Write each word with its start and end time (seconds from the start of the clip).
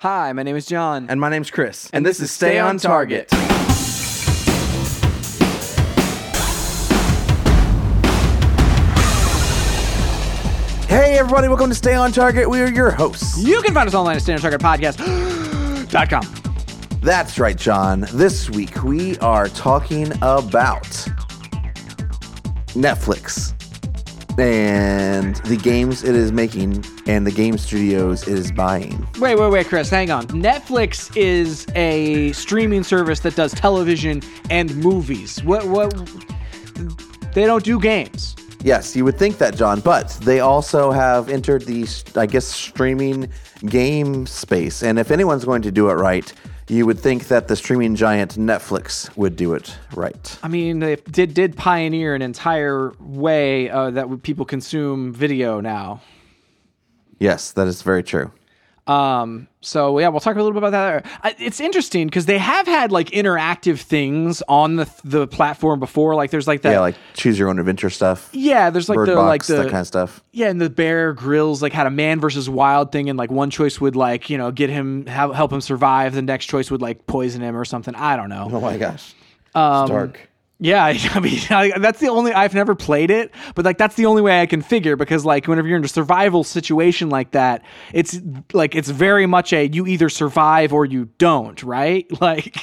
Hi, 0.00 0.30
my 0.34 0.42
name 0.42 0.56
is 0.56 0.66
John. 0.66 1.06
And 1.08 1.18
my 1.18 1.30
name's 1.30 1.50
Chris. 1.50 1.88
And 1.90 2.04
this 2.04 2.20
is 2.20 2.30
Stay 2.30 2.58
on 2.58 2.76
Target. 2.76 3.30
Hey, 10.86 11.18
everybody, 11.18 11.48
welcome 11.48 11.70
to 11.70 11.74
Stay 11.74 11.94
on 11.94 12.12
Target. 12.12 12.50
We 12.50 12.60
are 12.60 12.70
your 12.70 12.90
hosts. 12.90 13.42
You 13.42 13.62
can 13.62 13.72
find 13.72 13.88
us 13.88 13.94
online 13.94 14.16
at 14.16 14.22
stayontargetpodcast.com. 14.22 17.00
That's 17.00 17.38
right, 17.38 17.56
John. 17.56 18.04
This 18.12 18.50
week 18.50 18.82
we 18.82 19.16
are 19.20 19.48
talking 19.48 20.12
about 20.16 20.82
Netflix 22.74 23.55
and 24.38 25.36
the 25.36 25.56
games 25.56 26.04
it 26.04 26.14
is 26.14 26.32
making 26.32 26.84
and 27.06 27.26
the 27.26 27.30
game 27.30 27.58
studios 27.58 28.26
it 28.28 28.38
is 28.38 28.52
buying. 28.52 29.06
Wait, 29.18 29.38
wait, 29.38 29.50
wait, 29.50 29.66
Chris, 29.66 29.88
hang 29.88 30.10
on. 30.10 30.26
Netflix 30.28 31.14
is 31.16 31.66
a 31.74 32.32
streaming 32.32 32.82
service 32.82 33.20
that 33.20 33.36
does 33.36 33.52
television 33.52 34.22
and 34.50 34.74
movies. 34.76 35.42
What 35.44 35.66
what 35.66 35.94
they 37.34 37.46
don't 37.46 37.64
do 37.64 37.78
games. 37.78 38.34
Yes, 38.62 38.96
you 38.96 39.04
would 39.04 39.18
think 39.18 39.38
that, 39.38 39.54
John, 39.54 39.80
but 39.80 40.10
they 40.22 40.40
also 40.40 40.90
have 40.90 41.28
entered 41.28 41.66
the, 41.66 41.86
I 42.16 42.26
guess, 42.26 42.46
streaming 42.46 43.30
game 43.66 44.26
space. 44.26 44.82
And 44.82 44.98
if 44.98 45.10
anyone's 45.10 45.44
going 45.44 45.62
to 45.62 45.70
do 45.70 45.88
it 45.88 45.94
right, 45.94 46.32
you 46.68 46.86
would 46.86 46.98
think 46.98 47.28
that 47.28 47.48
the 47.48 47.56
streaming 47.56 47.94
giant 47.94 48.36
Netflix 48.36 49.14
would 49.16 49.36
do 49.36 49.54
it 49.54 49.76
right. 49.94 50.38
I 50.42 50.48
mean, 50.48 50.80
they 50.80 50.96
did 50.96 51.34
did 51.34 51.56
pioneer 51.56 52.14
an 52.14 52.22
entire 52.22 52.92
way 53.00 53.70
uh, 53.70 53.90
that 53.90 54.22
people 54.22 54.44
consume 54.44 55.12
video 55.12 55.60
now. 55.60 56.00
Yes, 57.18 57.52
that 57.52 57.66
is 57.66 57.82
very 57.82 58.02
true. 58.02 58.32
Um, 58.86 59.48
so 59.60 59.98
yeah, 59.98 60.08
we'll 60.08 60.20
talk 60.20 60.36
a 60.36 60.38
little 60.38 60.52
bit 60.52 60.58
about 60.58 60.70
that. 60.70 61.06
I, 61.24 61.34
it's 61.40 61.58
interesting 61.58 62.06
because 62.06 62.26
they 62.26 62.38
have 62.38 62.68
had 62.68 62.92
like 62.92 63.10
interactive 63.10 63.80
things 63.80 64.42
on 64.48 64.76
the 64.76 64.88
the 65.02 65.26
platform 65.26 65.80
before. 65.80 66.14
Like 66.14 66.30
there's 66.30 66.46
like 66.46 66.62
that, 66.62 66.70
yeah, 66.70 66.80
like 66.80 66.94
choose 67.14 67.36
your 67.36 67.48
own 67.48 67.58
adventure 67.58 67.90
stuff. 67.90 68.30
Yeah, 68.32 68.70
there's 68.70 68.88
like 68.88 68.96
Bird 68.96 69.08
the 69.08 69.14
Box, 69.16 69.26
like 69.26 69.42
the 69.58 69.64
that 69.64 69.70
kind 69.70 69.80
of 69.80 69.86
stuff. 69.88 70.22
Yeah, 70.30 70.50
and 70.50 70.60
the 70.60 70.70
Bear 70.70 71.12
Grylls 71.14 71.62
like 71.62 71.72
had 71.72 71.88
a 71.88 71.90
man 71.90 72.20
versus 72.20 72.48
wild 72.48 72.92
thing, 72.92 73.08
and 73.10 73.18
like 73.18 73.30
one 73.30 73.50
choice 73.50 73.80
would 73.80 73.96
like 73.96 74.30
you 74.30 74.38
know 74.38 74.52
get 74.52 74.70
him 74.70 75.04
help, 75.06 75.34
help 75.34 75.52
him 75.52 75.60
survive. 75.60 76.14
The 76.14 76.22
next 76.22 76.46
choice 76.46 76.70
would 76.70 76.80
like 76.80 77.06
poison 77.08 77.42
him 77.42 77.56
or 77.56 77.64
something. 77.64 77.94
I 77.96 78.14
don't 78.14 78.28
know. 78.28 78.48
Oh 78.52 78.60
my 78.60 78.76
gosh, 78.76 79.14
Um, 79.56 79.82
it's 79.82 79.90
dark. 79.90 80.25
Yeah, 80.58 80.84
I 81.14 81.20
mean 81.20 81.40
I, 81.50 81.78
that's 81.78 82.00
the 82.00 82.08
only 82.08 82.32
I've 82.32 82.54
never 82.54 82.74
played 82.74 83.10
it, 83.10 83.32
but 83.54 83.64
like 83.64 83.78
that's 83.78 83.94
the 83.96 84.06
only 84.06 84.22
way 84.22 84.40
I 84.40 84.46
can 84.46 84.62
figure 84.62 84.96
because 84.96 85.24
like 85.24 85.46
whenever 85.46 85.68
you're 85.68 85.78
in 85.78 85.84
a 85.84 85.88
survival 85.88 86.44
situation 86.44 87.10
like 87.10 87.32
that, 87.32 87.62
it's 87.92 88.18
like 88.52 88.74
it's 88.74 88.88
very 88.88 89.26
much 89.26 89.52
a 89.52 89.68
you 89.68 89.86
either 89.86 90.08
survive 90.08 90.72
or 90.72 90.84
you 90.84 91.10
don't, 91.18 91.62
right? 91.62 92.06
Like 92.20 92.56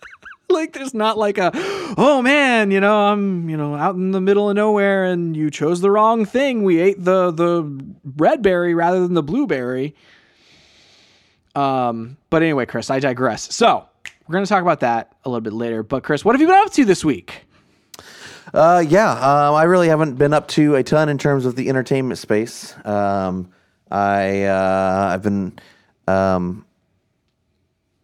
like 0.50 0.72
there's 0.72 0.94
not 0.94 1.16
like 1.16 1.38
a 1.38 1.50
oh 1.96 2.20
man, 2.22 2.70
you 2.70 2.80
know, 2.80 3.06
I'm, 3.06 3.48
you 3.48 3.56
know, 3.56 3.74
out 3.74 3.94
in 3.94 4.10
the 4.10 4.20
middle 4.20 4.50
of 4.50 4.56
nowhere 4.56 5.04
and 5.04 5.36
you 5.36 5.50
chose 5.50 5.80
the 5.80 5.90
wrong 5.90 6.24
thing. 6.26 6.62
We 6.62 6.78
ate 6.80 7.02
the 7.02 7.30
the 7.30 7.84
red 8.16 8.42
berry 8.42 8.74
rather 8.74 9.00
than 9.00 9.14
the 9.14 9.22
blueberry. 9.22 9.94
Um, 11.54 12.16
but 12.30 12.42
anyway, 12.42 12.66
Chris, 12.66 12.90
I 12.90 13.00
digress. 13.00 13.52
So, 13.54 13.86
we're 14.30 14.34
going 14.34 14.44
to 14.44 14.48
talk 14.48 14.62
about 14.62 14.78
that 14.78 15.16
a 15.24 15.28
little 15.28 15.40
bit 15.40 15.52
later. 15.52 15.82
But 15.82 16.04
Chris, 16.04 16.24
what 16.24 16.36
have 16.36 16.40
you 16.40 16.46
been 16.46 16.56
up 16.64 16.72
to 16.74 16.84
this 16.84 17.04
week? 17.04 17.46
Uh, 18.54 18.84
yeah, 18.86 19.10
um, 19.10 19.56
I 19.56 19.64
really 19.64 19.88
haven't 19.88 20.14
been 20.14 20.32
up 20.32 20.46
to 20.48 20.76
a 20.76 20.84
ton 20.84 21.08
in 21.08 21.18
terms 21.18 21.46
of 21.46 21.56
the 21.56 21.68
entertainment 21.68 22.16
space. 22.16 22.76
Um, 22.86 23.50
I 23.90 24.44
uh, 24.44 25.10
I've 25.12 25.22
been 25.22 25.58
um, 26.06 26.64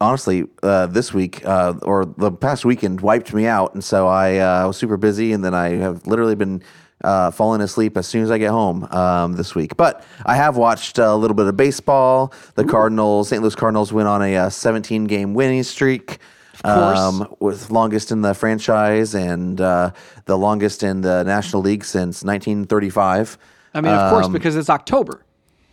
honestly 0.00 0.48
uh, 0.64 0.86
this 0.86 1.14
week 1.14 1.46
uh, 1.46 1.74
or 1.82 2.04
the 2.04 2.32
past 2.32 2.64
weekend 2.64 3.02
wiped 3.02 3.32
me 3.32 3.46
out, 3.46 3.74
and 3.74 3.84
so 3.84 4.08
I 4.08 4.38
uh, 4.38 4.66
was 4.66 4.76
super 4.76 4.96
busy, 4.96 5.32
and 5.32 5.44
then 5.44 5.54
I 5.54 5.76
have 5.76 6.08
literally 6.08 6.34
been. 6.34 6.60
Uh, 7.04 7.30
falling 7.30 7.60
asleep 7.60 7.96
as 7.98 8.06
soon 8.06 8.22
as 8.22 8.30
I 8.30 8.38
get 8.38 8.50
home 8.50 8.84
um, 8.84 9.34
this 9.34 9.54
week, 9.54 9.76
but 9.76 10.02
I 10.24 10.34
have 10.34 10.56
watched 10.56 10.96
a 10.96 11.14
little 11.14 11.34
bit 11.34 11.46
of 11.46 11.54
baseball. 11.54 12.32
The 12.54 12.64
Cardinals, 12.64 13.28
St. 13.28 13.42
Louis 13.42 13.54
Cardinals, 13.54 13.92
went 13.92 14.08
on 14.08 14.22
a, 14.22 14.34
uh 14.34 14.50
17 14.50 15.04
game 15.04 15.34
winning 15.34 15.62
streak 15.62 16.18
um, 16.64 17.34
with 17.40 17.70
longest 17.70 18.10
in 18.10 18.22
the 18.22 18.34
franchise 18.34 19.14
and 19.14 19.60
uh, 19.60 19.90
the 20.24 20.36
longest 20.36 20.82
in 20.82 21.00
the 21.00 21.22
National 21.24 21.62
League 21.62 21.84
since 21.84 22.24
1935. 22.24 23.38
I 23.74 23.80
mean, 23.80 23.92
of 23.92 24.10
course, 24.10 24.28
because 24.28 24.56
it's 24.56 24.70
October. 24.70 25.22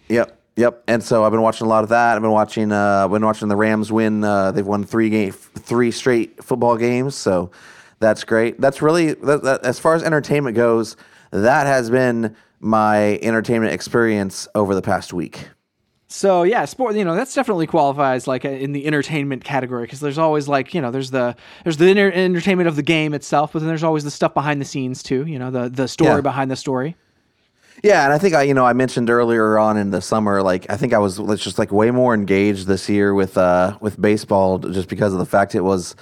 Yep, 0.09 0.37
yep. 0.55 0.83
And 0.87 1.01
so 1.01 1.23
I've 1.23 1.31
been 1.31 1.41
watching 1.41 1.65
a 1.65 1.69
lot 1.69 1.83
of 1.83 1.89
that. 1.89 2.15
I've 2.15 2.21
been 2.21 2.31
watching. 2.31 2.71
Uh, 2.71 3.05
I've 3.05 3.11
been 3.11 3.25
watching 3.25 3.47
the 3.47 3.55
Rams 3.55 3.91
win. 3.91 4.23
Uh, 4.23 4.51
they've 4.51 4.65
won 4.65 4.83
three 4.83 5.09
game, 5.09 5.31
three 5.31 5.91
straight 5.91 6.43
football 6.43 6.77
games. 6.77 7.15
So 7.15 7.51
that's 7.99 8.23
great. 8.23 8.59
That's 8.59 8.81
really 8.81 9.13
that, 9.13 9.43
that, 9.43 9.65
as 9.65 9.79
far 9.79 9.95
as 9.95 10.03
entertainment 10.03 10.55
goes. 10.55 10.97
That 11.33 11.65
has 11.67 11.89
been 11.89 12.35
my 12.59 13.17
entertainment 13.23 13.73
experience 13.73 14.47
over 14.55 14.73
the 14.75 14.81
past 14.81 15.13
week. 15.13 15.49
So 16.07 16.43
yeah, 16.43 16.65
sport. 16.65 16.95
You 16.95 17.03
know, 17.03 17.15
that's 17.15 17.33
definitely 17.33 17.65
qualifies 17.65 18.27
like 18.27 18.45
in 18.45 18.71
the 18.71 18.85
entertainment 18.85 19.43
category 19.43 19.81
because 19.83 19.99
there's 19.99 20.19
always 20.19 20.47
like 20.47 20.75
you 20.75 20.79
know 20.81 20.91
there's 20.91 21.09
the 21.09 21.35
there's 21.63 21.77
the 21.77 21.87
inter- 21.87 22.11
entertainment 22.11 22.67
of 22.67 22.75
the 22.75 22.83
game 22.83 23.15
itself, 23.15 23.51
but 23.53 23.59
then 23.59 23.67
there's 23.67 23.83
always 23.83 24.03
the 24.03 24.11
stuff 24.11 24.35
behind 24.35 24.61
the 24.61 24.65
scenes 24.65 25.01
too. 25.01 25.25
You 25.25 25.39
know, 25.39 25.49
the 25.49 25.69
the 25.69 25.87
story 25.87 26.09
Yeah. 26.15 26.21
behind 26.21 26.51
the 26.51 26.55
story. 26.55 26.95
Yeah, 27.83 28.05
and 28.05 28.13
I 28.13 28.17
think 28.17 28.33
I, 28.33 28.43
you 28.43 28.53
know, 28.53 28.65
I 28.65 28.71
mentioned 28.71 29.09
earlier 29.09 29.57
on 29.59 29.75
in 29.75 29.91
the 29.91 30.01
summer, 30.01 30.41
like 30.41 30.65
I 30.69 30.77
think 30.77 30.93
I 30.93 30.99
was 30.99 31.19
let's 31.19 31.43
just 31.43 31.59
like 31.59 31.69
way 31.69 31.91
more 31.91 32.13
engaged 32.13 32.65
this 32.65 32.87
year 32.87 33.13
with 33.13 33.37
uh 33.37 33.77
with 33.81 33.99
baseball, 34.01 34.57
just 34.57 34.87
because 34.87 35.11
of 35.11 35.19
the 35.19 35.25
fact 35.25 35.53
it 35.53 35.61
was, 35.61 35.93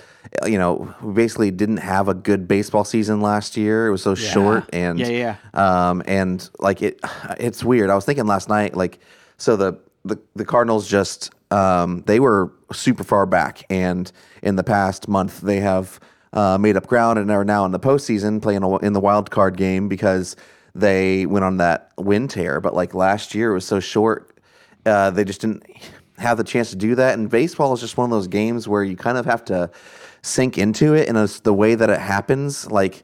you 0.46 0.60
know, 0.60 0.94
we 1.02 1.14
basically 1.14 1.50
didn't 1.50 1.78
have 1.78 2.08
a 2.08 2.14
good 2.14 2.48
baseball 2.48 2.84
season 2.84 3.20
last 3.20 3.58
year. 3.58 3.88
It 3.88 3.92
was 3.92 4.04
so 4.04 4.14
short, 4.14 4.70
and 4.72 5.00
Yeah, 5.00 5.38
um, 5.56 6.04
and 6.06 6.48
like 6.60 6.84
it, 6.84 7.00
it's 7.40 7.64
weird. 7.64 7.90
I 7.90 7.96
was 7.96 8.06
thinking 8.06 8.28
last 8.28 8.48
night, 8.48 8.78
like, 8.78 9.00
so 9.38 9.56
the 9.56 9.80
the 10.06 10.20
the 10.36 10.46
Cardinals 10.46 10.88
just 10.88 11.32
um 11.50 12.04
they 12.06 12.20
were 12.20 12.52
super 12.72 13.04
far 13.04 13.26
back, 13.26 13.66
and 13.72 14.12
in 14.44 14.56
the 14.56 14.64
past 14.64 15.08
month 15.08 15.42
they 15.42 15.62
have 15.62 16.00
uh, 16.34 16.60
made 16.60 16.78
up 16.78 16.86
ground 16.86 17.18
and 17.18 17.32
are 17.32 17.44
now 17.44 17.66
in 17.66 17.72
the 17.72 17.80
postseason 17.80 18.40
playing 18.40 18.62
in 18.84 18.94
the 18.94 19.00
wild 19.00 19.32
card 19.32 19.58
game 19.58 19.88
because 19.90 20.36
they 20.74 21.26
went 21.26 21.46
on 21.46 21.58
that 21.58 21.92
win 21.98 22.28
tear. 22.28 22.62
But 22.62 22.74
like 22.74 22.94
last 22.94 23.36
year, 23.36 23.52
it 23.52 23.54
was 23.56 23.66
so 23.66 23.80
short, 23.80 24.38
uh, 24.86 25.12
they 25.12 25.24
just 25.24 25.42
didn't 25.42 25.64
have 26.18 26.38
the 26.38 26.44
chance 26.44 26.70
to 26.72 26.76
do 26.76 26.96
that. 26.96 27.18
And 27.18 27.30
baseball 27.30 27.74
is 27.74 27.80
just 27.82 27.98
one 27.98 28.06
of 28.06 28.12
those 28.12 28.28
games 28.28 28.68
where 28.68 28.84
you 28.84 28.96
kind 28.96 29.18
of 29.18 29.26
have 29.26 29.44
to 29.46 29.70
sink 30.22 30.58
into 30.58 30.94
it, 30.94 31.10
and 31.10 31.18
it's 31.18 31.40
the 31.40 31.54
way 31.54 31.76
that 31.76 31.90
it 31.90 32.00
happens. 32.00 32.70
Like 32.70 33.04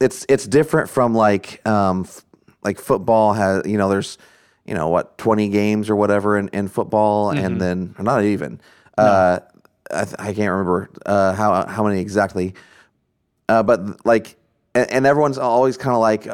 it's 0.00 0.24
it's 0.28 0.46
different 0.46 0.88
from 0.90 1.14
like 1.14 1.66
um, 1.66 2.02
f- 2.06 2.24
like 2.62 2.78
football 2.78 3.32
has 3.32 3.66
you 3.66 3.78
know 3.78 3.88
there's 3.88 4.18
you 4.64 4.74
know 4.74 4.88
what 4.88 5.16
20 5.16 5.48
games 5.48 5.88
or 5.88 5.96
whatever 5.96 6.36
in, 6.36 6.48
in 6.48 6.68
football 6.68 7.30
and 7.30 7.58
then 7.60 7.94
not 7.98 8.22
even 8.24 8.60
uh 8.98 9.38
I, 9.90 10.04
th- 10.04 10.16
I 10.18 10.34
can't 10.34 10.50
remember 10.50 10.90
uh 11.06 11.32
how 11.32 11.66
how 11.66 11.84
many 11.84 12.00
exactly 12.00 12.52
uh 13.48 13.62
but 13.62 14.04
like 14.04 14.36
and, 14.74 14.90
and 14.92 15.06
everyone's 15.06 15.38
always 15.38 15.78
kind 15.78 15.94
of 15.94 16.00
like 16.00 16.26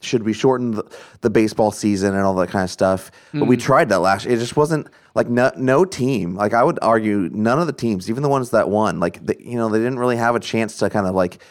should 0.00 0.22
we 0.24 0.32
shorten 0.32 0.72
the, 0.72 0.84
the 1.22 1.30
baseball 1.30 1.70
season 1.70 2.14
and 2.14 2.22
all 2.22 2.34
that 2.34 2.50
kind 2.50 2.62
of 2.64 2.70
stuff. 2.70 3.10
But 3.32 3.46
we 3.46 3.56
tried 3.56 3.88
that 3.88 4.00
last 4.00 4.26
it 4.26 4.38
just 4.38 4.56
wasn't 4.56 4.88
like 5.14 5.28
no, 5.28 5.50
no 5.56 5.84
team. 5.84 6.34
Like 6.36 6.52
i 6.54 6.62
would 6.62 6.78
argue 6.82 7.28
none 7.32 7.58
of 7.58 7.66
the 7.66 7.72
teams 7.72 8.08
even 8.10 8.22
the 8.22 8.28
ones 8.28 8.50
that 8.50 8.68
won 8.68 9.00
like 9.00 9.24
the, 9.24 9.36
you 9.40 9.56
know 9.56 9.68
they 9.68 9.78
didn't 9.78 9.98
really 9.98 10.16
have 10.16 10.34
a 10.36 10.40
chance 10.40 10.76
to 10.78 10.90
kind 10.90 11.06
of 11.06 11.14
like 11.14 11.42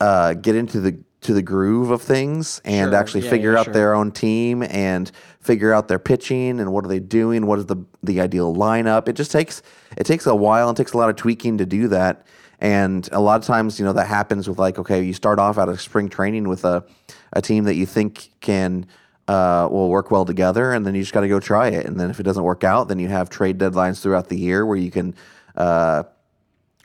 uh 0.00 0.34
get 0.34 0.56
into 0.56 0.80
the 0.80 0.98
to 1.20 1.32
the 1.32 1.40
groove 1.42 1.90
of 1.90 2.02
things 2.02 2.60
and 2.66 2.90
Sure. 2.90 2.98
actually 3.00 3.22
Yeah, 3.24 3.30
figure 3.30 3.52
yeah, 3.52 3.60
out 3.60 3.64
sure. 3.66 3.72
their 3.74 3.94
own 3.94 4.10
team 4.12 4.62
and 4.62 5.10
figure 5.40 5.72
out 5.72 5.88
their 5.88 5.98
pitching 5.98 6.60
and 6.60 6.70
what 6.72 6.84
are 6.84 6.88
they 6.88 6.98
doing 7.00 7.46
what 7.46 7.58
is 7.58 7.66
the 7.66 7.76
the 8.02 8.20
ideal 8.20 8.54
lineup. 8.54 9.08
It 9.08 9.14
just 9.14 9.30
takes 9.30 9.62
it 9.96 10.04
takes 10.04 10.26
a 10.26 10.34
while 10.34 10.68
and 10.68 10.76
takes 10.76 10.92
a 10.92 10.98
lot 10.98 11.08
of 11.08 11.16
tweaking 11.16 11.56
to 11.58 11.64
do 11.66 11.88
that 11.88 12.26
and 12.64 13.08
a 13.12 13.20
lot 13.20 13.40
of 13.40 13.46
times 13.46 13.78
you 13.78 13.84
know 13.84 13.92
that 13.92 14.06
happens 14.06 14.48
with 14.48 14.58
like 14.58 14.78
okay 14.78 15.02
you 15.02 15.12
start 15.12 15.38
off 15.38 15.58
out 15.58 15.68
of 15.68 15.80
spring 15.80 16.08
training 16.08 16.48
with 16.48 16.64
a 16.64 16.84
a 17.32 17.42
team 17.42 17.64
that 17.64 17.74
you 17.74 17.86
think 17.86 18.30
can 18.40 18.86
uh, 19.28 19.68
will 19.70 19.88
work 19.88 20.10
well 20.10 20.24
together 20.24 20.72
and 20.72 20.84
then 20.84 20.94
you 20.94 21.02
just 21.02 21.12
got 21.12 21.20
to 21.20 21.28
go 21.28 21.40
try 21.40 21.68
it 21.68 21.86
and 21.86 21.98
then 21.98 22.10
if 22.10 22.20
it 22.20 22.24
doesn't 22.24 22.44
work 22.44 22.64
out 22.64 22.88
then 22.88 22.98
you 22.98 23.08
have 23.08 23.30
trade 23.30 23.58
deadlines 23.58 24.00
throughout 24.00 24.28
the 24.28 24.38
year 24.38 24.66
where 24.66 24.76
you 24.76 24.90
can 24.90 25.14
uh, 25.56 26.02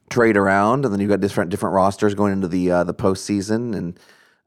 trade 0.09 0.37
around, 0.37 0.85
and 0.85 0.93
then 0.93 0.99
you've 0.99 1.09
got 1.09 1.21
different 1.21 1.51
different 1.51 1.75
rosters 1.75 2.13
going 2.15 2.33
into 2.33 2.47
the 2.47 2.71
uh, 2.71 2.83
the 2.83 2.93
postseason, 2.93 3.75
and 3.75 3.99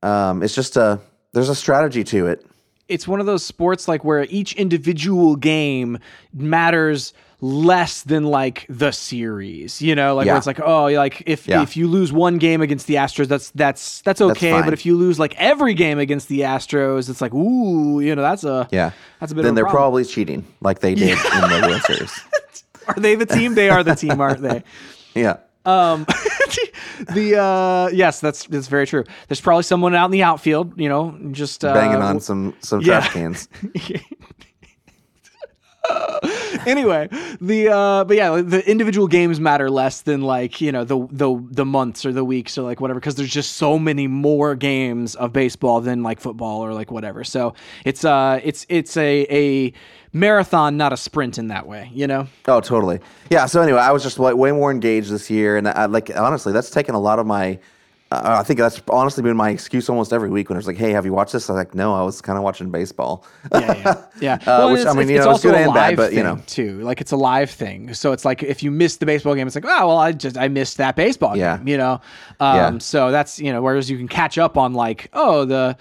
um, 0.02 0.42
it's 0.42 0.54
just 0.54 0.76
a 0.76 1.00
there's 1.32 1.48
a 1.48 1.54
strategy 1.54 2.04
to 2.04 2.26
it. 2.26 2.44
It's 2.88 3.06
one 3.08 3.20
of 3.20 3.26
those 3.26 3.44
sports 3.44 3.88
like 3.88 4.04
where 4.04 4.24
each 4.28 4.54
individual 4.54 5.36
game 5.36 5.98
matters 6.34 7.12
less 7.40 8.02
than 8.02 8.24
like 8.24 8.66
the 8.68 8.92
series. 8.92 9.82
You 9.82 9.94
know, 9.94 10.14
like 10.14 10.26
Yeah. 10.26 10.32
where 10.32 10.38
it's 10.38 10.46
like, 10.46 10.60
oh, 10.60 10.84
like 10.86 11.22
if 11.26 11.48
Yeah. 11.48 11.62
if 11.62 11.76
you 11.76 11.88
lose 11.88 12.12
one 12.12 12.38
game 12.38 12.60
against 12.60 12.86
the 12.86 12.94
Astros, 12.94 13.26
that's 13.28 13.50
that's 13.50 14.00
that's 14.02 14.20
okay. 14.20 14.52
fine. 14.52 14.64
but 14.64 14.72
if 14.72 14.84
you 14.86 14.96
lose 14.96 15.18
like 15.18 15.34
every 15.38 15.74
game 15.74 15.98
against 15.98 16.28
the 16.28 16.40
Astros, 16.40 17.08
it's 17.10 17.20
like, 17.20 17.34
ooh, 17.34 18.00
you 18.00 18.14
know, 18.14 18.22
that's 18.22 18.44
a 18.44 18.68
Yeah, 18.70 18.90
that's 19.20 19.32
a 19.32 19.34
bit. 19.34 19.42
then 19.42 19.50
of 19.50 19.52
a 19.52 19.56
they're 19.56 19.64
problem. 19.64 19.80
probably 19.82 20.04
cheating, 20.04 20.44
like 20.60 20.80
they 20.80 20.94
did 20.94 21.10
in 21.10 21.16
the 21.16 21.64
World 21.66 21.82
Series. 21.82 22.20
are 22.88 22.94
they 22.94 23.14
the 23.14 23.26
team? 23.26 23.54
They 23.54 23.70
are 23.70 23.82
the 23.82 23.94
team, 23.96 24.20
aren't 24.20 24.42
they? 24.42 24.62
Yeah. 25.14 25.36
Um, 25.66 26.06
the 27.14 27.38
uh, 27.40 27.88
yes, 27.92 28.20
that's 28.20 28.44
that's 28.46 28.68
very 28.68 28.86
true. 28.86 29.04
There's 29.28 29.40
probably 29.40 29.62
someone 29.62 29.94
out 29.94 30.06
in 30.06 30.10
the 30.10 30.22
outfield, 30.22 30.78
you 30.78 30.88
know, 30.88 31.16
just 31.32 31.64
uh, 31.64 31.74
Banging 31.74 32.02
on 32.02 32.20
some 32.20 32.54
some 32.60 32.80
yeah. 32.80 33.00
trash 33.00 33.12
cans. 33.12 33.48
anyway, 36.66 37.08
the 37.40 37.68
uh, 37.68 38.04
but 38.04 38.16
yeah, 38.16 38.40
the 38.40 38.68
individual 38.70 39.08
games 39.08 39.40
matter 39.40 39.68
less 39.68 40.02
than 40.02 40.22
like 40.22 40.60
you 40.60 40.70
know 40.70 40.84
the 40.84 41.06
the 41.10 41.44
the 41.50 41.64
months 41.64 42.06
or 42.06 42.12
the 42.12 42.24
weeks 42.24 42.56
or 42.56 42.62
like 42.62 42.80
whatever 42.80 43.00
because 43.00 43.16
there's 43.16 43.32
just 43.32 43.52
so 43.52 43.78
many 43.78 44.06
more 44.06 44.54
games 44.54 45.16
of 45.16 45.32
baseball 45.32 45.80
than 45.80 46.02
like 46.02 46.20
football 46.20 46.64
or 46.64 46.72
like 46.72 46.90
whatever. 46.90 47.24
So 47.24 47.54
it's 47.84 48.04
uh 48.04 48.40
it's 48.44 48.64
it's 48.68 48.96
a 48.96 49.26
a 49.28 49.72
marathon, 50.12 50.76
not 50.76 50.92
a 50.92 50.96
sprint 50.96 51.38
in 51.38 51.48
that 51.48 51.66
way. 51.66 51.90
You 51.92 52.06
know. 52.06 52.28
Oh, 52.46 52.60
totally. 52.60 53.00
Yeah. 53.30 53.46
So 53.46 53.60
anyway, 53.60 53.80
I 53.80 53.90
was 53.90 54.02
just 54.02 54.18
way, 54.18 54.32
way 54.34 54.52
more 54.52 54.70
engaged 54.70 55.10
this 55.10 55.30
year, 55.30 55.56
and 55.56 55.68
I, 55.68 55.86
like 55.86 56.16
honestly, 56.16 56.52
that's 56.52 56.70
taken 56.70 56.94
a 56.94 57.00
lot 57.00 57.18
of 57.18 57.26
my. 57.26 57.58
Uh, 58.12 58.38
I 58.40 58.42
think 58.42 58.58
that's 58.58 58.80
honestly 58.90 59.22
been 59.22 59.36
my 59.36 59.50
excuse 59.50 59.88
almost 59.88 60.12
every 60.12 60.28
week 60.30 60.48
when 60.48 60.58
it's 60.58 60.66
like, 60.66 60.76
"Hey, 60.76 60.90
have 60.92 61.04
you 61.06 61.12
watched 61.12 61.32
this?" 61.32 61.48
I 61.48 61.54
was 61.54 61.58
like, 61.60 61.74
"No, 61.74 61.94
I 61.94 62.02
was 62.02 62.20
kind 62.20 62.36
of 62.36 62.44
watching 62.44 62.70
baseball." 62.70 63.24
yeah, 63.52 63.74
yeah, 63.74 64.04
yeah. 64.20 64.38
Uh, 64.46 64.68
which, 64.70 64.86
I 64.86 64.92
mean, 64.92 65.08
you 65.08 65.18
know, 65.18 65.30
it's 65.30 65.42
good 65.42 65.54
a 65.54 65.58
and 65.58 65.72
bad, 65.74 65.96
but, 65.96 66.12
you 66.12 66.22
know. 66.22 66.38
too. 66.46 66.80
Like 66.80 67.00
it's 67.00 67.12
a 67.12 67.16
live 67.16 67.50
thing, 67.50 67.94
so 67.94 68.12
it's 68.12 68.24
like 68.24 68.42
if 68.42 68.62
you 68.62 68.70
miss 68.70 68.96
the 68.98 69.06
baseball 69.06 69.34
game, 69.34 69.46
it's 69.46 69.56
like, 69.56 69.64
oh 69.66 69.88
well, 69.88 69.98
I 69.98 70.12
just 70.12 70.36
I 70.36 70.48
missed 70.48 70.76
that 70.76 70.94
baseball 70.96 71.36
Yeah. 71.36 71.56
game, 71.56 71.68
you 71.68 71.78
know. 71.78 72.00
Um, 72.40 72.56
Yeah. 72.56 72.78
So 72.78 73.10
that's 73.10 73.38
you 73.40 73.52
know, 73.52 73.62
whereas 73.62 73.90
you 73.90 73.96
can 73.96 74.08
catch 74.08 74.36
up 74.38 74.56
on 74.58 74.74
like, 74.74 75.08
oh 75.14 75.44
the, 75.44 75.76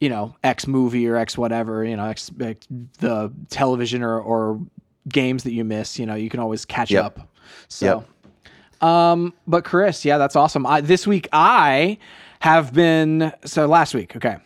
you 0.00 0.08
know, 0.08 0.34
X 0.44 0.66
movie 0.66 1.06
or 1.06 1.16
X 1.16 1.36
whatever, 1.36 1.84
you 1.84 1.96
know, 1.96 2.06
X, 2.06 2.30
X 2.40 2.66
the 3.00 3.32
television 3.50 4.02
or 4.02 4.18
or 4.20 4.60
games 5.08 5.44
that 5.44 5.52
you 5.52 5.64
miss, 5.64 5.98
you 5.98 6.06
know, 6.06 6.14
you 6.14 6.30
can 6.30 6.40
always 6.40 6.64
catch 6.64 6.90
Yep. 6.90 7.04
up. 7.04 7.28
So. 7.68 8.04
Um, 8.80 9.34
but 9.46 9.64
Chris, 9.64 10.04
yeah, 10.04 10.18
that's 10.18 10.36
awesome. 10.36 10.66
I, 10.66 10.80
this 10.80 11.06
week 11.06 11.28
I 11.32 11.98
have 12.40 12.72
been 12.72 13.32
so 13.44 13.66
last 13.66 13.94
week. 13.94 14.16
Okay, 14.16 14.36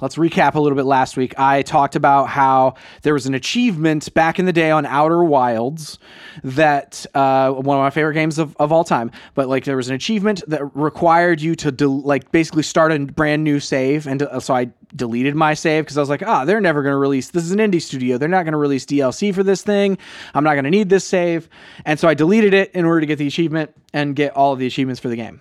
let's 0.00 0.16
recap 0.16 0.54
a 0.54 0.60
little 0.60 0.76
bit. 0.76 0.84
Last 0.84 1.16
week 1.16 1.38
I 1.38 1.62
talked 1.62 1.96
about 1.96 2.28
how 2.28 2.74
there 3.02 3.14
was 3.14 3.26
an 3.26 3.34
achievement 3.34 4.12
back 4.14 4.38
in 4.38 4.46
the 4.46 4.52
day 4.52 4.70
on 4.70 4.86
Outer 4.86 5.24
Wilds 5.24 5.98
that 6.44 7.06
uh, 7.14 7.52
one 7.52 7.76
of 7.76 7.82
my 7.82 7.90
favorite 7.90 8.14
games 8.14 8.38
of, 8.38 8.56
of 8.58 8.72
all 8.72 8.84
time. 8.84 9.10
But 9.34 9.48
like 9.48 9.64
there 9.64 9.76
was 9.76 9.88
an 9.88 9.94
achievement 9.94 10.42
that 10.48 10.64
required 10.76 11.40
you 11.40 11.54
to 11.56 11.72
del- 11.72 12.02
like 12.02 12.30
basically 12.32 12.62
start 12.62 12.92
a 12.92 12.98
brand 12.98 13.44
new 13.44 13.60
save, 13.60 14.06
and 14.06 14.22
uh, 14.22 14.40
so 14.40 14.54
I 14.54 14.70
deleted 14.94 15.34
my 15.34 15.54
save 15.54 15.84
because 15.84 15.96
I 15.96 16.00
was 16.00 16.08
like, 16.08 16.22
ah, 16.22 16.44
they're 16.44 16.60
never 16.60 16.82
going 16.82 16.92
to 16.92 16.98
release. 16.98 17.30
This 17.30 17.44
is 17.44 17.50
an 17.52 17.58
indie 17.58 17.82
studio. 17.82 18.18
They're 18.18 18.28
not 18.28 18.44
going 18.44 18.52
to 18.52 18.58
release 18.58 18.86
DLC 18.86 19.34
for 19.34 19.42
this 19.42 19.62
thing. 19.62 19.98
I'm 20.34 20.44
not 20.44 20.54
going 20.54 20.64
to 20.64 20.70
need 20.70 20.88
this 20.88 21.04
save, 21.04 21.48
and 21.84 21.98
so 21.98 22.08
I 22.08 22.14
deleted 22.14 22.54
it 22.54 22.72
in 22.72 22.84
order 22.84 23.00
to 23.00 23.06
get 23.06 23.18
the 23.18 23.26
achievement 23.26 23.74
and 23.92 24.14
get 24.14 24.36
all 24.36 24.52
of 24.52 24.58
the 24.58 24.66
achievements 24.66 25.00
for 25.00 25.08
the 25.08 25.16
game. 25.16 25.40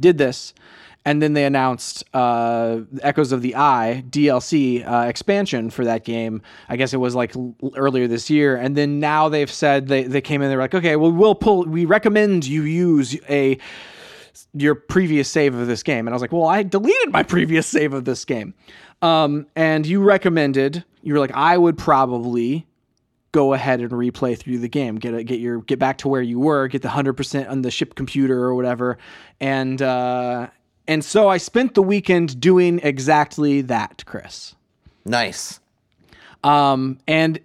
Did 0.00 0.18
this, 0.18 0.54
and 1.04 1.20
then 1.20 1.32
they 1.32 1.44
announced 1.44 2.04
uh, 2.14 2.80
Echoes 3.02 3.32
of 3.32 3.42
the 3.42 3.56
Eye 3.56 4.04
DLC 4.08 4.88
uh, 4.88 5.06
expansion 5.08 5.70
for 5.70 5.84
that 5.84 6.04
game. 6.04 6.42
I 6.68 6.76
guess 6.76 6.92
it 6.94 6.98
was 6.98 7.14
like 7.14 7.34
l- 7.36 7.54
earlier 7.76 8.06
this 8.06 8.30
year, 8.30 8.56
and 8.56 8.76
then 8.76 9.00
now 9.00 9.28
they've 9.28 9.50
said 9.50 9.88
they 9.88 10.04
they 10.04 10.20
came 10.20 10.42
in. 10.42 10.48
They're 10.48 10.58
like, 10.58 10.74
okay, 10.74 10.96
well, 10.96 11.12
we'll 11.12 11.34
pull. 11.34 11.64
We 11.64 11.84
recommend 11.84 12.46
you 12.46 12.62
use 12.62 13.18
a 13.28 13.58
your 14.54 14.74
previous 14.74 15.28
save 15.28 15.54
of 15.54 15.66
this 15.66 15.82
game. 15.82 16.06
And 16.06 16.10
I 16.10 16.14
was 16.14 16.22
like, 16.22 16.32
well, 16.32 16.46
I 16.46 16.62
deleted 16.62 17.10
my 17.10 17.22
previous 17.22 17.66
save 17.66 17.92
of 17.92 18.04
this 18.04 18.24
game. 18.24 18.54
Um, 19.00 19.46
and 19.56 19.86
you 19.86 20.02
recommended, 20.02 20.84
you 21.02 21.12
were 21.14 21.18
like, 21.18 21.32
I 21.32 21.58
would 21.58 21.76
probably 21.76 22.66
go 23.32 23.54
ahead 23.54 23.80
and 23.80 23.90
replay 23.90 24.38
through 24.38 24.58
the 24.58 24.68
game, 24.68 24.96
get 24.96 25.14
a, 25.14 25.24
get 25.24 25.40
your 25.40 25.62
get 25.62 25.78
back 25.78 25.98
to 25.98 26.08
where 26.08 26.22
you 26.22 26.38
were, 26.38 26.68
get 26.68 26.82
the 26.82 26.88
hundred 26.90 27.14
percent 27.14 27.48
on 27.48 27.62
the 27.62 27.70
ship 27.70 27.94
computer 27.94 28.44
or 28.44 28.54
whatever, 28.54 28.98
and 29.40 29.80
uh, 29.80 30.48
and 30.88 31.04
so 31.04 31.28
I 31.28 31.36
spent 31.36 31.74
the 31.74 31.82
weekend 31.82 32.40
doing 32.40 32.80
exactly 32.82 33.60
that, 33.62 34.04
Chris. 34.06 34.54
Nice. 35.04 35.60
Um, 36.44 36.98
and 37.06 37.38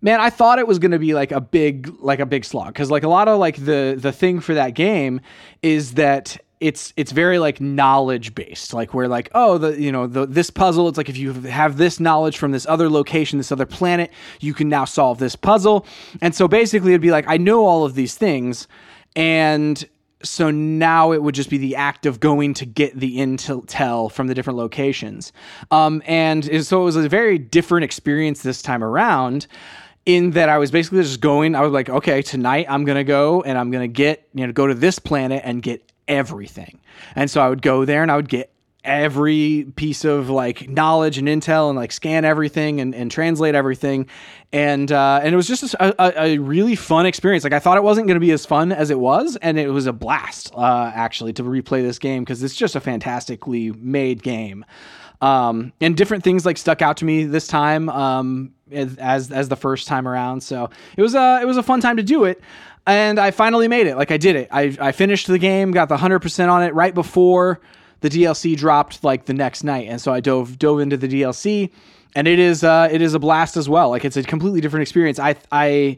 man, 0.00 0.20
I 0.20 0.30
thought 0.30 0.58
it 0.58 0.66
was 0.66 0.78
going 0.78 0.92
to 0.92 0.98
be 0.98 1.14
like 1.14 1.32
a 1.32 1.40
big, 1.40 1.94
like 2.00 2.20
a 2.20 2.26
big 2.26 2.44
slog. 2.44 2.74
Cause 2.74 2.90
like 2.90 3.02
a 3.02 3.08
lot 3.08 3.28
of 3.28 3.38
like 3.38 3.56
the, 3.56 3.96
the 3.98 4.12
thing 4.12 4.40
for 4.40 4.54
that 4.54 4.74
game 4.74 5.20
is 5.62 5.94
that 5.94 6.38
it's, 6.60 6.92
it's 6.96 7.12
very 7.12 7.38
like 7.38 7.60
knowledge 7.60 8.34
based, 8.34 8.74
like 8.74 8.92
where 8.92 9.08
like, 9.08 9.30
oh, 9.34 9.58
the, 9.58 9.80
you 9.80 9.90
know, 9.90 10.06
the, 10.06 10.26
this 10.26 10.50
puzzle, 10.50 10.88
it's 10.88 10.98
like 10.98 11.08
if 11.08 11.16
you 11.16 11.32
have 11.32 11.78
this 11.78 12.00
knowledge 12.00 12.38
from 12.38 12.52
this 12.52 12.66
other 12.66 12.90
location, 12.90 13.38
this 13.38 13.52
other 13.52 13.66
planet, 13.66 14.10
you 14.40 14.52
can 14.52 14.68
now 14.68 14.84
solve 14.84 15.18
this 15.18 15.36
puzzle. 15.36 15.86
And 16.20 16.34
so 16.34 16.48
basically 16.48 16.92
it'd 16.92 17.00
be 17.00 17.10
like, 17.10 17.26
I 17.28 17.36
know 17.36 17.64
all 17.64 17.84
of 17.84 17.94
these 17.94 18.14
things 18.14 18.68
and 19.16 19.86
so 20.22 20.50
now 20.50 21.12
it 21.12 21.22
would 21.22 21.34
just 21.34 21.50
be 21.50 21.58
the 21.58 21.76
act 21.76 22.06
of 22.06 22.20
going 22.20 22.54
to 22.54 22.66
get 22.66 22.98
the 22.98 23.18
intel 23.18 24.12
from 24.12 24.26
the 24.26 24.34
different 24.34 24.58
locations. 24.58 25.32
Um, 25.70 26.02
and 26.06 26.64
so 26.64 26.82
it 26.82 26.84
was 26.84 26.96
a 26.96 27.08
very 27.08 27.38
different 27.38 27.84
experience 27.84 28.42
this 28.42 28.62
time 28.62 28.84
around 28.84 29.46
in 30.06 30.32
that 30.32 30.48
I 30.48 30.58
was 30.58 30.70
basically 30.70 31.02
just 31.02 31.20
going, 31.20 31.54
I 31.54 31.60
was 31.60 31.72
like, 31.72 31.88
okay, 31.88 32.22
tonight 32.22 32.66
I'm 32.68 32.84
to 32.96 33.04
go 33.04 33.42
and 33.42 33.58
I'm 33.58 33.70
to 33.88 33.92
get, 33.92 34.28
you 34.34 34.46
know, 34.46 34.52
go 34.52 34.66
to 34.66 34.74
this 34.74 34.98
planet 34.98 35.42
and 35.44 35.62
get 35.62 35.90
everything. 36.08 36.80
And 37.14 37.30
so 37.30 37.40
I 37.40 37.48
would 37.48 37.62
go 37.62 37.84
there 37.84 38.02
and 38.02 38.10
I 38.10 38.16
would 38.16 38.28
get 38.28 38.52
every 38.84 39.66
piece 39.76 40.04
of 40.04 40.30
like 40.30 40.68
knowledge 40.68 41.18
and 41.18 41.28
intel 41.28 41.68
and 41.68 41.76
like 41.76 41.92
scan 41.92 42.24
everything 42.24 42.80
and, 42.80 42.94
and 42.94 43.10
translate 43.10 43.54
everything. 43.54 44.06
And 44.52 44.90
uh, 44.90 45.20
and 45.22 45.32
it 45.32 45.36
was 45.36 45.46
just 45.46 45.74
a, 45.74 46.22
a, 46.24 46.38
really 46.38 46.74
fun 46.74 47.06
experience. 47.06 47.44
Like 47.44 47.52
i 47.52 47.58
thought 47.58 47.76
it 47.76 47.82
wasn't 47.82 48.06
going 48.06 48.16
to 48.16 48.20
be 48.20 48.32
as 48.32 48.46
fun 48.46 48.72
as 48.72 48.90
it 48.90 48.98
was 48.98 49.36
and 49.36 49.58
it 49.58 49.68
was 49.68 49.86
a 49.86 49.92
blast 49.92 50.52
uh, 50.54 50.90
actually 50.94 51.32
to 51.34 51.42
replay 51.42 51.82
this 51.82 51.98
game 51.98 52.24
because 52.24 52.42
it's 52.42 52.56
just 52.56 52.74
a 52.74 52.80
fantastically 52.80 53.72
made 53.72 54.22
game. 54.22 54.64
Um, 55.20 55.74
and 55.82 55.94
different 55.96 56.24
things 56.24 56.46
like 56.46 56.56
stuck 56.56 56.80
out 56.80 56.96
to 56.98 57.04
me 57.04 57.24
this 57.24 57.46
time 57.46 57.90
um, 57.90 58.54
as 58.72 59.30
as 59.30 59.48
the 59.50 59.56
first 59.56 59.86
time 59.86 60.08
around. 60.08 60.42
So 60.42 60.70
it 60.96 61.02
was 61.02 61.14
a 61.14 61.40
it 61.42 61.44
was 61.44 61.58
a 61.58 61.62
fun 61.62 61.80
time 61.80 61.98
to 61.98 62.02
do 62.02 62.24
it 62.24 62.40
and 62.86 63.18
i 63.18 63.30
finally 63.30 63.68
made 63.68 63.86
it. 63.86 63.96
Like 63.96 64.10
i 64.10 64.16
did 64.16 64.36
it. 64.36 64.48
I, 64.50 64.74
I 64.80 64.92
finished 64.92 65.26
the 65.26 65.38
game 65.38 65.70
got 65.70 65.90
the 65.90 65.98
100% 65.98 66.48
on 66.48 66.62
it 66.62 66.74
right 66.74 66.94
before 66.94 67.60
the 68.00 68.08
DLC 68.08 68.56
dropped 68.56 69.04
like 69.04 69.26
the 69.26 69.34
next 69.34 69.64
night, 69.64 69.88
and 69.88 70.00
so 70.00 70.12
I 70.12 70.20
dove 70.20 70.58
dove 70.58 70.80
into 70.80 70.96
the 70.96 71.08
DLC, 71.08 71.70
and 72.14 72.26
it 72.26 72.38
is 72.38 72.64
uh, 72.64 72.88
it 72.90 73.02
is 73.02 73.14
a 73.14 73.18
blast 73.18 73.56
as 73.56 73.68
well. 73.68 73.90
Like 73.90 74.04
it's 74.04 74.16
a 74.16 74.22
completely 74.22 74.60
different 74.60 74.82
experience. 74.82 75.18
I 75.18 75.36
I 75.52 75.96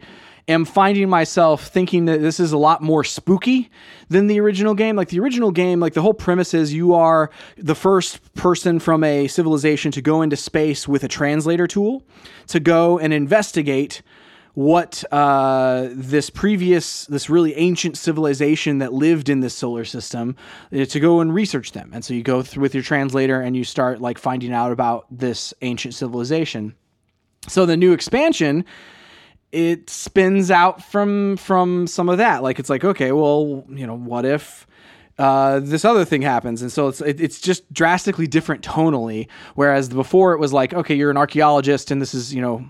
am 0.48 0.64
finding 0.64 1.08
myself 1.08 1.68
thinking 1.68 2.06
that 2.06 2.20
this 2.20 2.40
is 2.40 2.52
a 2.52 2.58
lot 2.58 2.82
more 2.82 3.04
spooky 3.04 3.70
than 4.08 4.26
the 4.26 4.40
original 4.40 4.74
game. 4.74 4.96
Like 4.96 5.08
the 5.08 5.20
original 5.20 5.50
game, 5.50 5.80
like 5.80 5.94
the 5.94 6.02
whole 6.02 6.14
premise 6.14 6.54
is 6.54 6.72
you 6.74 6.94
are 6.94 7.30
the 7.56 7.74
first 7.74 8.34
person 8.34 8.78
from 8.78 9.04
a 9.04 9.28
civilization 9.28 9.92
to 9.92 10.02
go 10.02 10.22
into 10.22 10.36
space 10.36 10.88
with 10.88 11.04
a 11.04 11.08
translator 11.08 11.66
tool 11.66 12.02
to 12.48 12.60
go 12.60 12.98
and 12.98 13.12
investigate 13.12 14.02
what 14.54 15.02
uh, 15.10 15.88
this 15.92 16.28
previous, 16.28 17.06
this 17.06 17.30
really 17.30 17.54
ancient 17.54 17.96
civilization 17.96 18.78
that 18.78 18.92
lived 18.92 19.28
in 19.28 19.40
this 19.40 19.54
solar 19.54 19.84
system, 19.84 20.36
uh, 20.72 20.84
to 20.84 21.00
go 21.00 21.20
and 21.20 21.34
research 21.34 21.72
them. 21.72 21.90
And 21.94 22.04
so 22.04 22.12
you 22.12 22.22
go 22.22 22.42
through 22.42 22.62
with 22.62 22.74
your 22.74 22.82
translator 22.82 23.40
and 23.40 23.56
you 23.56 23.64
start 23.64 24.00
like 24.00 24.18
finding 24.18 24.52
out 24.52 24.70
about 24.70 25.06
this 25.10 25.54
ancient 25.62 25.94
civilization. 25.94 26.74
So 27.48 27.64
the 27.64 27.76
new 27.76 27.92
expansion, 27.92 28.64
it 29.52 29.88
spins 29.88 30.50
out 30.50 30.82
from 30.84 31.36
from 31.38 31.86
some 31.86 32.08
of 32.08 32.18
that. 32.18 32.42
Like 32.42 32.58
it's 32.58 32.70
like, 32.70 32.84
okay, 32.84 33.12
well, 33.12 33.64
you 33.68 33.86
know, 33.86 33.96
what 33.96 34.24
if 34.24 34.66
uh, 35.18 35.60
this 35.60 35.84
other 35.84 36.04
thing 36.04 36.22
happens, 36.22 36.62
and 36.62 36.70
so 36.70 36.88
it's 36.88 37.00
it, 37.00 37.20
it's 37.20 37.40
just 37.40 37.70
drastically 37.72 38.26
different 38.26 38.62
tonally. 38.62 39.28
Whereas 39.54 39.88
before 39.88 40.34
it 40.34 40.40
was 40.40 40.52
like, 40.52 40.72
okay, 40.72 40.94
you're 40.94 41.10
an 41.10 41.16
archaeologist, 41.16 41.90
and 41.90 42.00
this 42.00 42.14
is 42.14 42.34
you 42.34 42.40
know 42.40 42.64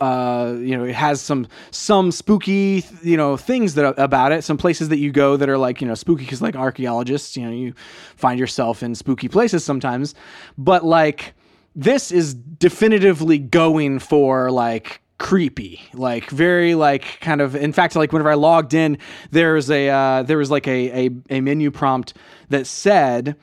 uh, 0.00 0.56
you 0.58 0.76
know, 0.76 0.84
it 0.84 0.94
has 0.94 1.20
some 1.20 1.46
some 1.70 2.10
spooky, 2.10 2.84
you 3.02 3.16
know, 3.16 3.36
things 3.36 3.74
that 3.74 3.94
about 3.98 4.32
it. 4.32 4.42
Some 4.44 4.56
places 4.56 4.88
that 4.88 4.98
you 4.98 5.12
go 5.12 5.36
that 5.36 5.48
are 5.48 5.58
like, 5.58 5.80
you 5.80 5.86
know, 5.86 5.94
spooky 5.94 6.24
because 6.24 6.42
like 6.42 6.56
archaeologists, 6.56 7.36
you 7.36 7.44
know, 7.44 7.52
you 7.52 7.74
find 8.16 8.38
yourself 8.38 8.82
in 8.82 8.94
spooky 8.94 9.28
places 9.28 9.64
sometimes. 9.64 10.14
But 10.56 10.84
like 10.84 11.34
this 11.74 12.10
is 12.10 12.34
definitively 12.34 13.38
going 13.38 13.98
for 13.98 14.50
like 14.50 15.00
creepy 15.18 15.78
like 15.92 16.30
very 16.30 16.74
like 16.74 17.20
kind 17.20 17.42
of 17.42 17.54
in 17.54 17.74
fact 17.74 17.94
like 17.94 18.10
whenever 18.10 18.30
i 18.30 18.34
logged 18.34 18.72
in 18.72 18.96
there's 19.30 19.70
a 19.70 19.86
uh, 19.86 20.22
there 20.22 20.38
was 20.38 20.50
like 20.50 20.66
a, 20.66 21.06
a 21.08 21.10
a 21.28 21.40
menu 21.42 21.70
prompt 21.70 22.14
that 22.48 22.66
said 22.66 23.36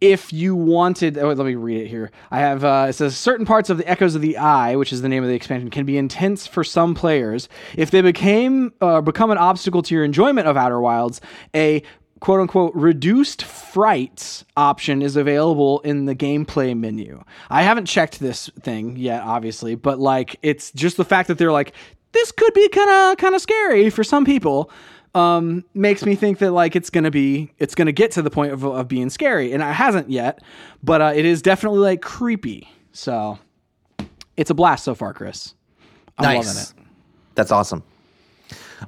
if 0.00 0.32
you 0.32 0.54
wanted 0.54 1.16
oh, 1.18 1.32
let 1.32 1.46
me 1.46 1.54
read 1.54 1.80
it 1.80 1.88
here. 1.88 2.10
I 2.30 2.40
have 2.40 2.64
uh, 2.64 2.86
it 2.88 2.94
says 2.94 3.16
certain 3.16 3.46
parts 3.46 3.70
of 3.70 3.78
the 3.78 3.88
echoes 3.88 4.14
of 4.14 4.22
the 4.22 4.36
eye 4.36 4.76
which 4.76 4.92
is 4.92 5.02
the 5.02 5.08
name 5.08 5.22
of 5.22 5.28
the 5.28 5.34
expansion 5.34 5.70
can 5.70 5.86
be 5.86 5.96
intense 5.96 6.46
for 6.46 6.64
some 6.64 6.94
players. 6.94 7.48
If 7.76 7.90
they 7.90 8.02
became 8.02 8.72
uh, 8.80 9.00
become 9.00 9.30
an 9.30 9.38
obstacle 9.38 9.82
to 9.82 9.94
your 9.94 10.04
enjoyment 10.04 10.46
of 10.46 10.56
outer 10.56 10.80
wilds 10.80 11.20
a 11.54 11.82
quote 12.20 12.40
unquote 12.40 12.74
reduced 12.74 13.42
fright 13.42 14.44
option 14.56 15.02
is 15.02 15.16
available 15.16 15.80
in 15.80 16.06
the 16.06 16.14
gameplay 16.14 16.76
menu. 16.76 17.22
I 17.50 17.62
haven't 17.62 17.86
checked 17.86 18.20
this 18.20 18.50
thing 18.60 18.96
yet 18.96 19.22
obviously 19.22 19.74
but 19.74 19.98
like 19.98 20.36
it's 20.42 20.70
just 20.72 20.96
the 20.96 21.04
fact 21.04 21.28
that 21.28 21.38
they're 21.38 21.52
like 21.52 21.72
this 22.14 22.32
could 22.32 22.54
be 22.54 22.68
kind 22.68 22.90
of 22.90 23.16
kind 23.18 23.34
of 23.34 23.40
scary 23.40 23.90
for 23.90 24.04
some 24.04 24.24
people. 24.24 24.70
Um, 25.14 25.64
makes 25.74 26.04
me 26.04 26.16
think 26.16 26.38
that 26.38 26.50
like 26.50 26.74
it's 26.74 26.90
gonna 26.90 27.10
be 27.10 27.52
it's 27.58 27.74
gonna 27.76 27.92
get 27.92 28.10
to 28.12 28.22
the 28.22 28.30
point 28.30 28.52
of, 28.52 28.64
of 28.64 28.88
being 28.88 29.10
scary, 29.10 29.52
and 29.52 29.62
it 29.62 29.66
hasn't 29.66 30.10
yet, 30.10 30.42
but 30.82 31.00
uh, 31.00 31.12
it 31.14 31.24
is 31.24 31.40
definitely 31.40 31.78
like 31.80 32.02
creepy. 32.02 32.68
So 32.92 33.38
it's 34.36 34.50
a 34.50 34.54
blast 34.54 34.84
so 34.84 34.94
far, 34.94 35.14
Chris. 35.14 35.54
I'm 36.18 36.24
loving 36.24 36.38
nice. 36.40 36.70
it. 36.70 36.76
That's 37.36 37.52
awesome. 37.52 37.82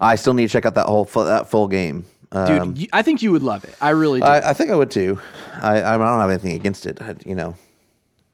I 0.00 0.16
still 0.16 0.34
need 0.34 0.48
to 0.48 0.52
check 0.52 0.66
out 0.66 0.74
that 0.74 0.86
whole 0.86 1.04
that 1.04 1.48
full 1.48 1.68
game. 1.68 2.04
Dude, 2.32 2.58
Um, 2.58 2.74
you- 2.76 2.88
I 2.92 3.02
think 3.02 3.22
you 3.22 3.30
would 3.30 3.42
love 3.44 3.64
it. 3.64 3.74
I 3.80 3.90
really 3.90 4.20
do. 4.20 4.26
I, 4.26 4.50
I 4.50 4.52
think 4.52 4.70
I 4.70 4.74
would 4.74 4.90
too. 4.90 5.20
I, 5.62 5.80
I 5.82 5.96
don't 5.96 6.20
have 6.20 6.28
anything 6.28 6.52
against 6.56 6.84
it. 6.84 7.00
I, 7.00 7.14
you 7.24 7.36
know, 7.36 7.54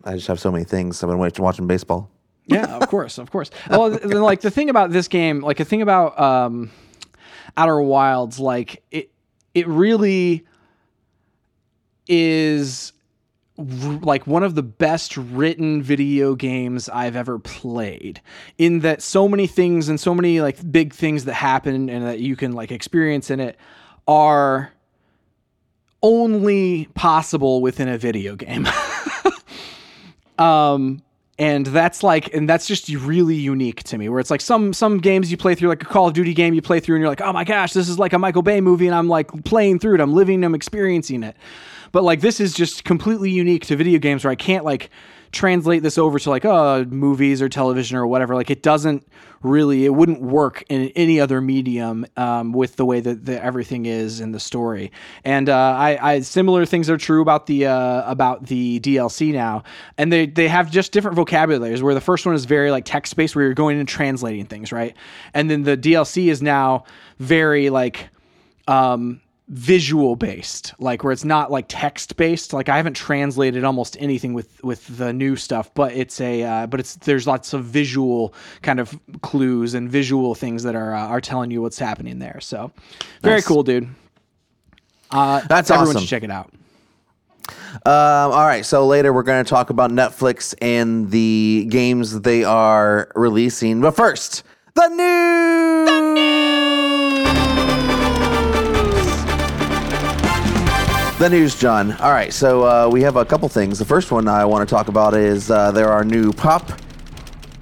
I 0.03 0.15
just 0.15 0.27
have 0.29 0.41
so 0.41 0.51
many 0.51 0.65
things. 0.65 1.03
I've 1.05 1.11
been 1.11 1.19
watching, 1.19 1.67
baseball. 1.67 2.11
yeah, 2.47 2.75
of 2.77 2.89
course, 2.89 3.19
of 3.19 3.31
course. 3.31 3.51
Well, 3.71 3.91
then, 3.91 4.23
like 4.23 4.41
the 4.41 4.51
thing 4.51 4.71
about 4.71 4.91
this 4.91 5.09
game, 5.09 5.41
like 5.41 5.59
the 5.59 5.65
thing 5.67 5.83
about 5.83 6.19
um, 6.19 6.71
Outer 7.57 7.81
Wilds, 7.81 8.39
like 8.39 8.83
it, 8.91 9.11
it 9.55 9.67
really 9.69 10.47
is 12.09 12.93
like 13.57 14.27
one 14.27 14.43
of 14.43 14.55
the 14.55 14.63
best 14.63 15.17
written 15.17 15.83
video 15.83 16.35
games 16.35 16.89
I've 16.89 17.17
ever 17.17 17.39
played. 17.39 18.21
In 18.59 18.81
that, 18.81 19.03
so 19.03 19.29
many 19.29 19.47
things 19.47 19.89
and 19.89 20.01
so 20.01 20.15
many 20.15 20.41
like 20.41 20.73
big 20.73 20.95
things 20.95 21.27
that 21.27 21.35
happen 21.35 21.89
and 21.89 22.05
that 22.07 22.21
you 22.21 22.37
can 22.37 22.53
like 22.53 22.73
experience 22.73 23.31
in 23.31 23.41
it 23.41 23.57
are 24.09 24.73
only 26.03 26.87
possible 26.95 27.61
within 27.61 27.89
a 27.89 27.99
video 27.99 28.35
game. 28.37 28.67
um 30.39 31.03
and 31.39 31.67
that's 31.67 32.03
like 32.03 32.33
and 32.35 32.49
that's 32.49 32.67
just 32.67 32.89
really 32.91 33.35
unique 33.35 33.83
to 33.85 33.97
me 33.97 34.09
where 34.09 34.21
it's 34.21 34.31
like 34.31 34.41
some 34.41 34.73
some 34.73 34.99
games 34.99 35.31
you 35.31 35.37
play 35.37 35.55
through 35.55 35.69
like 35.69 35.83
a 35.83 35.87
call 35.87 36.09
of 36.09 36.15
duty 36.15 36.35
game 36.35 36.53
you 36.53 36.61
play 36.61 36.79
through 36.79 36.97
and 36.97 37.01
you're 37.01 37.09
like 37.09 37.23
oh 37.23 37.33
my 37.33 37.45
gosh 37.45 37.73
this 37.73 37.89
is 37.89 37.99
like 37.99 38.13
a 38.13 38.19
michael 38.19 38.43
bay 38.43 38.61
movie 38.61 38.87
and 38.87 38.95
i'm 38.95 39.09
like 39.09 39.45
playing 39.45 39.79
through 39.79 39.95
it. 39.95 40.01
I'm 40.01 40.13
living 40.13 40.45
i'm 40.45 40.55
experiencing 40.55 41.23
it. 41.23 41.37
But 41.91 42.05
like 42.05 42.21
this 42.21 42.41
is 42.41 42.55
just 42.55 42.85
completely 42.85 43.31
unique 43.31 43.67
to 43.67 43.77
video 43.77 43.99
games 43.99 44.25
where 44.25 44.31
i 44.31 44.37
can't 44.37 44.65
like 44.65 44.91
translate 45.33 45.83
this 45.83 45.99
over 45.99 46.19
to 46.19 46.31
like 46.31 46.45
uh 46.45 46.85
movies 46.89 47.41
or 47.41 47.49
television 47.49 47.97
or 47.97 48.07
whatever 48.07 48.35
like 48.35 48.51
it 48.51 48.63
doesn't 48.63 49.07
really 49.43 49.85
it 49.85 49.91
wouldn't 49.91 50.21
work 50.21 50.65
in 50.69 50.89
any 50.95 51.21
other 51.21 51.41
medium 51.41 52.07
um, 52.17 52.53
with 52.53 52.77
the 52.77 52.85
way 52.85 53.01
that 53.01 53.25
the, 53.25 53.43
everything 53.43 53.87
is 53.87 54.21
in 54.21 54.33
the 54.33 54.41
story. 54.41 54.93
And 55.25 55.49
uh, 55.49 55.57
I, 55.57 56.15
I 56.15 56.21
similar 56.21 56.65
things 56.65 56.89
are 56.89 56.97
true 56.97 57.23
about 57.23 57.47
the 57.47 57.67
uh, 57.67 58.11
about 58.11 58.47
the 58.47 58.81
DLC 58.81 59.33
now. 59.33 59.65
And 59.99 60.13
they 60.13 60.27
they 60.27 60.49
have 60.49 60.71
just 60.71 60.93
different 60.93 61.17
vocabularies 61.17 61.83
where 61.83 61.95
the 61.95 62.01
first 62.01 62.25
one 62.27 62.35
is 62.35 62.45
very 62.45 62.71
like 62.71 62.85
text 62.85 63.17
based 63.17 63.35
where 63.35 63.45
you're 63.45 63.55
going 63.55 63.79
and 63.79 63.89
translating 63.89 64.47
things 64.47 64.73
right? 64.73 64.97
And 65.35 65.51
then 65.51 65.63
the 65.63 65.77
DLC 65.77 66.29
is 66.29 66.43
now 66.43 66.85
very 67.19 67.71
like 67.71 68.09
um 68.69 69.21
visual 69.55 70.17
based 70.17 70.73
like 70.79 71.05
where 71.05 71.13
it's 71.13 71.27
not 71.27 71.51
like 71.51 71.67
text 71.69 72.17
based 72.17 72.55
like 72.55 72.71
i 72.71 72.77
haven't 72.79 72.95
translated 72.95 73.65
almost 73.65 73.99
anything 74.01 74.33
with 74.33 74.59
with 74.65 74.97
the 74.97 75.13
new 75.13 75.37
stuff 75.37 75.71
but 75.75 75.93
it's 75.93 76.23
a 76.23 76.43
uh, 76.43 76.67
but 76.67 76.81
it's 76.81 76.95
there's 76.97 77.27
lots 77.27 77.53
of 77.53 77.63
visual 77.63 78.33
kind 78.63 78.81
of 78.81 78.99
clues 79.21 79.75
and 79.75 79.91
visual 79.91 80.35
things 80.35 80.63
that 80.63 80.75
are 80.75 80.95
uh, 80.95 81.07
are 81.07 81.21
telling 81.21 81.51
you 81.51 81.61
what's 81.61 81.79
happening 81.79 82.19
there 82.19 82.41
so 82.41 82.73
very 83.21 83.37
Nice. 83.37 83.47
cool 83.47 83.63
dude 83.63 83.89
uh 85.11 85.43
That's 85.49 85.71
everyone 85.71 85.97
awesome. 85.97 86.01
should 86.01 86.09
check 86.09 86.23
it 86.23 86.31
out 86.31 86.51
Um, 87.85 88.33
all 88.33 88.47
right, 88.47 88.65
so 88.65 88.87
later 88.87 89.13
we're 89.13 89.23
going 89.25 89.45
to 89.45 89.49
talk 89.51 89.69
about 89.71 89.91
Netflix 89.91 90.55
and 90.63 91.11
the 91.11 91.67
games 91.69 92.21
they 92.21 92.45
are 92.45 93.11
releasing. 93.17 93.81
But 93.81 93.97
first, 93.97 94.45
the 94.75 94.89
news. 94.89 95.89
The 95.89 96.01
news, 96.15 96.52
John. 101.23 101.93
All 102.01 102.11
right, 102.11 102.33
so 102.33 102.65
uh, 102.65 102.89
we 102.91 103.01
have 103.03 103.15
a 103.15 103.25
couple 103.25 103.49
things. 103.49 103.79
The 103.79 103.85
first 103.85 104.11
one 104.11 104.27
I 104.27 104.45
want 104.45 104.69
to 104.69 104.75
talk 104.75 104.89
about 104.89 105.15
is 105.15 105.53
uh, 105.53 105.71
there 105.71 105.89
are 105.89 106.03
new 106.03 106.33
pop 106.33 106.73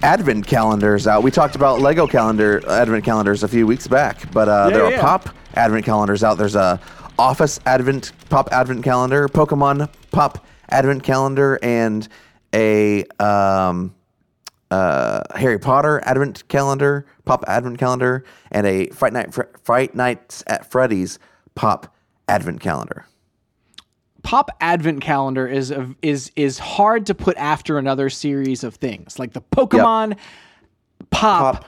advent 0.02 0.46
calendars 0.46 1.06
out. 1.06 1.22
We 1.22 1.30
talked 1.30 1.56
about 1.56 1.78
Lego 1.78 2.06
calendar 2.06 2.62
advent 2.66 3.04
calendars 3.04 3.42
a 3.42 3.48
few 3.48 3.66
weeks 3.66 3.86
back, 3.86 4.32
but 4.32 4.48
uh, 4.48 4.68
Yeah, 4.70 4.76
there 4.78 4.84
are 4.86 4.98
pop 4.98 5.28
advent 5.52 5.84
calendars 5.84 6.24
out. 6.24 6.38
There's 6.38 6.54
a 6.54 6.80
Office 7.18 7.60
advent 7.66 8.12
pop 8.30 8.48
advent 8.50 8.82
calendar, 8.82 9.28
Pokemon 9.28 9.90
pop 10.10 10.46
advent 10.70 11.02
calendar, 11.02 11.58
and 11.62 12.08
a 12.54 13.04
um, 13.18 13.94
uh, 14.70 15.20
Harry 15.34 15.58
Potter 15.58 16.00
advent 16.06 16.48
calendar, 16.48 17.04
pop 17.26 17.44
advent 17.46 17.78
calendar, 17.78 18.24
and 18.50 18.66
a 18.66 18.88
Fright 18.88 19.12
Night 19.12 19.34
Fr- 19.34 19.52
Fright 19.62 19.94
Nights 19.94 20.42
at 20.46 20.70
Freddy's 20.70 21.18
pop 21.54 21.94
advent 22.26 22.60
calendar. 22.60 23.04
Pop 24.22 24.50
advent 24.60 25.00
calendar 25.00 25.46
is 25.46 25.70
a, 25.70 25.94
is 26.02 26.30
is 26.36 26.58
hard 26.58 27.06
to 27.06 27.14
put 27.14 27.36
after 27.36 27.78
another 27.78 28.08
series 28.10 28.64
of 28.64 28.74
things 28.76 29.18
like 29.18 29.32
the 29.32 29.40
pokemon 29.40 30.16
pop, 31.10 31.54
Pop 31.62 31.64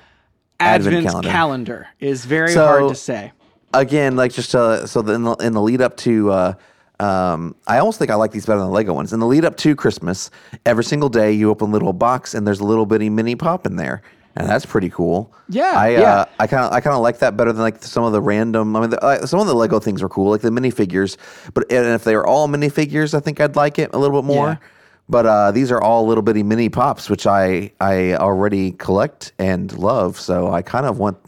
advent, 0.61 0.97
advent 0.97 1.07
calendar. 1.07 1.29
calendar. 1.29 1.87
is 2.01 2.25
very 2.25 2.53
So- 2.53 2.67
hard 2.67 2.89
to 2.89 2.95
say 2.95 3.33
again, 3.75 4.17
like 4.17 4.33
just 4.33 4.55
uh, 4.55 4.87
so 4.87 5.01
the, 5.03 5.15
in 5.15 5.23
the 5.23 5.33
in 5.37 5.53
the 5.55 5.63
lead 5.63 5.81
up 5.81 5.97
to, 5.99 6.31
uh, 6.31 6.55
um, 7.01 7.55
I 7.67 7.79
almost 7.79 7.99
think 7.99 8.11
I 8.11 8.15
like 8.17 8.31
these 8.31 8.45
better 8.47 8.59
than 8.59 8.69
the 8.69 8.75
Lego 8.75 8.93
ones. 8.93 9.13
In 9.15 9.19
the 9.21 9.27
lead 9.27 9.45
up 9.47 9.57
to 9.59 9.75
Christmas, 9.75 10.31
every 10.67 10.85
single 10.85 11.09
day 11.09 11.33
you 11.33 11.49
open 11.51 11.71
a 11.71 11.73
little 11.73 11.93
box 11.95 12.35
and 12.35 12.47
there's 12.47 12.61
a 12.61 12.65
little 12.65 12.85
bitty 12.87 13.09
mini 13.09 13.35
pop 13.35 13.67
in 13.67 13.77
there, 13.77 14.03
and 14.37 14.49
that's 14.49 14.65
pretty 14.67 14.91
cool. 14.91 15.33
Yeah, 15.49 15.73
I 15.75 15.89
yeah. 15.91 16.15
Uh, 16.15 16.25
I 16.39 16.47
kind 16.47 16.65
of 16.65 16.73
I 16.73 16.81
kind 16.81 16.95
of 16.95 17.03
like 17.03 17.19
that 17.19 17.37
better 17.37 17.53
than 17.53 17.63
like 17.63 17.83
some 17.83 18.05
of 18.05 18.13
the 18.13 18.21
random. 18.21 18.75
I 18.77 18.81
mean, 18.81 18.91
the, 18.91 19.05
uh, 19.05 19.27
some 19.27 19.41
of 19.41 19.47
the 19.47 19.55
Lego 19.55 19.79
things 19.79 20.03
were 20.03 20.09
cool, 20.09 20.31
like 20.31 20.41
the 20.41 20.51
minifigures. 20.51 21.17
But 21.55 21.71
and 21.71 21.87
if 21.89 22.05
they 22.05 22.17
were 22.17 22.27
all 22.27 22.49
minifigures, 22.49 23.15
I 23.15 23.21
think 23.21 23.41
I'd 23.41 23.57
like 23.57 23.79
it 23.79 23.91
a 23.93 23.99
little 23.99 24.21
bit 24.21 24.27
more. 24.27 24.49
Yeah. 24.49 24.69
But 25.09 25.27
uh, 25.27 25.51
these 25.51 25.71
are 25.71 25.81
all 25.81 26.07
little 26.07 26.23
bitty 26.23 26.43
mini 26.43 26.69
pops, 26.69 27.11
which 27.11 27.27
I 27.27 27.73
I 27.81 28.15
already 28.15 28.73
collect 28.73 29.33
and 29.39 29.73
love. 29.77 30.19
So 30.19 30.53
I 30.53 30.63
kind 30.63 30.87
of 30.87 30.99
want 30.99 31.19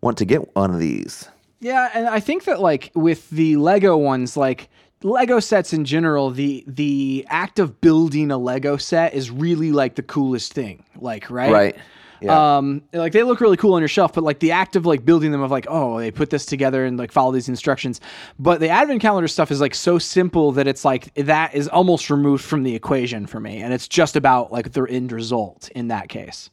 want 0.00 0.18
to 0.18 0.24
get 0.24 0.54
one 0.54 0.70
of 0.70 0.78
these. 0.78 1.28
Yeah, 1.60 1.90
and 1.94 2.08
I 2.08 2.20
think 2.20 2.44
that 2.44 2.60
like 2.60 2.90
with 2.94 3.30
the 3.30 3.56
Lego 3.56 3.96
ones, 3.96 4.36
like 4.36 4.68
Lego 5.04 5.40
sets 5.40 5.72
in 5.72 5.84
general, 5.84 6.30
the 6.30 6.64
the 6.66 7.24
act 7.28 7.58
of 7.58 7.80
building 7.80 8.30
a 8.30 8.38
Lego 8.38 8.76
set 8.76 9.14
is 9.14 9.30
really 9.30 9.72
like 9.72 9.94
the 9.94 10.02
coolest 10.02 10.52
thing. 10.52 10.84
Like, 10.96 11.30
right? 11.30 11.52
Right. 11.52 11.76
Yeah. 12.22 12.56
Um, 12.56 12.82
like 12.92 13.12
they 13.12 13.22
look 13.22 13.40
really 13.40 13.56
cool 13.56 13.74
on 13.74 13.80
your 13.80 13.88
shelf, 13.88 14.12
but 14.12 14.22
like 14.22 14.38
the 14.38 14.52
act 14.52 14.76
of 14.76 14.86
like 14.86 15.04
building 15.04 15.32
them 15.32 15.42
of 15.42 15.50
like, 15.50 15.66
oh, 15.68 15.98
they 15.98 16.10
put 16.10 16.30
this 16.30 16.46
together 16.46 16.84
and 16.84 16.98
like 16.98 17.10
follow 17.10 17.32
these 17.32 17.48
instructions. 17.48 18.00
But 18.38 18.60
the 18.60 18.68
advent 18.68 19.00
calendar 19.00 19.28
stuff 19.28 19.50
is 19.50 19.60
like 19.60 19.74
so 19.74 19.98
simple 19.98 20.52
that 20.52 20.68
it's 20.68 20.84
like 20.84 21.12
that 21.14 21.54
is 21.54 21.68
almost 21.68 22.10
removed 22.10 22.44
from 22.44 22.62
the 22.62 22.74
equation 22.74 23.26
for 23.26 23.40
me, 23.40 23.60
and 23.60 23.72
it's 23.74 23.88
just 23.88 24.16
about 24.16 24.52
like 24.52 24.72
the 24.72 24.84
end 24.84 25.12
result 25.12 25.68
in 25.74 25.88
that 25.88 26.08
case. 26.08 26.50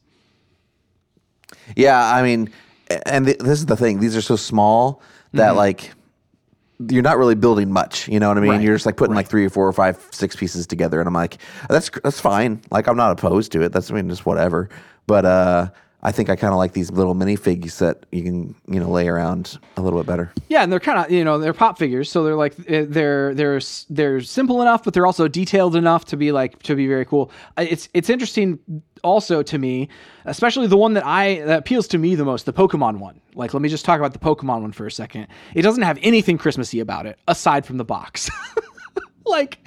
Yeah, 1.76 2.02
I 2.02 2.22
mean, 2.22 2.50
and 3.06 3.26
th- 3.26 3.38
this 3.38 3.60
is 3.60 3.66
the 3.66 3.76
thing; 3.76 4.00
these 4.00 4.16
are 4.16 4.22
so 4.22 4.36
small 4.36 5.02
that 5.32 5.54
like 5.54 5.92
you're 6.88 7.02
not 7.02 7.18
really 7.18 7.34
building 7.34 7.70
much. 7.70 8.08
You 8.08 8.20
know 8.20 8.28
what 8.28 8.38
I 8.38 8.40
mean? 8.40 8.50
Mm-hmm. 8.50 8.58
Right, 8.58 8.64
You're 8.64 8.74
just 8.74 8.86
like 8.86 8.96
putting 8.96 9.14
like 9.14 9.28
three 9.28 9.44
or 9.44 9.50
four 9.50 9.66
or 9.66 9.72
five, 9.72 10.06
six 10.10 10.34
pieces 10.34 10.66
together, 10.66 11.00
and 11.00 11.06
I'm 11.06 11.14
like, 11.14 11.38
that's 11.68 11.90
that's 12.02 12.20
fine. 12.20 12.62
Like 12.70 12.86
I'm 12.86 12.96
not 12.96 13.12
opposed 13.12 13.52
to 13.52 13.62
it. 13.62 13.72
That's 13.72 13.90
I 13.90 13.94
mean, 13.94 14.08
just 14.08 14.24
whatever. 14.24 14.70
But 15.10 15.24
uh, 15.24 15.70
I 16.04 16.12
think 16.12 16.30
I 16.30 16.36
kind 16.36 16.52
of 16.52 16.58
like 16.58 16.72
these 16.72 16.92
little 16.92 17.16
minifigs 17.16 17.78
that 17.78 18.06
you 18.12 18.22
can 18.22 18.54
you 18.68 18.78
know 18.78 18.88
lay 18.88 19.08
around 19.08 19.58
a 19.76 19.82
little 19.82 19.98
bit 19.98 20.06
better. 20.06 20.32
Yeah, 20.48 20.62
and 20.62 20.70
they're 20.70 20.78
kind 20.78 21.04
of 21.04 21.10
you 21.10 21.24
know 21.24 21.38
they're 21.38 21.52
pop 21.52 21.78
figures, 21.78 22.08
so 22.08 22.22
they're 22.22 22.36
like 22.36 22.54
eh, 22.68 22.86
they're 22.88 23.34
they're 23.34 23.60
they're 23.88 24.20
simple 24.20 24.62
enough, 24.62 24.84
but 24.84 24.94
they're 24.94 25.06
also 25.06 25.26
detailed 25.26 25.74
enough 25.74 26.04
to 26.04 26.16
be 26.16 26.30
like 26.30 26.62
to 26.62 26.76
be 26.76 26.86
very 26.86 27.04
cool. 27.04 27.32
It's 27.58 27.88
it's 27.92 28.08
interesting 28.08 28.60
also 29.02 29.42
to 29.42 29.58
me, 29.58 29.88
especially 30.26 30.68
the 30.68 30.76
one 30.76 30.94
that 30.94 31.04
I 31.04 31.40
that 31.40 31.58
appeals 31.58 31.88
to 31.88 31.98
me 31.98 32.14
the 32.14 32.24
most, 32.24 32.46
the 32.46 32.52
Pokemon 32.52 33.00
one. 33.00 33.20
Like, 33.34 33.52
let 33.52 33.62
me 33.62 33.68
just 33.68 33.84
talk 33.84 33.98
about 33.98 34.12
the 34.12 34.20
Pokemon 34.20 34.62
one 34.62 34.70
for 34.70 34.86
a 34.86 34.92
second. 34.92 35.26
It 35.56 35.62
doesn't 35.62 35.82
have 35.82 35.98
anything 36.02 36.38
Christmassy 36.38 36.78
about 36.78 37.06
it 37.06 37.18
aside 37.26 37.66
from 37.66 37.78
the 37.78 37.84
box. 37.84 38.30
like 39.26 39.58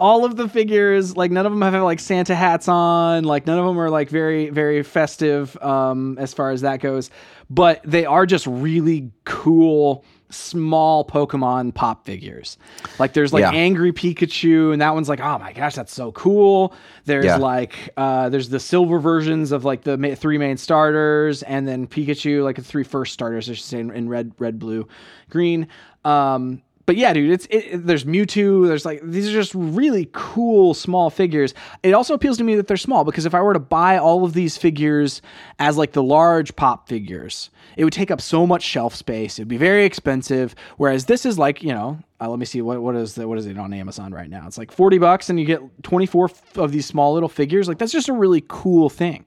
all 0.00 0.24
of 0.24 0.36
the 0.36 0.48
figures 0.48 1.16
like 1.16 1.30
none 1.30 1.46
of 1.46 1.52
them 1.52 1.62
have 1.62 1.82
like 1.82 2.00
santa 2.00 2.34
hats 2.34 2.68
on. 2.68 3.24
Like 3.24 3.46
none 3.46 3.58
of 3.58 3.64
them 3.64 3.78
are 3.78 3.90
like 3.90 4.08
very 4.10 4.50
very 4.50 4.82
festive 4.82 5.56
um 5.62 6.18
as 6.18 6.34
far 6.34 6.50
as 6.50 6.60
that 6.62 6.80
goes. 6.80 7.10
But 7.48 7.80
they 7.84 8.04
are 8.04 8.26
just 8.26 8.46
really 8.46 9.10
cool 9.24 10.04
small 10.28 11.04
pokemon 11.04 11.72
pop 11.72 12.04
figures. 12.04 12.58
Like 12.98 13.12
there's 13.12 13.32
like 13.32 13.42
Yeah. 13.42 13.52
angry 13.52 13.92
pikachu 13.92 14.72
and 14.72 14.82
that 14.82 14.92
one's 14.92 15.08
like 15.08 15.20
oh 15.20 15.38
my 15.38 15.52
gosh 15.52 15.76
that's 15.76 15.94
so 15.94 16.10
cool. 16.12 16.74
There's 17.04 17.24
Yeah. 17.26 17.36
like 17.36 17.90
uh 17.96 18.28
there's 18.28 18.48
the 18.48 18.58
silver 18.60 18.98
versions 18.98 19.52
of 19.52 19.64
like 19.64 19.82
the 19.82 19.96
ma- 19.96 20.16
three 20.16 20.36
main 20.36 20.56
starters 20.56 21.44
and 21.44 21.66
then 21.68 21.86
pikachu 21.86 22.42
like 22.42 22.56
the 22.56 22.62
three 22.62 22.82
first 22.82 23.12
starters 23.12 23.48
i 23.48 23.52
should 23.52 23.64
say 23.64 23.78
in, 23.78 23.92
in 23.92 24.08
red 24.08 24.32
red 24.40 24.58
blue 24.58 24.88
green. 25.30 25.68
Um 26.04 26.62
but 26.86 26.96
yeah, 26.96 27.12
dude, 27.12 27.32
it's 27.32 27.46
it, 27.50 27.84
there's 27.84 28.04
Mewtwo. 28.04 28.68
There's 28.68 28.84
like 28.84 29.00
these 29.02 29.28
are 29.28 29.32
just 29.32 29.52
really 29.54 30.08
cool 30.12 30.72
small 30.72 31.10
figures. 31.10 31.52
It 31.82 31.92
also 31.92 32.14
appeals 32.14 32.38
to 32.38 32.44
me 32.44 32.54
that 32.54 32.68
they're 32.68 32.76
small 32.76 33.04
because 33.04 33.26
if 33.26 33.34
I 33.34 33.42
were 33.42 33.52
to 33.52 33.60
buy 33.60 33.98
all 33.98 34.24
of 34.24 34.34
these 34.34 34.56
figures 34.56 35.20
as 35.58 35.76
like 35.76 35.92
the 35.92 36.02
large 36.02 36.54
pop 36.54 36.88
figures, 36.88 37.50
it 37.76 37.82
would 37.82 37.92
take 37.92 38.12
up 38.12 38.20
so 38.20 38.46
much 38.46 38.62
shelf 38.62 38.94
space. 38.94 39.38
It'd 39.38 39.48
be 39.48 39.56
very 39.56 39.84
expensive. 39.84 40.54
Whereas 40.76 41.06
this 41.06 41.26
is 41.26 41.40
like 41.40 41.60
you 41.60 41.74
know, 41.74 41.98
uh, 42.20 42.30
let 42.30 42.38
me 42.38 42.46
see 42.46 42.62
what 42.62 42.80
what 42.80 42.94
is 42.94 43.16
the, 43.16 43.26
what 43.26 43.36
is 43.38 43.46
it 43.46 43.58
on 43.58 43.72
Amazon 43.72 44.14
right 44.14 44.30
now? 44.30 44.46
It's 44.46 44.56
like 44.56 44.70
forty 44.70 44.98
bucks, 44.98 45.28
and 45.28 45.40
you 45.40 45.44
get 45.44 45.60
twenty 45.82 46.06
four 46.06 46.30
of 46.54 46.70
these 46.70 46.86
small 46.86 47.12
little 47.14 47.28
figures. 47.28 47.66
Like 47.66 47.78
that's 47.78 47.92
just 47.92 48.08
a 48.08 48.12
really 48.12 48.44
cool 48.46 48.88
thing. 48.88 49.24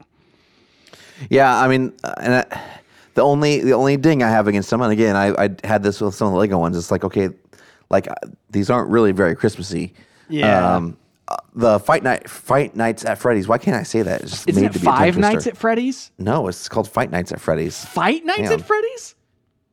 Yeah, 1.28 1.54
I 1.54 1.68
mean, 1.68 1.92
uh, 2.02 2.14
and 2.16 2.34
I, 2.36 2.79
the 3.20 3.24
only 3.26 3.60
the 3.60 3.72
only 3.72 3.96
ding 3.98 4.22
I 4.22 4.30
have 4.30 4.48
against 4.48 4.70
them, 4.70 4.80
and 4.80 4.90
again, 4.92 5.14
I, 5.14 5.34
I 5.44 5.50
had 5.62 5.82
this 5.82 6.00
with 6.00 6.14
some 6.14 6.28
of 6.28 6.32
the 6.32 6.38
Lego 6.38 6.58
ones. 6.58 6.76
It's 6.76 6.90
like 6.90 7.04
okay, 7.04 7.28
like 7.90 8.08
uh, 8.08 8.14
these 8.48 8.70
aren't 8.70 8.90
really 8.90 9.12
very 9.12 9.36
Christmassy. 9.36 9.92
Yeah. 10.28 10.76
Um, 10.76 10.96
uh, 11.28 11.36
the 11.54 11.78
fight 11.78 12.02
night, 12.02 12.28
fight 12.30 12.74
nights 12.74 13.04
at 13.04 13.18
Freddy's. 13.18 13.46
Why 13.46 13.58
can't 13.58 13.76
I 13.76 13.82
say 13.82 14.02
that? 14.02 14.22
It's 14.22 14.30
just 14.30 14.48
Isn't 14.48 14.62
made 14.62 14.70
it 14.70 14.72
to 14.72 14.78
be 14.80 14.84
Five 14.86 15.18
Nights 15.18 15.46
at 15.46 15.56
Freddy's? 15.56 16.10
No, 16.18 16.48
it's 16.48 16.68
called 16.68 16.88
Fight 16.88 17.10
Nights 17.10 17.30
at 17.30 17.40
Freddy's. 17.40 17.84
Fight 17.84 18.24
Nights 18.24 18.48
Hang 18.48 18.52
at. 18.60 18.66
Freddy's? 18.66 19.14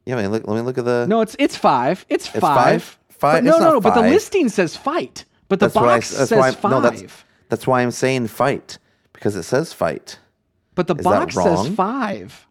Yeah, 0.06 0.18
I 0.18 0.22
mean, 0.22 0.32
look, 0.32 0.46
let 0.48 0.56
me 0.56 0.62
look 0.62 0.78
at 0.78 0.86
the. 0.86 1.06
No, 1.08 1.22
it's 1.22 1.36
it's 1.40 1.56
five. 1.56 2.06
It's, 2.10 2.28
It's 2.28 2.40
five. 2.40 2.84
five? 2.84 3.00
Five? 3.10 3.44
No, 3.44 3.58
no, 3.58 3.72
no. 3.74 3.82
But 3.82 3.96
the 3.96 4.02
listing 4.02 4.50
says 4.50 4.76
fight. 4.76 5.26
But 5.48 5.60
the 5.60 5.68
that's 5.68 5.76
why 5.76 5.82
I- 5.84 5.96
box 5.96 6.08
says 6.10 6.30
five. 6.30 6.64
No, 6.64 6.82
that's 6.82 7.04
that's 7.50 7.66
why 7.66 7.82
I'm 7.82 7.92
saying 7.92 8.28
fight 8.28 8.78
because 9.14 9.36
it 9.36 9.44
says 9.44 9.74
fight. 9.74 10.20
but 10.76 10.88
the 10.88 10.96
that 10.96 11.04
box 11.04 11.36
says 11.36 11.70
five. 11.70 12.47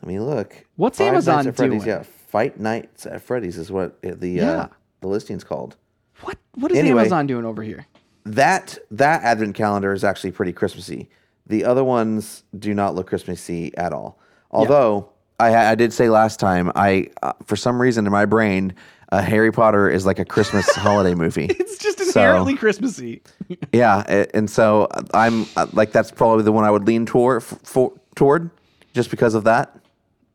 Let 0.00 0.06
me 0.06 0.18
look. 0.20 0.64
What's 0.76 0.98
Five 0.98 1.08
Amazon 1.08 1.36
Nights 1.36 1.46
at 1.48 1.56
Freddy's, 1.56 1.84
doing? 1.84 1.96
Yeah, 1.96 2.02
Fight 2.28 2.60
Nights 2.60 3.06
at 3.06 3.22
Freddy's 3.22 3.56
is 3.58 3.70
what 3.70 3.98
uh, 4.06 4.12
the 4.16 4.30
Yeah. 4.30 4.50
uh, 4.50 4.68
the 5.00 5.08
listing's 5.08 5.44
called. 5.44 5.76
What 6.22 6.38
what 6.54 6.72
is 6.72 6.78
Anyway. 6.78 7.00
Amazon 7.00 7.26
doing 7.26 7.44
over 7.44 7.62
here? 7.62 7.86
That 8.24 8.78
that 8.90 9.22
advent 9.22 9.54
calendar 9.56 9.92
is 9.92 10.04
actually 10.04 10.32
pretty 10.32 10.52
Christmassy. 10.52 11.08
The 11.46 11.64
other 11.64 11.82
ones 11.82 12.44
do 12.58 12.74
not 12.74 12.94
look 12.94 13.06
Christmassy 13.08 13.76
at 13.76 13.92
all. 13.92 14.18
Although 14.50 15.08
I, 15.40 15.54
I 15.54 15.74
did 15.74 15.92
say 15.92 16.08
last 16.10 16.38
time, 16.38 16.70
I 16.74 17.08
uh, 17.22 17.32
for 17.44 17.56
some 17.56 17.80
reason 17.80 18.04
in 18.06 18.12
my 18.12 18.24
brain, 18.26 18.74
uh, 19.10 19.22
Harry 19.22 19.50
Potter 19.52 19.88
is 19.88 20.04
like 20.06 20.18
a 20.18 20.24
Christmas 20.24 20.68
holiday 20.76 21.14
movie. 21.14 21.46
It's 21.46 21.78
just 21.78 21.98
So- 21.98 22.04
inherently 22.20 22.54
Christmassy. 22.56 23.22
Yeah, 23.72 24.00
and 24.34 24.48
so 24.50 24.88
I'm 25.14 25.46
uh, 25.56 25.66
like 25.72 25.90
that's 25.92 26.10
probably 26.10 26.44
the 26.44 26.52
one 26.52 26.64
I 26.64 26.70
would 26.70 26.86
lean 26.86 27.06
toward 27.06 27.42
for, 27.42 27.92
toward 28.14 28.50
just 28.92 29.10
because 29.10 29.34
of 29.34 29.44
that. 29.44 29.74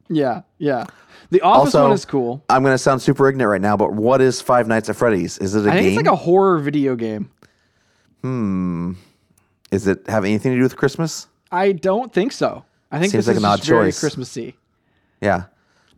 Yeah, 0.10 0.42
yeah. 0.58 0.86
The 1.30 1.42
Office 1.42 1.74
Also, 1.76 1.84
one 1.84 1.92
is 1.94 2.06
cool. 2.06 2.44
I'm 2.50 2.62
going 2.64 2.74
to 2.74 2.78
sound 2.78 3.02
super 3.02 3.28
ignorant 3.28 3.52
right 3.52 3.62
now, 3.62 3.76
but 3.78 3.94
what 3.94 4.22
is 4.22 4.42
Five 4.42 4.68
Nights 4.68 4.90
at 4.90 4.96
Freddy's? 4.96 5.38
Is 5.40 5.56
it 5.56 5.66
a 5.66 5.70
I 5.70 5.74
think 5.74 5.82
game? 5.82 5.88
it's 5.88 5.98
like 6.06 6.14
a 6.14 6.16
horror 6.16 6.60
video 6.60 6.96
game. 6.96 7.32
Hmm. 8.22 8.94
Is 9.72 9.88
it 9.88 10.08
have 10.08 10.24
anything 10.24 10.52
to 10.52 10.58
do 10.58 10.64
with 10.64 10.78
Christmas? 10.78 11.28
I 11.52 11.72
don't 11.72 12.14
think 12.14 12.32
so. 12.32 12.64
I 12.92 13.00
think 13.00 13.12
Seems 13.12 13.26
this 13.26 13.28
like 13.36 13.38
is 13.38 13.44
an 13.44 13.50
odd 13.50 13.58
just 13.58 13.70
very. 13.70 13.92
Christmassy. 13.92 14.56
Yeah. 15.22 15.46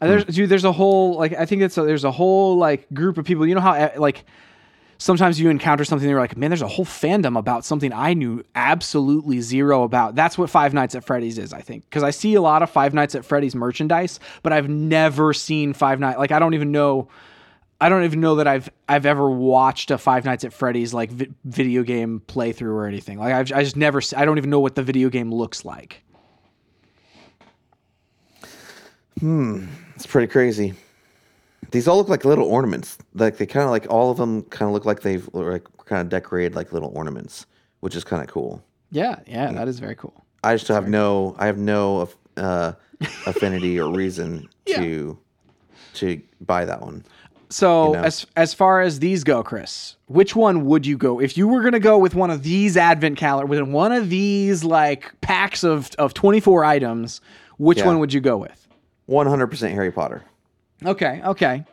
And 0.02 0.10
There's 0.12 0.26
dude, 0.26 0.50
there's 0.50 0.64
a 0.66 0.72
whole 0.72 1.16
like 1.18 1.34
I 1.34 1.46
think 1.46 1.62
it's 1.62 1.78
a, 1.78 1.84
there's 1.84 2.04
a 2.04 2.12
whole 2.12 2.58
like 2.58 2.88
group 2.94 3.18
of 3.18 3.26
people. 3.26 3.46
You 3.46 3.56
know 3.56 3.62
how 3.62 3.74
uh, 3.74 3.92
like 3.98 4.26
sometimes 4.98 5.40
you 5.40 5.50
encounter 5.50 5.84
something 5.86 6.08
you're 6.08 6.20
like, 6.20 6.38
man, 6.38 6.50
there's 6.50 6.62
a 6.62 6.68
whole 6.68 6.86
fandom 6.86 7.38
about 7.38 7.66
something 7.66 7.92
I 7.94 8.14
knew 8.14 8.44
absolutely 8.56 9.42
zero 9.42 9.84
about. 9.84 10.16
That's 10.16 10.38
what 10.38 10.50
Five 10.50 10.74
Nights 10.74 10.96
at 10.96 11.04
Freddy's 11.04 11.38
is, 11.38 11.54
I 11.54 11.62
think, 11.62 11.84
because 11.90 12.04
I 12.04 12.12
see 12.12 12.36
a 12.36 12.42
lot 12.42 12.64
of 12.64 12.70
Five 12.70 12.94
Nights 12.94 13.16
at 13.16 13.26
Freddy's 13.26 13.56
merchandise, 13.56 14.20
but 14.44 14.54
I've 14.54 14.70
never 14.70 15.34
seen 15.34 15.74
Five 15.74 16.00
Nights. 16.00 16.18
Like 16.18 16.32
I 16.32 16.40
don't 16.40 16.54
even 16.54 16.72
know. 16.72 17.08
I 17.80 17.90
don't 17.90 18.06
even 18.06 18.22
know 18.22 18.36
that 18.36 18.48
I've 18.48 18.70
I've 18.88 19.06
ever 19.06 19.30
watched 19.30 19.92
a 19.92 19.98
Five 19.98 20.26
Nights 20.26 20.44
at 20.44 20.54
Freddy's 20.54 20.94
like 20.94 21.12
vi- 21.12 21.34
video 21.44 21.84
game 21.84 22.22
playthrough 22.26 22.74
or 22.74 22.86
anything. 22.86 23.20
Like 23.20 23.34
I've 23.34 23.52
I 23.52 23.64
just 23.64 23.76
never 23.76 24.02
I 24.16 24.26
don't 24.26 24.38
even 24.38 24.50
know 24.50 24.62
what 24.62 24.76
the 24.76 24.84
video 24.84 25.10
game 25.10 25.34
looks 25.34 25.66
like. 25.66 26.02
Hmm, 29.20 29.66
it's 29.96 30.06
pretty 30.06 30.28
crazy. 30.28 30.74
These 31.72 31.88
all 31.88 31.98
look 31.98 32.10
like 32.10 32.26
little 32.26 32.46
ornaments. 32.48 32.98
Like 33.14 33.38
they 33.38 33.46
kind 33.46 33.66
of 33.66 33.72
like 33.72 33.88
all 33.90 34.12
of 34.12 34.18
them 34.18 34.44
kind 34.44 34.68
of 34.70 34.74
look 34.74 34.86
like 34.86 35.02
they've 35.02 35.28
like 35.34 35.66
kind 35.86 36.02
of 36.02 36.10
decorated 36.10 36.56
like 36.56 36.72
little 36.74 36.92
ornaments, 36.96 37.46
which 37.82 37.96
is 37.96 38.04
kind 38.04 38.22
of 38.22 38.28
cool. 38.30 38.64
Yeah, 38.92 39.20
yeah, 39.28 39.52
that 39.52 39.68
is 39.68 39.80
very 39.80 39.96
cool. 39.96 40.26
I 40.44 40.56
just 40.56 40.68
have 40.68 40.88
no 40.88 41.36
I 41.40 41.48
have 41.48 41.58
no 41.58 42.10
uh, 42.38 42.74
affinity 43.26 43.80
or 43.80 43.92
reason 43.92 44.48
to 44.68 45.18
to 45.96 46.22
buy 46.42 46.66
that 46.66 46.82
one. 46.82 47.04
So 47.50 47.88
you 47.88 47.94
know? 47.94 48.04
as 48.04 48.26
as 48.36 48.54
far 48.54 48.82
as 48.82 49.00
these 49.00 49.24
go, 49.24 49.44
Chris, 49.44 49.96
which 50.08 50.36
one 50.36 50.66
would 50.66 50.86
you 50.86 50.98
go 50.98 51.20
if 51.20 51.38
you 51.38 51.48
were 51.48 51.62
gonna 51.64 51.80
go 51.80 51.98
with 51.98 52.16
one 52.16 52.30
of 52.32 52.44
these 52.44 52.76
advent 52.78 53.18
calendar 53.18 53.48
within 53.48 53.72
one 53.72 53.92
of 53.92 54.10
these 54.10 54.64
like 54.64 55.14
packs 55.22 55.64
of 55.64 55.90
of 55.98 56.14
twenty 56.14 56.40
four 56.40 56.64
items? 56.64 57.22
Which 57.58 57.78
Yeah. 57.80 57.86
one 57.88 58.00
would 58.00 58.14
you 58.14 58.20
go 58.22 58.38
with? 58.38 58.68
One 59.06 59.28
hundred 59.28 59.48
percent 59.48 59.74
Harry 59.74 59.92
Potter. 59.92 60.24
Okay, 60.84 61.22
okay. 61.24 61.64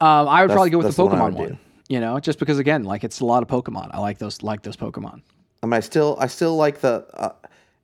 Um, 0.00 0.28
I 0.28 0.42
would 0.42 0.50
probably 0.50 0.70
go 0.70 0.78
with 0.78 0.86
that's 0.86 0.96
the 0.96 1.08
the 1.08 1.16
one 1.16 1.32
Pokemon 1.32 1.36
one. 1.36 1.58
You 1.88 2.00
know, 2.00 2.18
just 2.18 2.38
because 2.38 2.58
again, 2.58 2.84
like 2.84 3.04
it's 3.04 3.20
a 3.20 3.24
lot 3.24 3.42
of 3.42 3.48
Pokemon. 3.48 3.90
I 3.92 4.00
like 4.00 4.18
those 4.18 4.42
like 4.42 4.62
those 4.62 4.76
Pokemon. 4.76 5.22
I 5.62 5.66
mean, 5.66 5.74
I 5.74 5.80
still 5.80 6.16
I 6.20 6.26
still 6.26 6.56
like 6.56 6.80
the 6.80 7.06
uh, 7.14 7.32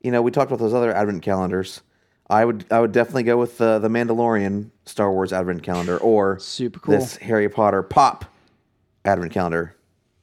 you 0.02 0.10
know 0.10 0.22
we 0.22 0.30
talked 0.30 0.50
about 0.50 0.58
those 0.62 0.74
other 0.74 0.94
advent 0.94 1.22
calendars. 1.22 1.82
I 2.28 2.44
would 2.44 2.64
I 2.70 2.80
would 2.80 2.92
definitely 2.92 3.24
go 3.24 3.36
with 3.36 3.58
the 3.58 3.78
the 3.78 3.88
Mandalorian 3.88 4.70
Star 4.86 5.10
Wars 5.12 5.32
advent 5.32 5.62
calendar 5.62 5.98
or 5.98 6.38
Super 6.38 6.80
cool. 6.80 6.94
this 6.94 7.16
Harry 7.16 7.48
Potter 7.48 7.82
pop 7.82 8.24
advent 9.04 9.32
calendar 9.32 9.76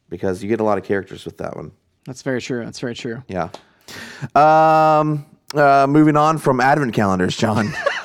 because 0.10 0.42
you 0.42 0.50
get 0.50 0.60
a 0.60 0.64
lot 0.64 0.78
of 0.78 0.84
characters 0.84 1.26
with 1.26 1.38
that 1.38 1.56
one. 1.56 1.72
That's 2.06 2.22
very 2.22 2.42
true. 2.42 2.64
That's 2.64 2.80
very 2.80 2.96
true. 2.96 3.24
Yeah. 3.28 3.50
Um. 4.36 5.26
Uh, 5.56 5.88
moving 5.88 6.18
on 6.18 6.38
from 6.38 6.60
advent 6.60 6.94
calendars, 6.94 7.38
John. 7.38 7.74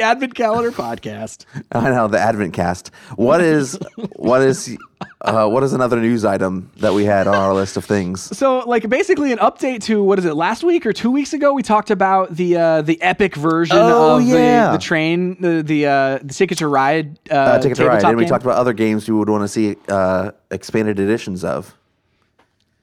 this 0.00 0.06
is 0.06 0.08
the 0.08 0.10
Advent 0.10 0.34
Calendar 0.34 0.72
podcast. 0.72 1.44
I 1.72 1.90
know 1.90 2.08
the 2.08 2.18
Advent 2.18 2.54
cast. 2.54 2.90
What 3.16 3.40
is 3.40 3.78
what 4.16 4.42
is 4.42 4.76
uh, 5.22 5.48
what 5.48 5.62
is 5.62 5.72
another 5.72 6.00
news 6.00 6.24
item 6.24 6.70
that 6.78 6.92
we 6.94 7.04
had 7.04 7.26
on 7.26 7.34
our 7.34 7.54
list 7.54 7.76
of 7.76 7.84
things? 7.84 8.36
So, 8.36 8.60
like, 8.60 8.88
basically, 8.88 9.32
an 9.32 9.38
update 9.38 9.82
to 9.84 10.02
what 10.02 10.18
is 10.18 10.24
it? 10.24 10.34
Last 10.34 10.62
week 10.62 10.86
or 10.86 10.92
two 10.92 11.10
weeks 11.10 11.32
ago, 11.32 11.52
we 11.52 11.62
talked 11.62 11.90
about 11.90 12.34
the 12.34 12.56
uh, 12.56 12.82
the 12.82 13.00
epic 13.02 13.36
version 13.36 13.76
Oh, 13.78 14.16
of 14.16 14.22
yeah. 14.22 14.66
the, 14.66 14.72
the 14.72 14.82
train, 14.82 15.40
the 15.40 15.62
the 15.62 15.86
uh, 15.86 16.18
the 16.22 16.34
Ticket 16.34 16.58
to 16.58 16.68
Ride 16.68 17.18
uh, 17.30 17.34
Uh, 17.34 17.58
Ticket 17.58 17.76
to 17.78 17.86
Ride, 17.86 18.04
and 18.04 18.16
we 18.16 18.26
talked 18.26 18.44
about 18.44 18.56
other 18.56 18.72
games 18.72 19.08
we 19.08 19.14
would 19.14 19.28
want 19.28 19.42
to 19.42 19.48
see 19.48 19.76
uh, 19.88 20.32
expanded 20.50 20.98
editions 20.98 21.44
of, 21.44 21.74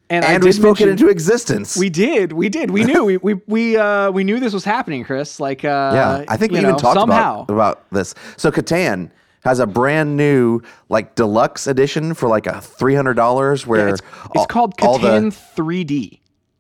and, 0.10 0.24
and 0.24 0.44
we 0.44 0.52
spoke 0.52 0.80
it 0.82 0.88
into 0.88 1.10
existence. 1.10 1.76
We 1.78 1.90
did, 1.90 2.32
we 2.34 2.50
did, 2.50 2.72
we 2.72 2.84
knew, 2.84 3.04
we 3.04 3.18
we 3.18 3.34
we 3.48 3.78
uh, 3.78 4.12
we 4.12 4.24
knew 4.24 4.40
this 4.40 4.54
was 4.54 4.64
happening, 4.64 5.04
Chris. 5.04 5.40
Like, 5.40 5.66
uh, 5.66 5.92
yeah, 5.94 6.26
I 6.28 6.38
think 6.38 6.52
we 6.52 6.58
you 6.60 6.64
even 6.64 6.74
know, 6.74 6.78
talked 6.80 7.00
somehow. 7.00 7.42
about 7.42 7.54
about 7.54 7.90
this. 7.92 8.16
So 8.38 8.52
Catan 8.52 9.12
has 9.44 9.60
a 9.60 9.68
brand 9.68 10.18
new 10.18 10.62
like 10.90 11.16
deluxe 11.16 11.68
edition 11.68 12.14
for 12.14 12.28
like 12.30 12.48
a 12.48 12.62
three 12.62 12.96
hundred 12.96 13.16
dollars. 13.16 13.68
Where 13.68 13.90
It's, 13.90 14.00
it's 14.02 14.38
all- 14.38 14.46
called 14.46 14.74
all 14.82 14.98
the- 14.98 15.08
Catan 15.08 15.56
3D. 15.56 16.20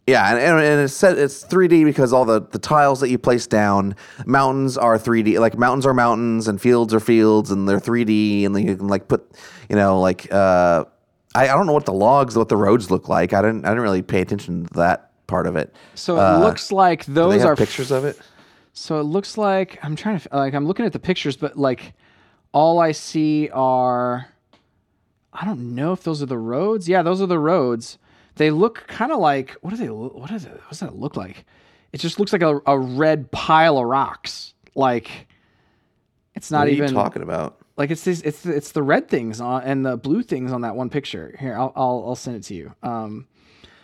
Yeah, 0.09 0.25
and, 0.29 0.39
and, 0.39 0.59
and 0.61 0.81
it's 0.83 0.93
set 0.93 1.17
it's 1.17 1.43
3D 1.43 1.83
because 1.83 2.13
all 2.13 2.23
the, 2.23 2.39
the 2.39 2.59
tiles 2.59 3.01
that 3.01 3.09
you 3.09 3.17
place 3.17 3.45
down, 3.45 3.93
mountains 4.25 4.77
are 4.77 4.97
3D. 4.97 5.37
Like 5.37 5.57
mountains 5.57 5.85
are 5.85 5.93
mountains 5.93 6.47
and 6.47 6.61
fields 6.61 6.93
are 6.93 7.01
fields 7.01 7.51
and 7.51 7.67
they're 7.67 7.81
3D 7.81 8.45
and 8.45 8.55
then 8.55 8.65
you 8.65 8.77
can 8.77 8.87
like 8.87 9.09
put, 9.09 9.29
you 9.69 9.75
know, 9.75 9.99
like 9.99 10.31
uh, 10.33 10.85
I, 11.35 11.43
I 11.49 11.53
don't 11.53 11.65
know 11.67 11.73
what 11.73 11.85
the 11.85 11.93
logs, 11.93 12.35
what 12.37 12.49
the 12.49 12.57
roads 12.57 12.89
look 12.89 13.07
like. 13.09 13.33
I 13.33 13.41
didn't 13.41 13.65
I 13.65 13.69
didn't 13.69 13.83
really 13.83 14.01
pay 14.01 14.21
attention 14.21 14.65
to 14.65 14.73
that 14.75 15.11
part 15.27 15.45
of 15.47 15.55
it. 15.55 15.75
So 15.95 16.15
it 16.17 16.39
looks 16.39 16.71
like 16.71 17.01
Uh, 17.01 17.13
those 17.13 17.43
are 17.43 17.55
pictures 17.55 17.91
of 17.91 18.05
it. 18.05 18.19
So 18.73 18.99
it 18.99 19.03
looks 19.03 19.37
like 19.37 19.79
I'm 19.83 19.95
trying 19.95 20.19
to 20.19 20.29
like 20.31 20.53
I'm 20.53 20.65
looking 20.65 20.85
at 20.85 20.93
the 20.93 20.99
pictures, 20.99 21.35
but 21.37 21.57
like 21.57 21.93
all 22.53 22.79
I 22.79 22.91
see 22.91 23.49
are 23.49 24.27
I 25.33 25.45
don't 25.45 25.75
know 25.75 25.93
if 25.93 26.03
those 26.03 26.21
are 26.21 26.27
the 26.27 26.37
roads. 26.37 26.87
Yeah, 26.87 27.01
those 27.03 27.21
are 27.21 27.27
the 27.27 27.39
roads. 27.39 27.97
They 28.35 28.51
look 28.51 28.85
kind 28.87 29.11
of 29.11 29.19
like 29.19 29.51
what 29.61 29.71
do 29.71 29.77
they? 29.77 29.89
What 29.89 30.31
is 30.31 30.45
it? 30.45 30.51
What 30.51 30.69
does 30.69 30.79
that 30.79 30.95
look 30.95 31.15
like? 31.15 31.45
It 31.91 31.99
just 31.99 32.19
looks 32.19 32.33
like 32.33 32.41
a, 32.41 32.61
a 32.65 32.77
red 32.77 33.31
pile 33.31 33.77
of 33.77 33.85
rocks. 33.85 34.53
Like 34.75 35.27
it's 36.35 36.51
not 36.51 36.59
What 36.59 36.67
are 36.67 36.71
even 36.71 36.89
you 36.89 36.93
talking 36.95 37.21
about? 37.23 37.59
Like 37.77 37.91
it's 37.91 38.03
these 38.03 38.21
it's 38.23 38.45
it's 38.45 38.71
the 38.71 38.83
red 38.83 39.07
things 39.07 39.39
on 39.39 39.63
and 39.63 39.85
the 39.85 39.97
blue 39.97 40.23
things 40.23 40.51
on 40.51 40.61
that 40.61 40.75
one 40.75 40.89
picture. 40.89 41.35
Here, 41.39 41.55
I'll 41.57 41.71
I'll, 41.75 42.03
I'll 42.07 42.15
send 42.15 42.37
it 42.37 42.43
to 42.43 42.53
you. 42.55 42.73
Um, 42.83 43.27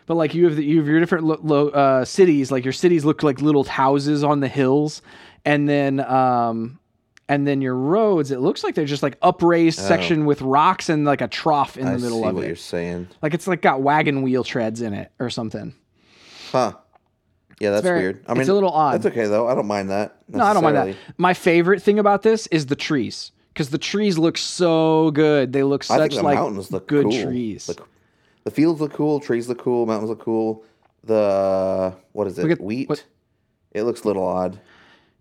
but 0.06 0.16
like 0.16 0.34
you 0.34 0.46
have 0.46 0.56
the, 0.56 0.64
you 0.66 0.80
have 0.80 0.88
your 0.88 1.00
different 1.00 1.24
lo- 1.26 1.40
lo- 1.42 1.70
uh, 1.70 2.06
cities. 2.06 2.52
Like 2.52 2.66
your 2.66 2.74
cities 2.74 3.06
look 3.06 3.24
like 3.24 3.42
little 3.42 3.64
houses 3.64 4.24
on 4.24 4.40
the 4.42 4.48
hills, 4.50 5.02
and 5.46 5.70
then 5.70 6.00
um, 6.02 6.80
and 7.30 7.48
then 7.48 7.62
your 7.62 7.76
roads. 7.76 8.32
It 8.32 8.40
looks 8.40 8.64
like 8.64 8.76
they're 8.76 8.84
just 8.86 9.04
like 9.04 9.18
upraised 9.22 9.80
section 9.80 10.26
with 10.26 10.42
rocks 10.42 10.90
and 10.90 11.06
like 11.06 11.22
a 11.22 11.28
trough 11.28 11.78
in 11.78 11.86
Oh. 11.88 11.92
I 11.92 11.94
the 11.94 12.00
see 12.00 12.04
middle 12.06 12.28
of 12.28 12.36
what 12.36 12.44
it. 12.44 12.48
you're 12.48 12.56
saying. 12.58 13.08
Like 13.22 13.34
it's 13.34 13.48
like 13.48 13.62
got 13.62 13.82
wagon 13.82 14.24
wheel 14.24 14.44
treads 14.44 14.82
in 14.82 14.94
it 14.94 15.12
or 15.20 15.30
something. 15.30 15.74
Huh. 16.52 16.74
Yeah, 17.60 17.70
that's 17.70 17.84
very- 17.84 18.00
weird. 18.00 18.26
I 18.28 18.34
mean, 18.34 18.42
it's 18.42 18.50
a 18.50 18.54
little 18.54 18.72
odd. 18.72 18.96
That's 18.96 19.06
okay 19.06 19.28
though. 19.28 19.48
I 19.48 19.56
don't 19.56 19.68
mind 19.68 19.90
that. 19.92 20.18
No, 20.28 20.44
I 20.44 20.54
don't 20.54 20.64
mind 20.64 20.76
that. 20.76 20.96
My 21.18 21.34
favorite 21.34 21.82
thing 21.82 21.98
about 22.00 22.24
this 22.24 22.48
is 22.48 22.66
the 22.66 22.76
trees 22.76 23.32
because 23.54 23.70
the 23.70 23.78
trees 23.78 24.18
look 24.18 24.38
so 24.38 25.12
good. 25.12 25.54
They 25.54 25.64
look 25.64 25.84
I 25.86 25.98
such 25.98 26.00
think 26.12 26.14
the 26.14 26.24
like 26.24 26.36
mountains 26.36 26.72
look 26.72 26.88
good 26.88 27.04
cool. 27.06 27.24
trees. 27.24 27.68
The, 27.68 27.78
the 28.46 28.52
fields 28.52 28.82
look 28.82 28.94
cool. 28.94 29.20
Trees 29.20 29.48
look 29.48 29.60
cool. 29.60 29.86
Mountains 29.86 30.10
look 30.10 30.20
cool. 30.20 30.64
The 31.06 31.94
what 32.14 32.28
is 32.28 32.40
it? 32.40 32.50
At- 32.50 32.62
Wheat. 32.62 32.90
what- 32.90 33.04
It 33.72 33.84
looks 33.84 34.02
a 34.04 34.08
little 34.08 34.26
odd. 34.26 34.60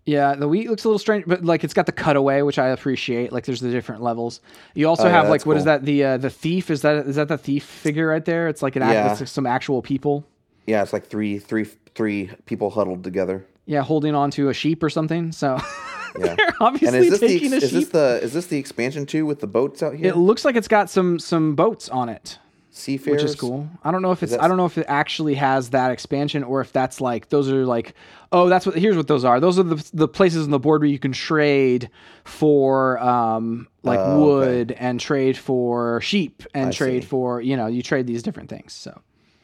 Yeah, 0.05 0.35
the 0.35 0.49
wheat 0.49 0.69
looks 0.69 0.83
a 0.83 0.89
little 0.89 0.99
strange, 0.99 1.23
but 1.25 1.45
like 1.45 1.63
it's 1.63 1.73
got 1.73 1.85
the 1.85 1.93
cutaway, 1.93 2.41
which 2.41 2.59
I 2.59 2.67
appreciate. 2.69 3.31
Like 3.31 3.45
there's 3.45 3.61
the 3.61 3.71
different 3.71 4.01
levels. 4.01 4.41
You 4.73 4.89
also 4.89 5.03
Oh, 5.03 5.05
yeah, 5.07 5.13
have 5.13 5.23
like 5.29 5.39
that's 5.41 5.45
what 5.45 5.55
is 5.57 5.61
cool. 5.61 5.65
that? 5.67 5.85
The 5.85 6.03
uh, 6.03 6.17
the 6.17 6.29
thief 6.29 6.69
is 6.69 6.81
that 6.81 7.07
is 7.07 7.15
that 7.15 7.29
the 7.29 7.37
thief 7.37 7.63
figure 7.63 8.07
right 8.07 8.25
there? 8.25 8.49
It's 8.49 8.61
like 8.61 8.75
an 8.75 8.81
act, 8.81 8.93
Yeah. 8.93 9.11
it's 9.11 9.21
like 9.21 9.29
some 9.29 9.45
actual 9.45 9.81
people. 9.81 10.25
Yeah, 10.67 10.81
it's 10.83 10.91
like 10.93 11.07
three, 11.07 11.39
three, 11.39 11.65
three 11.95 12.29
people 12.45 12.69
huddled 12.69 13.03
together. 13.05 13.45
Yeah, 13.65 13.81
holding 13.81 14.13
on 14.13 14.29
to 14.31 14.49
a 14.49 14.53
sheep 14.53 14.83
or 14.83 14.89
something. 14.89 15.31
So 15.31 15.57
Yeah. 16.19 16.35
they're 16.35 16.45
and 16.47 16.55
obviously 16.61 16.99
is 16.99 17.09
this 17.11 17.19
the 17.19 17.27
taking 17.27 17.53
ex- 17.53 17.63
a 17.63 17.65
is 17.65 17.71
this 17.71 17.83
sheep. 17.85 17.91
the 17.91 18.19
is 18.21 18.33
this 18.33 18.47
the 18.47 18.57
expansion 18.57 19.05
too 19.05 19.25
with 19.25 19.39
the 19.39 19.47
boats 19.47 19.81
out 19.83 19.95
here? 19.95 20.07
It 20.11 20.17
looks 20.17 20.45
like 20.45 20.55
it's 20.55 20.67
got 20.67 20.89
some 20.89 21.19
some 21.19 21.55
boats 21.55 21.89
on 21.89 22.09
it. 22.09 22.39
Seafarers. 22.75 23.21
which 23.21 23.29
is 23.29 23.35
cool. 23.35 23.69
I 23.83 23.91
don't 23.91 24.01
know 24.01 24.11
if 24.13 24.23
it's 24.23 24.33
I 24.33 24.47
don't 24.47 24.57
know 24.57 24.65
if 24.65 24.79
it 24.79 24.85
actually 24.89 25.35
has 25.35 25.69
that 25.71 25.91
expansion 25.91 26.43
or 26.43 26.59
if 26.59 26.73
that's 26.73 26.99
like 26.99 27.29
those 27.29 27.47
are 27.51 27.65
like 27.67 27.93
oh 28.31 28.49
that's 28.49 28.65
what 28.65 28.75
here's 28.75 28.97
what 28.97 29.07
those 29.07 29.23
are. 29.23 29.39
Those 29.39 29.59
are 29.59 29.63
the 29.63 29.89
the 29.93 30.07
places 30.07 30.45
on 30.45 30.49
the 30.49 30.57
board 30.57 30.81
where 30.81 30.89
you 30.89 30.97
can 30.97 31.11
trade 31.11 31.89
for 32.23 32.97
um 32.99 33.67
like 33.83 33.99
Oh, 33.99 34.37
okay. 34.39 34.47
wood 34.47 34.71
and 34.71 34.99
trade 34.99 35.37
for 35.37 36.01
sheep 36.01 36.41
and 36.55 36.69
I 36.69 36.71
trade 36.71 37.03
see. 37.03 37.09
for 37.09 37.41
you 37.41 37.55
know 37.57 37.67
you 37.67 37.83
trade 37.83 38.07
these 38.07 38.23
different 38.23 38.49
things. 38.49 38.73
So 38.73 38.99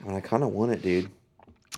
And 0.05 0.15
I 0.15 0.21
kind 0.21 0.43
of 0.43 0.49
want 0.49 0.71
it, 0.71 0.81
dude. 0.81 1.09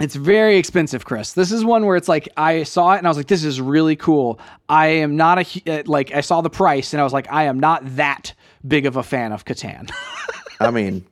It's 0.02 0.16
very 0.16 0.58
expensive, 0.58 1.06
Chris. 1.06 1.34
This 1.34 1.52
is 1.52 1.64
one 1.64 1.86
where 1.86 1.96
it's 1.96 2.08
like 2.10 2.28
I 2.38 2.64
saw 2.64 2.94
it 2.94 2.98
and 2.98 3.08
I 3.08 3.10
was 3.10 3.18
like, 3.18 3.28
"This 3.28 3.44
is 3.44 3.62
really 3.62 3.96
cool." 3.96 4.40
I 4.70 4.88
am 4.88 5.16
not 5.16 5.38
a 5.40 5.80
uh, 5.80 5.84
like 5.86 6.12
I 6.14 6.22
saw 6.22 6.42
the 6.42 6.50
price 6.50 6.94
and 6.94 7.02
I 7.02 7.04
was 7.04 7.14
like, 7.14 7.32
"I 7.32 7.44
am 7.44 7.60
not 7.60 7.82
that 7.98 8.34
big 8.68 8.86
of 8.86 8.96
a 8.98 9.04
fan 9.04 9.32
of 9.32 9.46
Catan." 9.46 9.92
I 10.60 10.72
mean, 10.72 11.06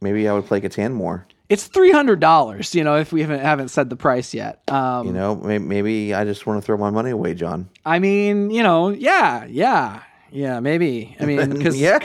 maybe 0.00 0.28
I 0.28 0.32
would 0.32 0.46
play 0.46 0.60
Catan 0.60 0.92
more. 0.92 1.26
it's 1.48 1.66
three 1.66 1.90
hundred 1.92 2.20
dollars. 2.20 2.74
You 2.74 2.84
know, 2.84 2.96
if 2.96 3.12
we 3.12 3.20
haven't 3.22 3.40
haven't 3.40 3.68
said 3.68 3.88
the 3.90 3.96
price 3.96 4.34
yet. 4.34 4.62
Um, 4.68 5.06
You 5.06 5.12
know, 5.12 5.36
maybe, 5.36 5.64
maybe 5.64 6.14
I 6.14 6.24
just 6.24 6.46
want 6.46 6.60
to 6.62 6.66
throw 6.66 6.76
my 6.76 6.90
money 6.90 7.10
away, 7.10 7.34
John. 7.34 7.68
I 7.84 7.98
mean, 7.98 8.50
you 8.50 8.62
know, 8.62 8.90
yeah, 8.90 9.44
yeah, 9.46 10.02
yeah, 10.30 10.60
maybe. 10.60 11.16
I 11.20 11.24
mean, 11.24 11.50
because 11.58 11.76
Yeah. 11.76 11.98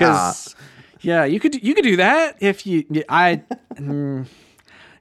yeah, 1.01 1.25
you 1.25 1.39
could 1.39 1.61
you 1.63 1.73
could 1.75 1.83
do 1.83 1.97
that 1.97 2.37
if 2.39 2.65
you 2.65 2.85
I. 3.09 3.41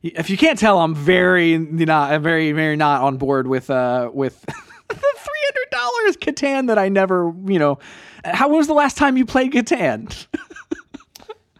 if 0.02 0.30
you 0.30 0.36
can't 0.36 0.58
tell, 0.58 0.80
I'm 0.80 0.94
very 0.94 1.56
not 1.58 2.20
very 2.20 2.52
very 2.52 2.76
not 2.76 3.02
on 3.02 3.16
board 3.16 3.46
with 3.46 3.70
uh 3.70 4.10
with 4.12 4.40
the 4.88 4.94
three 4.94 5.42
hundred 5.44 5.70
dollars 5.70 6.16
Catan 6.16 6.66
that 6.68 6.78
I 6.78 6.88
never 6.88 7.32
you 7.46 7.58
know. 7.58 7.78
How 8.24 8.48
when 8.48 8.58
was 8.58 8.66
the 8.66 8.74
last 8.74 8.96
time 8.96 9.16
you 9.16 9.26
played 9.26 9.52
Catan? 9.52 10.26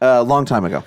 A 0.01 0.07
uh, 0.21 0.23
long 0.23 0.45
time 0.45 0.65
ago. 0.65 0.85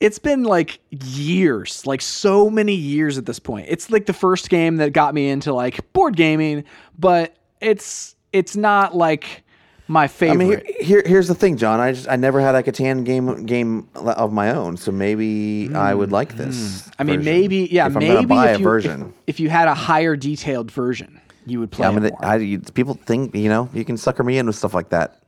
it's 0.00 0.18
been 0.18 0.42
like 0.42 0.80
years, 0.90 1.86
like 1.86 2.02
so 2.02 2.50
many 2.50 2.74
years 2.74 3.16
at 3.16 3.24
this 3.26 3.38
point. 3.38 3.66
It's 3.68 3.90
like 3.90 4.06
the 4.06 4.12
first 4.12 4.50
game 4.50 4.76
that 4.76 4.92
got 4.92 5.14
me 5.14 5.28
into 5.28 5.54
like 5.54 5.92
board 5.92 6.16
gaming, 6.16 6.64
but 6.98 7.36
it's 7.60 8.16
it's 8.32 8.56
not 8.56 8.96
like 8.96 9.43
my 9.86 10.06
favorite. 10.08 10.34
I 10.34 10.36
mean, 10.36 10.48
here, 10.48 10.62
here, 10.80 11.02
here's 11.06 11.28
the 11.28 11.34
thing, 11.34 11.56
John. 11.56 11.80
I 11.80 11.92
just 11.92 12.08
I 12.08 12.16
never 12.16 12.40
had 12.40 12.54
a 12.54 12.62
Catan 12.62 13.04
game 13.04 13.44
game 13.46 13.88
of 13.94 14.32
my 14.32 14.50
own, 14.54 14.76
so 14.76 14.90
maybe 14.92 15.74
I 15.74 15.94
would 15.94 16.12
like 16.12 16.36
this. 16.36 16.84
Hmm. 16.84 16.90
I 16.98 17.04
mean, 17.04 17.16
version. 17.20 17.32
maybe 17.32 17.68
yeah, 17.70 17.86
if 17.86 17.94
maybe 17.94 18.26
buy 18.26 18.50
if 18.50 18.56
a 18.56 18.58
you, 18.60 18.64
version. 18.64 19.02
If, 19.02 19.34
if 19.34 19.40
you 19.40 19.50
had 19.50 19.68
a 19.68 19.74
higher 19.74 20.16
detailed 20.16 20.70
version, 20.70 21.20
you 21.46 21.60
would 21.60 21.70
play 21.70 21.86
I 21.86 21.90
mean. 21.90 22.10
I, 22.20 22.36
you- 22.36 22.60
people 22.60 22.94
think 22.94 23.34
you 23.34 23.48
know 23.48 23.68
you 23.74 23.84
can 23.84 23.96
sucker 23.96 24.22
me 24.22 24.38
in 24.38 24.46
with 24.46 24.56
stuff 24.56 24.74
like 24.74 24.88
that. 24.90 25.20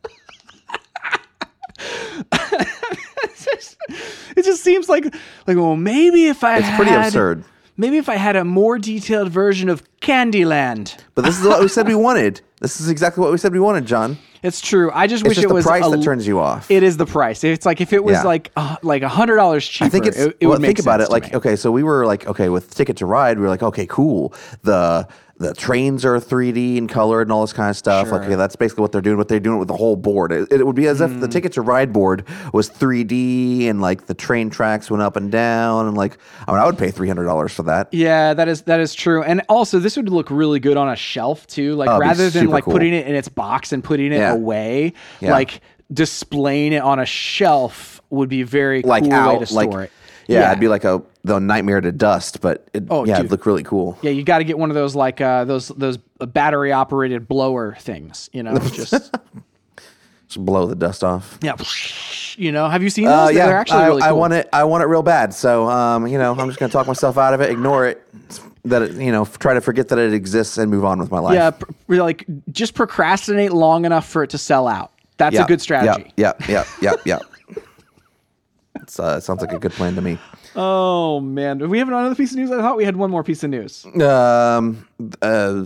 it 4.37 4.45
just 4.45 4.63
seems 4.63 4.89
like 4.89 5.05
like 5.47 5.57
well, 5.57 5.77
maybe 5.77 6.27
if 6.27 6.43
I 6.45 6.59
It's 6.59 6.67
had, 6.67 6.77
pretty 6.77 6.93
absurd. 6.95 7.45
Maybe 7.77 7.99
if 7.99 8.09
I 8.09 8.17
had 8.17 8.37
a 8.37 8.45
more 8.45 8.79
detailed 8.79 9.31
version 9.31 9.69
of 9.69 9.83
Candyland. 10.01 10.97
But 11.15 11.27
this 11.27 11.39
is 11.39 11.47
what 11.47 11.61
we 11.61 11.69
said 11.69 11.87
we 11.87 11.95
wanted. 11.95 12.41
This 12.61 12.81
is 12.81 12.89
exactly 12.89 13.21
what 13.23 13.31
we 13.33 13.39
said 13.39 13.53
we 13.53 13.61
wanted, 13.61 13.85
John. 13.85 14.17
It's 14.43 14.61
true. 14.61 14.91
I 14.93 15.07
just 15.07 15.25
wish 15.25 15.35
just 15.35 15.45
it 15.45 15.53
was 15.53 15.65
the 15.65 15.69
price 15.69 15.87
a, 15.87 15.91
that 15.91 16.03
turns 16.03 16.27
you 16.27 16.39
off. 16.41 16.71
It 16.71 16.83
is 16.83 16.97
the 16.97 17.05
price. 17.05 17.45
It's 17.45 17.67
like 17.67 17.81
if 17.81 17.93
it 17.93 18.03
was 18.03 18.15
Yeah. 18.15 18.23
like 18.23 18.51
uh, 18.57 18.77
like 18.83 19.03
a 19.03 19.09
hundred 19.09 19.37
dollars 19.37 19.67
cheaper. 19.67 19.85
I 19.87 19.89
think 19.91 20.07
it's. 20.07 20.17
it, 20.17 20.37
it 20.41 20.47
well, 20.47 20.53
would 20.55 20.63
make 20.63 20.77
think 20.77 20.79
about 20.81 21.01
sense 21.01 21.05
it. 21.05 21.07
to 21.09 21.13
Like, 21.13 21.33
me. 21.33 21.37
okay, 21.39 21.57
so 21.57 21.71
we 21.71 21.83
were 21.83 22.07
like, 22.07 22.27
okay, 22.27 22.49
with 22.49 22.75
Ticket 22.75 22.97
to 22.99 23.07
Ride, 23.07 23.39
we 23.39 23.43
were 23.43 23.49
like, 23.51 23.63
okay, 23.63 23.87
cool. 23.87 24.33
The 24.63 25.07
the 25.39 25.53
trains 25.53 26.03
are 26.05 26.19
3D 26.19 26.79
and 26.79 26.89
colored 26.89 27.23
and 27.23 27.33
all 27.33 27.43
this 27.43 27.53
kind 27.53 27.69
of 27.69 27.77
stuff. 27.77 28.11
Like, 28.11 28.23
okay, 28.23 28.37
that's 28.37 28.57
basically 28.57 28.81
what 28.83 28.93
they're 28.93 29.03
doing. 29.03 29.19
What 29.19 29.29
they're 29.29 29.39
doing 29.39 29.59
with 29.59 29.69
the 29.69 29.77
whole 29.77 29.95
board. 29.97 30.33
It, 30.33 30.51
it 30.51 30.67
would 30.67 30.75
be 30.77 30.87
as 30.87 31.01
if 31.03 31.11
Mm. 31.11 31.21
the 31.21 31.29
Ticket 31.29 31.53
to 31.53 31.61
Ride 31.63 31.93
board 31.93 32.25
was 32.55 32.71
3D 32.71 33.69
and 33.69 33.81
like 33.83 34.07
the 34.07 34.15
train 34.15 34.49
tracks 34.49 34.91
went 34.91 35.03
up 35.03 35.15
and 35.17 35.31
down 35.31 35.87
and 35.89 35.97
like, 35.97 36.17
I 36.49 36.53
mean, 36.53 36.61
I 36.61 36.65
would 36.65 36.79
pay 36.79 36.91
three 36.91 37.09
hundred 37.09 37.25
dollars 37.25 37.53
for 37.53 37.65
that. 37.65 37.89
Yeah, 37.93 38.33
that 38.33 38.49
is 38.49 38.63
that 38.63 38.81
is 38.81 38.95
true. 38.95 39.23
And 39.23 39.43
also 39.51 39.79
this 39.79 39.97
would 39.99 40.09
look 40.09 40.31
really 40.31 40.59
good 40.59 40.79
on 40.79 40.89
a 40.89 40.97
shelf 40.97 41.47
too. 41.47 41.75
Like 41.75 41.91
Oh, 41.91 41.99
rather 41.99 42.31
than 42.31 42.47
like 42.49 42.65
cool. 42.65 42.73
putting 42.73 42.95
it 42.95 43.07
in 43.07 43.15
its 43.15 43.29
box 43.29 43.73
and 43.73 43.85
putting 43.85 44.13
it 44.13 44.19
Yeah. 44.19 44.33
away, 44.33 44.95
Yeah. 45.21 45.33
like 45.33 45.61
displaying 45.93 46.73
it 46.73 46.83
on 46.83 46.99
a 46.99 47.07
shelf 47.07 48.01
would 48.11 48.29
be 48.29 48.43
very 48.43 48.83
Like 48.83 49.03
cool 49.03 49.11
way 49.35 49.39
to 49.39 49.47
store 49.47 49.65
like 49.65 49.85
it. 49.85 49.93
Yeah, 50.27 50.51
it'd 50.51 50.61
be 50.61 50.69
like 50.69 50.85
a 50.85 51.03
the 51.25 51.39
nightmare 51.39 51.81
to 51.81 51.93
dust, 51.93 52.41
but 52.41 52.69
it, 52.73 52.85
Oh, 52.91 53.05
yeah, 53.05 53.17
dude. 53.17 53.21
it'd 53.27 53.31
look 53.33 53.47
really 53.47 53.63
cool. 53.65 53.99
yeah, 54.03 54.11
you 54.11 54.23
got 54.23 54.39
to 54.39 54.45
get 54.45 54.59
one 54.59 54.71
of 54.71 54.75
those 54.75 54.95
like 54.95 55.21
uh, 55.21 55.45
those 55.45 55.69
those 55.69 55.97
battery 56.19 56.73
operated 56.73 57.27
blower 57.29 57.77
things. 57.81 58.31
You 58.33 58.43
know, 58.43 58.57
just 58.73 58.91
Just 60.29 60.45
blow 60.45 60.67
the 60.67 60.75
dust 60.75 61.05
off. 61.05 61.39
yeah. 61.43 61.55
You 62.39 62.53
know, 62.53 62.69
have 62.69 62.83
you 62.83 62.91
seen 62.91 63.07
those? 63.07 63.31
Uh, 63.31 63.33
yeah, 63.33 63.47
They're 63.47 63.57
actually 63.57 63.79
I, 63.85 63.87
really 63.87 64.03
cool. 64.03 64.09
I 64.11 64.13
want 64.13 64.33
it. 64.35 64.47
I 64.53 64.65
want 64.65 64.83
it 64.83 64.89
real 64.89 65.03
bad. 65.03 65.33
So, 65.33 65.67
um, 65.71 66.07
you 66.07 66.19
know, 66.19 66.33
I'm 66.39 66.47
just 66.49 66.59
gonna 66.59 66.71
talk 66.71 66.87
myself 66.87 67.17
out 67.17 67.33
of 67.33 67.41
it, 67.41 67.49
ignore 67.49 67.87
it, 67.87 68.07
that 68.67 68.83
it, 68.83 68.93
you 68.93 69.11
know, 69.11 69.25
try 69.25 69.55
to 69.55 69.63
forget 69.63 69.89
that 69.89 69.99
it 69.99 70.13
exists 70.13 70.59
and 70.59 70.71
move 70.71 70.85
on 70.85 70.99
with 70.99 71.11
my 71.11 71.19
life. 71.19 71.33
Yeah, 71.33 71.53
pr- 71.53 71.95
like 71.95 72.27
just 72.53 72.75
procrastinate 72.75 73.53
long 73.53 73.87
enough 73.87 74.07
for 74.07 74.23
it 74.23 74.29
to 74.31 74.37
sell 74.39 74.69
out. 74.69 74.93
That's 75.17 75.33
Yeah, 75.33 75.45
a 75.45 75.47
good 75.47 75.63
strategy. 75.63 76.13
Yeah, 76.19 76.33
yeah, 76.47 76.65
yeah, 76.83 76.93
yeah. 77.07 77.19
yeah. 77.19 77.19
It's, 78.87 79.01
uh, 79.01 79.17
it 79.19 79.23
sounds 79.23 79.41
like 79.41 79.53
a 79.53 79.59
good 79.59 79.73
plan 79.73 79.97
to 79.97 80.01
me. 80.01 80.17
Oh 80.55 81.19
man, 81.19 81.59
do 81.59 81.69
we 81.69 81.79
have 81.81 81.89
another 81.89 82.15
piece 82.15 82.31
of 82.31 82.37
news? 82.39 82.53
I 82.53 82.59
thought 82.59 82.77
we 82.77 82.85
had 82.85 82.95
one 82.95 83.11
more 83.11 83.25
piece 83.25 83.43
of 83.43 83.51
news. 83.51 83.85
Um, 84.01 84.87
uh, 85.21 85.65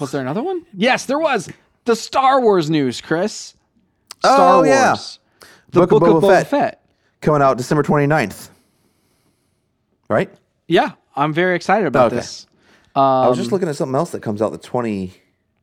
Was 0.00 0.10
there 0.10 0.20
another 0.20 0.42
one? 0.42 0.66
Yes, 0.74 1.06
there 1.06 1.20
was. 1.20 1.48
The 1.84 1.94
Star 1.94 2.40
Wars 2.40 2.68
news, 2.68 3.00
Chris. 3.00 3.54
Star 4.18 4.36
Oh, 4.54 4.56
Wars. 4.58 4.68
yeah. 4.68 4.96
The 5.70 5.86
Book 5.86 5.92
of 5.92 6.02
Boba 6.02 6.28
Fett. 6.28 6.46
Fett. 6.48 6.82
coming 7.20 7.40
out 7.40 7.56
December 7.56 7.84
29th. 7.84 8.48
Right? 10.08 10.30
Yeah, 10.68 10.92
I'm 11.14 11.32
very 11.32 11.54
excited 11.56 11.86
about 11.86 12.06
Okay. 12.08 12.16
this. 12.16 12.46
I 12.96 13.28
was 13.28 13.38
Um, 13.38 13.42
just 13.42 13.52
looking 13.52 13.68
at 13.68 13.76
something 13.76 13.94
else 13.94 14.10
that 14.10 14.22
comes 14.22 14.42
out 14.42 14.50
the 14.52 14.58
20 14.58 15.14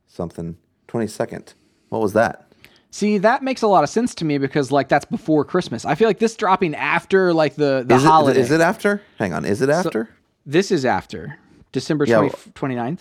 something, 0.06 0.56
22nd. 0.88 1.52
What 1.90 2.00
was 2.00 2.12
that? 2.14 2.50
See, 2.94 3.18
that 3.18 3.42
makes 3.42 3.62
a 3.62 3.66
lot 3.66 3.82
of 3.82 3.90
sense 3.90 4.14
to 4.14 4.24
me 4.24 4.38
because 4.38 4.70
like 4.70 4.88
that's 4.88 5.04
before 5.04 5.44
Christmas. 5.44 5.84
I 5.84 5.96
feel 5.96 6.06
like 6.08 6.20
this 6.20 6.36
dropping 6.36 6.76
after 6.76 7.34
like 7.34 7.56
the 7.56 7.82
the 7.84 7.96
Is 7.96 8.04
holiday. 8.04 8.38
Is 8.38 8.52
it 8.52 8.60
after? 8.60 9.02
Hang 9.18 9.32
on. 9.32 9.44
Is 9.44 9.60
it 9.62 9.68
after? 9.68 10.08
This 10.46 10.70
is 10.70 10.84
after 10.84 11.36
December 11.72 12.04
Yeah, 12.04 12.18
20, 12.52 12.76
29th. 12.76 13.00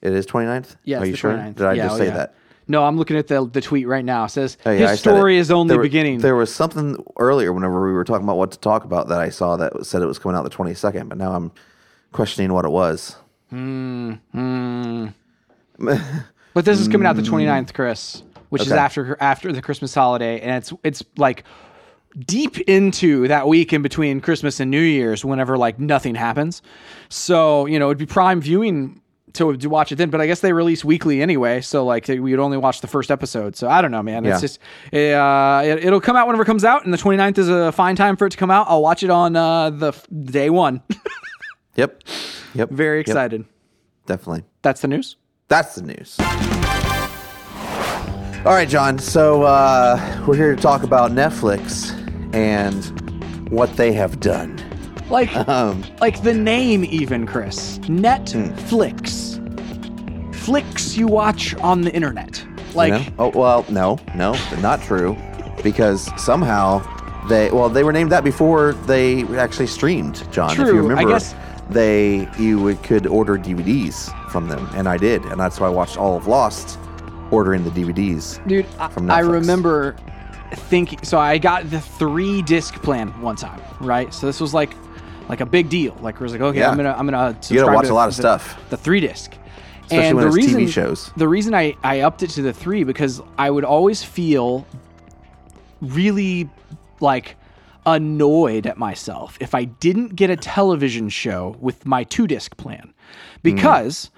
it 0.00 0.12
is 0.12 0.26
29th? 0.26 0.76
Yeah, 0.84 0.98
Are 1.00 1.04
you 1.06 1.10
the 1.10 1.16
sure? 1.18 1.32
29th. 1.32 1.56
Did 1.56 1.66
I 1.66 1.72
Yeah, 1.72 1.82
just 1.82 1.94
oh, 1.96 1.98
say 1.98 2.04
yeah. 2.06 2.14
that? 2.18 2.34
No, 2.68 2.84
I'm 2.84 2.96
looking 2.96 3.16
at 3.16 3.26
the 3.26 3.44
the 3.44 3.60
tweet 3.60 3.88
right 3.88 4.04
now. 4.04 4.26
It 4.26 4.28
says 4.28 4.58
Oh, 4.64 4.70
his 4.70 5.00
story 5.00 5.38
is 5.38 5.50
only 5.50 5.70
There 5.70 5.78
were- 5.78 5.82
beginning. 5.82 6.20
There 6.20 6.36
was 6.36 6.54
something 6.54 7.04
earlier 7.18 7.52
whenever 7.52 7.84
we 7.84 7.92
were 7.92 8.04
talking 8.04 8.22
about 8.22 8.36
what 8.36 8.52
to 8.52 8.60
talk 8.60 8.84
about 8.84 9.08
that 9.08 9.18
I 9.18 9.30
saw 9.30 9.56
that 9.56 9.84
said 9.84 10.02
it 10.02 10.06
was 10.06 10.20
coming 10.20 10.36
out 10.38 10.44
the 10.44 10.50
22nd, 10.50 11.08
but 11.08 11.18
now 11.18 11.32
I'm 11.32 11.50
questioning 12.12 12.52
what 12.52 12.64
it 12.64 12.70
was. 12.70 13.16
Hmm. 13.50 14.12
Hmm. 14.30 15.06
But 16.54 16.64
this 16.66 16.78
is 16.78 16.86
coming 16.86 17.06
out 17.08 17.16
the 17.16 17.22
29th, 17.22 17.72
Chris, 17.74 18.22
which 18.52 18.62
is 18.62 18.68
Mm. 18.68 18.76
After 18.76 19.16
after 19.20 19.52
the 19.52 19.60
Christmas 19.62 19.94
holiday, 19.94 20.40
and 20.40 20.52
it's 20.58 20.72
it's 20.84 21.02
like 21.16 21.44
deep 22.26 22.58
into 22.68 23.26
that 23.28 23.48
week 23.48 23.72
in 23.72 23.80
between 23.82 24.20
Christmas 24.20 24.60
and 24.60 24.70
New 24.70 24.80
Year's, 24.82 25.24
whenever 25.24 25.56
like 25.56 25.78
nothing 25.78 26.14
happens. 26.14 26.60
So 27.08 27.66
you 27.66 27.78
know 27.78 27.88
it'd 27.88 27.98
be 27.98 28.06
prime 28.06 28.40
viewing 28.40 29.00
to 29.34 29.56
to 29.56 29.68
watch 29.68 29.90
it 29.92 29.96
then. 29.96 30.10
But 30.10 30.20
I 30.20 30.26
guess 30.26 30.40
they 30.40 30.52
release 30.52 30.84
weekly 30.84 31.22
anyway, 31.22 31.62
so 31.62 31.84
like 31.86 32.06
we 32.08 32.20
would 32.20 32.38
only 32.38 32.58
watch 32.58 32.82
the 32.82 32.86
first 32.86 33.10
episode. 33.10 33.56
So 33.56 33.68
I 33.68 33.80
don't 33.80 33.90
know, 33.90 34.02
man. 34.02 34.24
Yeah. 34.24 34.32
It's 34.32 34.40
just 34.42 34.58
uh, 34.92 35.62
it, 35.64 35.84
it'll 35.86 36.00
come 36.02 36.16
out 36.16 36.26
whenever 36.26 36.42
it 36.42 36.46
comes 36.46 36.64
out, 36.64 36.84
and 36.84 36.92
the 36.92 36.98
29th 36.98 37.38
is 37.38 37.48
a 37.48 37.72
fine 37.72 37.96
time 37.96 38.16
for 38.16 38.26
it 38.26 38.30
to 38.30 38.36
come 38.36 38.50
out. 38.50 38.66
I'll 38.68 38.82
watch 38.82 39.02
it 39.02 39.08
on 39.10 39.34
uh, 39.34 39.70
the 39.70 39.88
f- 39.88 40.06
day 40.24 40.50
one. 40.50 40.82
Yep. 41.76 42.02
Yep. 42.54 42.68
Very 42.70 42.98
Yep, 42.98 43.06
excited. 43.08 43.44
definitely. 44.04 44.44
That's 44.60 44.82
the 44.82 44.88
news. 44.88 45.16
That's 45.48 45.74
the 45.76 45.82
news. 45.82 46.61
All 48.44 48.52
right, 48.54 48.68
John. 48.68 48.98
So 48.98 49.44
uh, 49.44 50.24
we're 50.26 50.34
here 50.34 50.56
to 50.56 50.60
talk 50.60 50.82
about 50.82 51.12
Netflix 51.12 51.92
and 52.34 52.82
what 53.50 53.76
they 53.76 53.92
have 53.92 54.18
done. 54.18 54.60
Like, 55.08 55.34
Um, 55.48 55.84
like 56.00 56.22
the 56.22 56.34
name, 56.34 56.84
even 56.84 57.24
Chris. 57.26 57.78
Netflix. 57.80 59.38
Flicks 60.34 60.96
you 60.96 61.06
watch 61.06 61.54
on 61.56 61.82
the 61.82 61.92
internet. 61.94 62.44
Like, 62.74 62.92
You 62.92 62.98
know? 62.98 63.04
Oh 63.20 63.28
well, 63.38 63.64
no, 63.68 63.98
no, 64.16 64.32
not 64.60 64.82
true, 64.82 65.16
because 65.62 66.10
somehow 66.20 66.82
they 67.28 67.48
well 67.52 67.68
they 67.68 67.84
were 67.84 67.92
named 67.92 68.10
that 68.10 68.24
before 68.24 68.72
they 68.86 69.22
actually 69.38 69.66
streamed. 69.68 70.26
John, 70.32 70.50
if 70.50 70.56
True, 70.56 70.66
you 70.66 70.78
I 70.78 70.88
remember, 70.88 71.10
guess- 71.12 71.34
they 71.70 72.28
you 72.38 72.74
could 72.82 73.06
order 73.06 73.36
DVDs 73.38 74.10
from 74.32 74.48
them, 74.48 74.68
and 74.74 74.88
I 74.88 74.96
did, 74.96 75.24
and 75.26 75.38
that's 75.38 75.60
why 75.60 75.66
I 75.68 75.70
watched 75.70 75.96
all 75.98 76.16
of 76.16 76.26
Lost, 76.26 76.78
ordering 77.32 77.64
the 77.64 77.70
DVDs. 77.70 78.46
dude, 78.46 78.66
I, 78.78 79.16
I 79.16 79.20
remember 79.20 79.96
thinking. 80.52 81.02
So 81.02 81.18
I 81.18 81.38
got 81.38 81.68
the 81.70 81.80
three 81.80 82.42
disc 82.42 82.74
plan 82.82 83.08
one 83.20 83.36
time, 83.36 83.60
right? 83.80 84.12
So 84.14 84.26
this 84.26 84.38
was 84.40 84.54
like, 84.54 84.74
like 85.28 85.40
a 85.40 85.46
big 85.46 85.68
deal. 85.68 85.96
Like, 86.00 86.20
I 86.20 86.22
was 86.22 86.32
like, 86.32 86.42
okay, 86.42 86.58
Yeah. 86.58 86.70
I'm 86.70 86.76
gonna, 86.76 86.94
I'm 86.96 87.06
gonna. 87.06 87.36
You 87.48 87.60
gotta 87.60 87.72
watch 87.72 87.86
to 87.86 87.92
a 87.92 87.94
lot 87.94 88.08
of 88.08 88.14
the- 88.14 88.22
stuff. 88.22 88.60
The 88.70 88.76
three 88.76 89.00
disc. 89.00 89.34
Especially 89.84 90.06
and 90.06 90.16
when 90.16 90.24
the 90.24 90.28
it's 90.28 90.36
reason, 90.36 90.60
TV 90.62 90.72
shows. 90.72 91.10
The 91.16 91.28
reason 91.28 91.54
I, 91.54 91.74
I 91.82 92.00
upped 92.00 92.22
it 92.22 92.30
to 92.30 92.42
the 92.42 92.52
three 92.52 92.84
because 92.84 93.20
I 93.36 93.50
would 93.50 93.64
always 93.64 94.02
feel 94.02 94.66
really 95.80 96.48
like 97.00 97.36
annoyed 97.84 98.66
at 98.66 98.78
myself 98.78 99.36
if 99.40 99.54
I 99.56 99.64
didn't 99.64 100.14
get 100.14 100.30
a 100.30 100.36
television 100.36 101.08
show 101.08 101.56
with 101.60 101.84
my 101.84 102.04
two 102.04 102.28
disc 102.28 102.56
plan 102.56 102.94
mm. 102.94 103.42
because 103.42 104.10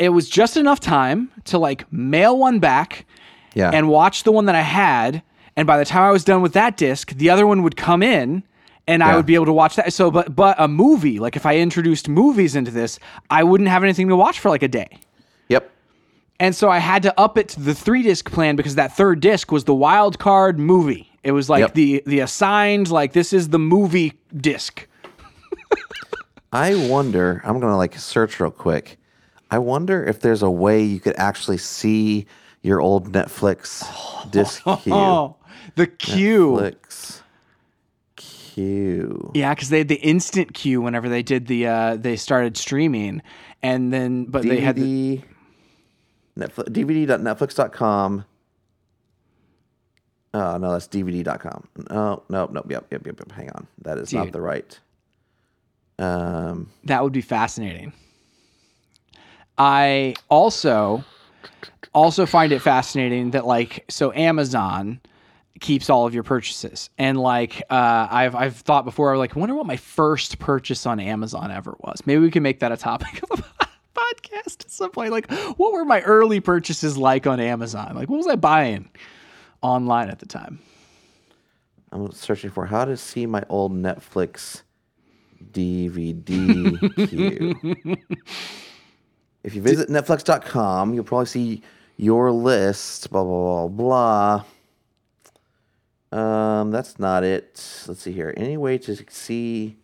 it 0.00 0.08
was 0.08 0.28
just 0.28 0.56
enough 0.56 0.80
time 0.80 1.30
to 1.44 1.58
like 1.58 1.90
mail 1.92 2.36
one 2.38 2.58
back 2.58 3.06
Yeah, 3.54 3.70
and 3.72 3.88
watch 3.88 4.24
the 4.24 4.32
one 4.32 4.46
that 4.46 4.54
I 4.56 4.62
had. 4.62 5.22
And 5.56 5.66
by 5.66 5.78
the 5.78 5.84
time 5.84 6.02
I 6.02 6.10
was 6.10 6.24
done 6.24 6.42
with 6.42 6.54
that 6.54 6.76
disc, 6.76 7.12
the 7.12 7.30
other 7.30 7.46
one 7.46 7.62
would 7.62 7.76
come 7.76 8.02
in 8.02 8.42
and 8.86 9.02
I 9.04 9.14
would 9.14 9.26
be 9.26 9.34
able 9.34 9.46
to 9.46 9.52
watch 9.52 9.76
that. 9.76 9.92
So, 9.92 10.10
but, 10.10 10.34
but 10.34 10.56
a 10.58 10.66
movie, 10.68 11.18
like 11.20 11.36
if 11.36 11.44
I 11.46 11.58
introduced 11.58 12.08
movies 12.08 12.56
into 12.56 12.70
this, 12.70 12.98
I 13.28 13.44
wouldn't 13.44 13.68
have 13.68 13.84
anything 13.84 14.08
to 14.08 14.16
watch 14.16 14.40
for 14.40 14.48
like 14.48 14.62
a 14.62 14.68
day. 14.68 14.88
yep, 15.48 15.70
And 16.40 16.54
so 16.56 16.70
I 16.70 16.78
had 16.78 17.02
to 17.02 17.20
up 17.20 17.36
it 17.36 17.48
to 17.50 17.60
the 17.60 17.74
three 17.74 18.02
disc 18.02 18.30
plan 18.30 18.56
because 18.56 18.76
that 18.76 18.96
third 18.96 19.20
disc 19.20 19.52
was 19.52 19.64
the 19.64 19.74
wild 19.74 20.18
card 20.18 20.58
movie. 20.58 21.10
It 21.22 21.32
was 21.32 21.50
like 21.50 21.60
Yep. 21.60 21.74
the 21.74 22.02
the 22.06 22.20
assigned 22.20 22.90
like 22.90 23.12
this 23.12 23.32
is 23.34 23.50
the 23.50 23.58
movie 23.58 24.14
disc. 24.34 24.86
I 26.52 26.74
wonder. 26.88 27.42
I'm 27.44 27.60
gonna 27.60 27.76
like 27.76 27.94
search 27.96 28.40
real 28.40 28.50
quick. 28.50 28.98
I 29.50 29.58
wonder 29.58 30.04
if 30.04 30.20
there's 30.20 30.42
a 30.42 30.50
way 30.50 30.82
you 30.82 31.00
could 31.00 31.16
actually 31.16 31.58
see 31.58 32.26
your 32.62 32.80
old 32.80 33.12
Netflix 33.12 33.84
disc 34.30 34.62
queue. 34.62 34.92
Oh, 34.94 35.36
the 35.76 35.86
queue. 35.86 36.58
Netflix 36.60 37.20
queue. 38.16 39.30
Yeah, 39.34 39.54
because 39.54 39.70
they 39.70 39.78
had 39.78 39.88
the 39.88 39.96
instant 39.96 40.54
queue 40.54 40.80
whenever 40.80 41.08
they 41.08 41.22
did 41.22 41.46
the 41.46 41.66
uh 41.66 41.96
they 41.96 42.16
started 42.16 42.56
streaming, 42.56 43.22
and 43.62 43.92
then 43.92 44.24
but 44.24 44.42
they 44.42 44.60
had 44.60 44.76
the, 44.76 45.18
DVD, 45.18 45.24
Netflix, 46.38 46.68
DVD.netflix.com. 46.68 48.24
Oh, 50.32 50.56
no, 50.58 50.72
that's 50.72 50.86
DVD.com. 50.86 51.66
No, 51.90 52.22
no, 52.28 52.46
no, 52.46 52.62
yep, 52.68 52.86
yep, 52.92 53.04
yep, 53.04 53.18
yep. 53.18 53.32
Hang 53.32 53.50
on. 53.50 53.66
That 53.82 53.98
is 53.98 54.12
not 54.12 54.30
the 54.30 54.40
right. 54.40 54.78
Um, 55.98 56.70
that 56.84 57.02
would 57.02 57.12
be 57.12 57.20
fascinating. 57.20 57.92
I 59.58 60.14
also 60.28 61.04
also 61.92 62.24
find 62.26 62.52
it 62.52 62.60
fascinating 62.60 63.32
that 63.32 63.46
like 63.46 63.84
so 63.88 64.12
Amazon 64.12 65.00
keeps 65.60 65.90
all 65.90 66.06
of 66.06 66.14
your 66.14 66.22
purchases 66.22 66.88
and 66.96 67.18
like 67.18 67.62
uh, 67.68 68.08
I've 68.10 68.34
I've 68.34 68.56
thought 68.56 68.84
before 68.84 69.10
I 69.10 69.12
was 69.12 69.18
like 69.18 69.36
I 69.36 69.40
wonder 69.40 69.54
what 69.54 69.66
my 69.66 69.76
first 69.76 70.38
purchase 70.38 70.86
on 70.86 71.00
Amazon 71.00 71.50
ever 71.50 71.76
was. 71.80 72.00
Maybe 72.06 72.22
we 72.22 72.30
can 72.30 72.42
make 72.42 72.60
that 72.60 72.72
a 72.72 72.76
topic 72.76 73.22
of 73.30 73.40
a 73.40 73.66
podcast 73.94 74.64
at 74.64 74.70
some 74.70 74.90
point. 74.90 75.10
Like 75.12 75.30
what 75.56 75.72
were 75.72 75.84
my 75.84 76.00
early 76.02 76.40
purchases 76.40 76.96
like 76.96 77.26
on 77.26 77.40
Amazon? 77.40 77.94
Like 77.94 78.08
what 78.08 78.16
was 78.16 78.26
I 78.26 78.36
buying 78.36 78.88
online 79.62 80.08
at 80.08 80.18
the 80.20 80.26
time? 80.26 80.60
I'm 81.92 82.10
searching 82.12 82.50
for 82.50 82.66
how 82.66 82.84
to 82.84 82.96
see 82.96 83.26
my 83.26 83.42
old 83.48 83.72
Netflix 83.72 84.62
DVD 85.52 87.08
queue. 87.08 87.96
If 89.42 89.54
you 89.54 89.62
visit 89.62 89.88
Netflix.com, 89.88 90.94
you'll 90.94 91.04
probably 91.04 91.26
see 91.26 91.62
your 91.96 92.30
list. 92.32 93.10
Blah 93.10 93.24
blah 93.24 93.66
blah 93.68 94.44
blah. 96.12 96.20
Um, 96.22 96.70
that's 96.70 96.98
not 96.98 97.24
it. 97.24 97.84
Let's 97.86 98.02
see 98.02 98.12
here. 98.12 98.34
Any 98.36 98.56
way 98.56 98.78
to 98.78 98.96
see 99.08 99.76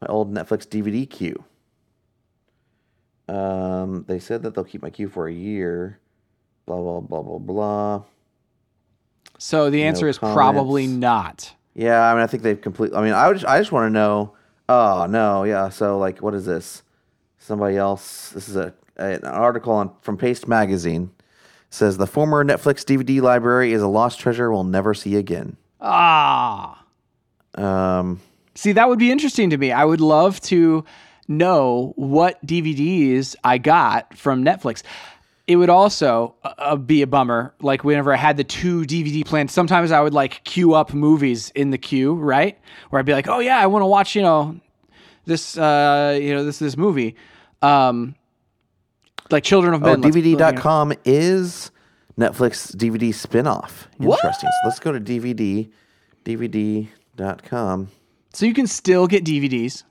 my 0.00 0.08
old 0.08 0.32
Netflix 0.32 0.66
DVD 0.66 1.08
queue? 1.08 1.44
Um, 3.28 4.04
they 4.08 4.18
said 4.18 4.42
that 4.42 4.54
they'll 4.54 4.64
keep 4.64 4.82
my 4.82 4.90
queue 4.90 5.08
for 5.08 5.28
a 5.28 5.32
year. 5.32 5.98
Blah 6.66 6.80
blah 6.80 7.00
blah 7.00 7.22
blah 7.22 7.38
blah. 7.38 8.02
So 9.38 9.70
the 9.70 9.84
answer 9.84 10.06
No 10.06 10.10
is 10.10 10.18
probably 10.18 10.86
not. 10.86 11.54
Yeah, 11.74 12.10
I 12.10 12.14
mean, 12.14 12.22
I 12.22 12.26
think 12.26 12.42
they've 12.42 12.60
completely. 12.60 12.98
I 12.98 13.02
mean, 13.02 13.12
I 13.12 13.28
would. 13.28 13.38
Just, 13.38 13.46
I 13.46 13.58
just 13.58 13.72
want 13.72 13.86
to 13.86 13.90
know. 13.90 14.34
Oh 14.68 15.06
no, 15.08 15.44
yeah. 15.44 15.68
So 15.68 15.98
like, 15.98 16.20
what 16.20 16.34
is 16.34 16.44
this? 16.44 16.82
Somebody 17.38 17.76
else. 17.76 18.30
This 18.30 18.48
is 18.48 18.56
a, 18.56 18.74
an 19.00 19.24
article 19.24 19.72
on 19.72 19.90
from 20.02 20.16
Paste 20.16 20.46
Magazine. 20.46 21.10
Says 21.72 21.96
the 21.98 22.06
former 22.06 22.44
Netflix 22.44 22.84
DVD 22.84 23.22
library 23.22 23.72
is 23.72 23.80
a 23.80 23.86
lost 23.86 24.18
treasure 24.18 24.50
we'll 24.50 24.64
never 24.64 24.92
see 24.92 25.14
again. 25.14 25.56
Ah. 25.80 26.84
Um, 27.54 28.20
See, 28.54 28.72
that 28.72 28.88
would 28.88 28.98
be 28.98 29.10
interesting 29.10 29.50
to 29.50 29.56
me. 29.56 29.70
I 29.72 29.84
would 29.84 30.00
love 30.00 30.40
to 30.42 30.84
know 31.28 31.92
what 31.96 32.44
DVDs 32.44 33.36
I 33.44 33.58
got 33.58 34.16
from 34.18 34.44
Netflix. 34.44 34.82
It 35.46 35.56
would 35.56 35.70
also 35.70 36.34
uh, 36.42 36.52
uh, 36.58 36.76
be 36.76 37.02
a 37.02 37.06
bummer. 37.06 37.54
Like 37.60 37.84
whenever 37.84 38.12
I 38.12 38.16
had 38.16 38.36
the 38.36 38.44
two 38.44 38.82
DVD 38.82 39.24
plans, 39.24 39.52
sometimes 39.52 39.92
I 39.92 40.00
would 40.00 40.12
like 40.12 40.44
queue 40.44 40.74
up 40.74 40.92
movies 40.92 41.50
in 41.54 41.70
the 41.70 41.78
queue, 41.78 42.14
right? 42.14 42.58
Where 42.90 43.00
I'd 43.00 43.06
be 43.06 43.12
like, 43.12 43.28
"Oh 43.28 43.38
yeah, 43.38 43.58
I 43.58 43.66
want 43.66 43.82
to 43.82 43.86
watch, 43.86 44.14
you 44.14 44.22
know, 44.22 44.60
this, 45.24 45.56
uh, 45.56 46.18
you 46.20 46.34
know, 46.34 46.44
this 46.44 46.58
this 46.58 46.76
movie." 46.76 47.16
Um, 47.62 48.14
like 49.32 49.44
Children 49.44 49.74
of 49.74 49.82
oh, 49.82 49.96
Men. 49.96 50.02
you. 50.02 50.36
DVD.com 50.36 50.92
is 51.04 51.70
Netflix 52.18 52.74
DVD 52.74 53.10
spinoff. 53.10 53.86
Interesting. 54.00 54.50
So 54.50 54.68
let's 54.68 54.80
go 54.80 54.92
to 54.92 55.00
DVD. 55.00 55.70
DVD.com. 56.24 57.88
So 58.32 58.46
you 58.46 58.54
can 58.54 58.66
still 58.66 59.06
get 59.06 59.24
DVDs. 59.24 59.84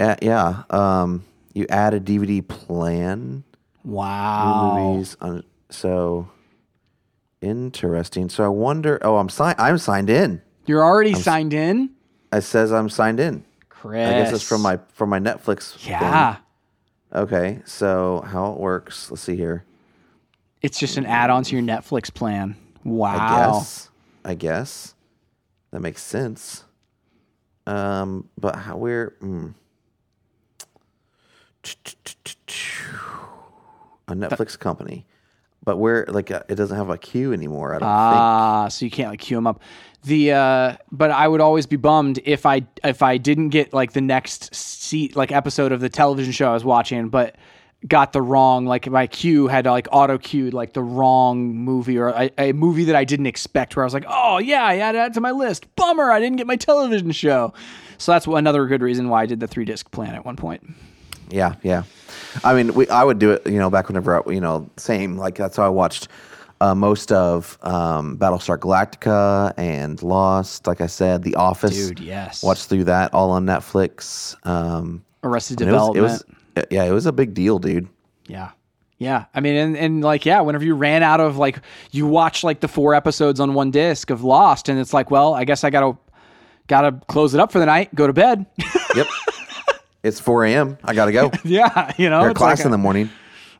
Uh, 0.00 0.16
yeah. 0.20 0.64
Um, 0.70 1.24
you 1.54 1.66
add 1.68 1.94
a 1.94 2.00
DVD 2.00 2.46
plan. 2.46 3.44
Wow. 3.84 4.76
movies 4.94 5.14
on 5.20 5.44
so 5.68 6.30
interesting 7.42 8.30
so 8.30 8.42
i 8.42 8.48
wonder 8.48 8.98
oh 9.02 9.18
i'm 9.18 9.28
signed 9.28 9.56
i'm 9.58 9.76
signed 9.76 10.08
in 10.08 10.40
You're 10.64 10.82
already 10.82 11.12
signed 11.12 11.52
in, 11.52 11.90
it 12.32 12.40
says 12.40 12.72
i'm 12.72 12.88
signed 12.88 13.20
in 13.20 13.44
Chris. 13.68 14.08
i 14.08 14.12
guess 14.12 14.32
it's 14.32 14.42
from 14.42 14.62
my 14.62 14.78
from 14.94 15.10
my 15.10 15.18
netflix 15.18 15.76
thing. 15.76 16.40
Okay 17.14 17.60
so 17.64 18.22
how 18.26 18.52
it 18.52 18.58
works 18.58 19.10
let's 19.10 19.22
see 19.22 19.36
here 19.36 19.64
It's 20.62 20.78
just 20.78 20.96
an 20.96 21.06
add-on 21.06 21.44
to 21.44 21.54
your 21.56 21.64
Netflix 21.64 22.12
plan. 22.12 22.56
Wow. 22.84 23.14
i 23.14 23.36
guess 23.36 23.90
i 24.26 24.34
guess 24.34 24.94
that 25.70 25.80
makes 25.80 26.02
sense 26.02 26.64
um 27.66 28.28
but 28.38 28.56
how 28.56 28.76
where 28.76 29.14
mm. 29.22 29.54
a 34.08 34.14
netflix 34.14 34.58
company 34.58 35.06
but 35.64 35.78
we're 35.78 36.04
like 36.08 36.30
uh, 36.30 36.42
it 36.48 36.56
doesn't 36.56 36.76
have 36.76 36.90
a 36.90 36.98
queue 36.98 37.32
anymore 37.32 37.70
i 37.74 37.78
don't 37.78 37.88
think 37.88 37.90
Ah, 37.90 38.68
so 38.68 38.84
you 38.84 38.90
can't 38.90 39.08
like 39.10 39.20
queue 39.20 39.36
them 39.38 39.46
up. 39.46 39.62
The 40.04 40.32
uh, 40.32 40.76
but 40.92 41.10
I 41.10 41.26
would 41.26 41.40
always 41.40 41.66
be 41.66 41.76
bummed 41.76 42.20
if 42.24 42.44
I 42.44 42.62
if 42.82 43.02
I 43.02 43.16
didn't 43.16 43.48
get 43.48 43.72
like 43.72 43.92
the 43.92 44.02
next 44.02 44.54
seat 44.54 45.16
like 45.16 45.32
episode 45.32 45.72
of 45.72 45.80
the 45.80 45.88
television 45.88 46.32
show 46.32 46.50
I 46.50 46.52
was 46.52 46.64
watching, 46.64 47.08
but 47.08 47.36
got 47.86 48.12
the 48.12 48.22
wrong 48.22 48.64
like 48.64 48.88
my 48.88 49.06
queue 49.06 49.46
had 49.46 49.66
like 49.66 49.88
auto 49.92 50.16
queued 50.18 50.54
like 50.54 50.72
the 50.72 50.82
wrong 50.82 51.54
movie 51.54 51.98
or 51.98 52.08
a, 52.08 52.30
a 52.38 52.52
movie 52.52 52.84
that 52.84 52.96
I 52.96 53.04
didn't 53.04 53.26
expect. 53.26 53.76
Where 53.76 53.82
I 53.82 53.86
was 53.86 53.94
like, 53.94 54.04
oh 54.06 54.38
yeah, 54.38 54.64
I 54.64 54.78
added 54.78 54.98
that 54.98 55.14
to 55.14 55.20
my 55.20 55.30
list. 55.30 55.74
Bummer, 55.74 56.10
I 56.10 56.20
didn't 56.20 56.36
get 56.36 56.46
my 56.46 56.56
television 56.56 57.10
show. 57.12 57.54
So 57.96 58.12
that's 58.12 58.26
another 58.26 58.66
good 58.66 58.82
reason 58.82 59.08
why 59.08 59.22
I 59.22 59.26
did 59.26 59.40
the 59.40 59.46
three 59.46 59.64
disc 59.64 59.90
plan 59.90 60.14
at 60.14 60.26
one 60.26 60.36
point. 60.36 60.68
Yeah, 61.30 61.54
yeah. 61.62 61.84
I 62.42 62.54
mean, 62.54 62.74
we, 62.74 62.88
I 62.88 63.04
would 63.04 63.18
do 63.18 63.32
it, 63.32 63.46
you 63.46 63.58
know, 63.58 63.70
back 63.70 63.88
whenever, 63.88 64.16
I, 64.16 64.32
you 64.32 64.40
know, 64.40 64.68
same. 64.76 65.16
Like 65.16 65.36
that's 65.36 65.56
how 65.56 65.64
I 65.64 65.70
watched 65.70 66.08
uh, 66.60 66.74
most 66.74 67.12
of 67.12 67.58
um, 67.62 68.16
Battlestar 68.18 68.58
Galactica 68.58 69.52
and 69.56 70.02
Lost. 70.02 70.66
Like 70.66 70.80
I 70.80 70.86
said, 70.86 71.22
The 71.22 71.34
Office. 71.34 71.88
Dude, 71.88 72.00
yes. 72.00 72.42
Watched 72.42 72.68
through 72.68 72.84
that 72.84 73.12
all 73.12 73.30
on 73.30 73.44
Netflix. 73.44 74.36
Um, 74.46 75.04
Arrested 75.22 75.60
and 75.60 75.70
it 75.70 75.72
was, 75.72 75.88
Development. 75.92 76.22
it 76.56 76.60
was, 76.60 76.66
yeah, 76.70 76.84
it 76.84 76.92
was 76.92 77.06
a 77.06 77.12
big 77.12 77.34
deal, 77.34 77.58
dude. 77.58 77.88
Yeah. 78.26 78.50
Yeah. 78.98 79.24
I 79.34 79.40
mean, 79.40 79.56
and, 79.56 79.76
and 79.76 80.02
like, 80.02 80.24
yeah, 80.24 80.40
whenever 80.40 80.64
you 80.64 80.74
ran 80.74 81.02
out 81.02 81.20
of 81.20 81.36
like, 81.36 81.58
you 81.90 82.06
watch 82.06 82.44
like 82.44 82.60
the 82.60 82.68
four 82.68 82.94
episodes 82.94 83.40
on 83.40 83.54
one 83.54 83.70
disc 83.70 84.10
of 84.10 84.22
Lost, 84.22 84.68
and 84.68 84.78
it's 84.78 84.94
like, 84.94 85.10
well, 85.10 85.34
I 85.34 85.44
guess 85.44 85.64
I 85.64 85.70
gotta, 85.70 85.98
gotta 86.68 86.92
close 87.08 87.34
it 87.34 87.40
up 87.40 87.52
for 87.52 87.58
the 87.58 87.66
night, 87.66 87.94
go 87.94 88.06
to 88.06 88.12
bed. 88.12 88.46
Yep. 88.94 89.08
it's 90.04 90.20
4 90.20 90.44
a.m. 90.44 90.78
I 90.84 90.94
gotta 90.94 91.10
go. 91.10 91.32
yeah. 91.44 91.92
You 91.98 92.08
know, 92.08 92.20
Got 92.20 92.30
it's 92.30 92.38
class 92.38 92.58
like 92.60 92.66
in 92.66 92.70
the 92.70 92.78
morning. 92.78 93.10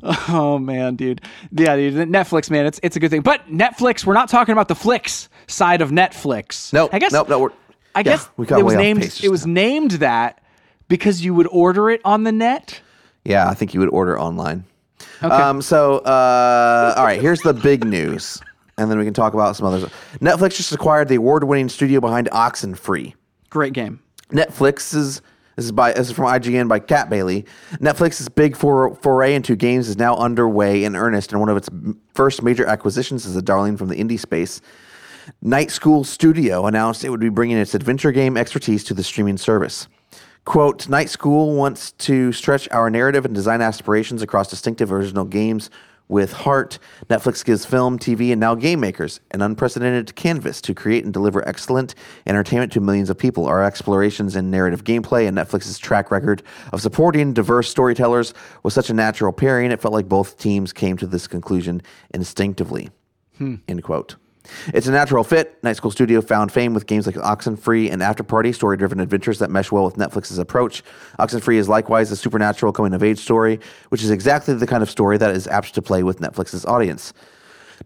Oh 0.28 0.58
man, 0.58 0.96
dude. 0.96 1.20
Yeah, 1.52 1.76
dude. 1.76 1.94
Netflix, 2.08 2.50
man, 2.50 2.66
it's 2.66 2.80
it's 2.82 2.96
a 2.96 3.00
good 3.00 3.10
thing. 3.10 3.22
But 3.22 3.48
Netflix, 3.48 4.04
we're 4.04 4.14
not 4.14 4.28
talking 4.28 4.52
about 4.52 4.68
the 4.68 4.74
flicks 4.74 5.28
side 5.46 5.80
of 5.80 5.90
Netflix. 5.90 6.72
Nope. 6.72 6.90
I 6.92 6.98
guess 6.98 7.12
Nope. 7.12 7.28
No. 7.28 7.38
We're, 7.38 7.50
I 7.94 8.00
yeah, 8.00 8.02
guess 8.02 8.28
we 8.36 8.46
got 8.46 8.58
it 8.58 8.64
was 8.64 8.74
named 8.74 9.20
it 9.22 9.28
was 9.30 9.46
now. 9.46 9.52
named 9.54 9.90
that 9.92 10.42
because 10.88 11.24
you 11.24 11.34
would 11.34 11.46
order 11.48 11.90
it 11.90 12.00
on 12.04 12.24
the 12.24 12.32
net. 12.32 12.80
Yeah, 13.24 13.48
I 13.48 13.54
think 13.54 13.72
you 13.72 13.80
would 13.80 13.88
order 13.90 14.18
online. 14.18 14.64
Um, 15.22 15.62
so, 15.62 15.98
uh, 15.98 16.94
all 16.96 17.04
right, 17.04 17.20
here's 17.20 17.40
the 17.40 17.54
big 17.54 17.84
news, 17.84 18.42
and 18.76 18.90
then 18.90 18.98
we 18.98 19.04
can 19.04 19.14
talk 19.14 19.32
about 19.32 19.56
some 19.56 19.66
others. 19.66 19.88
Netflix 20.20 20.56
just 20.56 20.72
acquired 20.72 21.08
the 21.08 21.14
award-winning 21.14 21.68
studio 21.68 22.00
behind 22.00 22.28
Oxenfree. 22.30 23.14
Great 23.48 23.72
game. 23.72 24.00
Netflix's 24.30 25.22
this 25.56 25.64
is 25.66 25.72
by 25.72 25.92
this 25.92 26.08
is 26.08 26.14
from 26.14 26.26
IGN 26.26 26.68
by 26.68 26.78
Kat 26.78 27.08
Bailey. 27.08 27.44
Netflix's 27.74 28.28
big 28.28 28.56
for, 28.56 28.94
foray 28.96 29.34
into 29.34 29.56
games 29.56 29.88
is 29.88 29.96
now 29.96 30.16
underway 30.16 30.84
in 30.84 30.96
earnest, 30.96 31.32
and 31.32 31.40
one 31.40 31.48
of 31.48 31.56
its 31.56 31.68
first 32.14 32.42
major 32.42 32.66
acquisitions 32.66 33.26
is 33.26 33.36
a 33.36 33.42
darling 33.42 33.76
from 33.76 33.88
the 33.88 33.96
indie 33.96 34.18
space. 34.18 34.60
Night 35.40 35.70
School 35.70 36.04
Studio 36.04 36.66
announced 36.66 37.04
it 37.04 37.10
would 37.10 37.20
be 37.20 37.28
bringing 37.28 37.56
its 37.56 37.74
adventure 37.74 38.12
game 38.12 38.36
expertise 38.36 38.84
to 38.84 38.94
the 38.94 39.02
streaming 39.02 39.38
service. 39.38 39.88
Quote, 40.44 40.88
Night 40.90 41.08
School 41.08 41.54
wants 41.54 41.92
to 41.92 42.30
stretch 42.32 42.68
our 42.70 42.90
narrative 42.90 43.24
and 43.24 43.34
design 43.34 43.62
aspirations 43.62 44.20
across 44.20 44.50
distinctive 44.50 44.92
original 44.92 45.24
games 45.24 45.70
with 46.08 46.32
heart. 46.32 46.78
Netflix 47.08 47.44
gives 47.44 47.64
film, 47.64 47.98
TV, 47.98 48.30
and 48.30 48.40
now 48.40 48.54
game 48.54 48.80
makers 48.80 49.20
an 49.30 49.42
unprecedented 49.42 50.14
canvas 50.14 50.60
to 50.62 50.74
create 50.74 51.04
and 51.04 51.12
deliver 51.12 51.46
excellent 51.48 51.94
entertainment 52.26 52.72
to 52.72 52.80
millions 52.80 53.10
of 53.10 53.18
people. 53.18 53.46
Our 53.46 53.64
explorations 53.64 54.36
in 54.36 54.50
narrative 54.50 54.84
gameplay 54.84 55.26
and 55.26 55.36
Netflix's 55.36 55.78
track 55.78 56.10
record 56.10 56.42
of 56.72 56.80
supporting 56.80 57.32
diverse 57.32 57.68
storytellers 57.68 58.34
was 58.62 58.74
such 58.74 58.90
a 58.90 58.94
natural 58.94 59.32
pairing, 59.32 59.70
it 59.70 59.80
felt 59.80 59.94
like 59.94 60.08
both 60.08 60.38
teams 60.38 60.72
came 60.72 60.96
to 60.98 61.06
this 61.06 61.26
conclusion 61.26 61.82
instinctively. 62.12 62.90
Hmm. 63.38 63.56
End 63.66 63.82
quote. 63.82 64.16
It's 64.68 64.86
a 64.86 64.92
natural 64.92 65.24
fit. 65.24 65.62
Night 65.62 65.76
School 65.76 65.90
Studio 65.90 66.20
found 66.20 66.52
fame 66.52 66.74
with 66.74 66.86
games 66.86 67.06
like 67.06 67.16
Oxenfree 67.16 67.90
and 67.90 68.02
Afterparty, 68.02 68.54
story 68.54 68.76
driven 68.76 69.00
adventures 69.00 69.38
that 69.38 69.50
mesh 69.50 69.72
well 69.72 69.84
with 69.84 69.96
Netflix's 69.96 70.38
approach. 70.38 70.82
Oxenfree 71.18 71.56
is 71.56 71.68
likewise 71.68 72.10
a 72.10 72.16
supernatural 72.16 72.72
coming 72.72 72.94
of 72.94 73.02
age 73.02 73.18
story, 73.18 73.60
which 73.88 74.02
is 74.02 74.10
exactly 74.10 74.54
the 74.54 74.66
kind 74.66 74.82
of 74.82 74.90
story 74.90 75.18
that 75.18 75.34
is 75.34 75.46
apt 75.48 75.74
to 75.74 75.82
play 75.82 76.02
with 76.02 76.20
Netflix's 76.20 76.64
audience. 76.64 77.12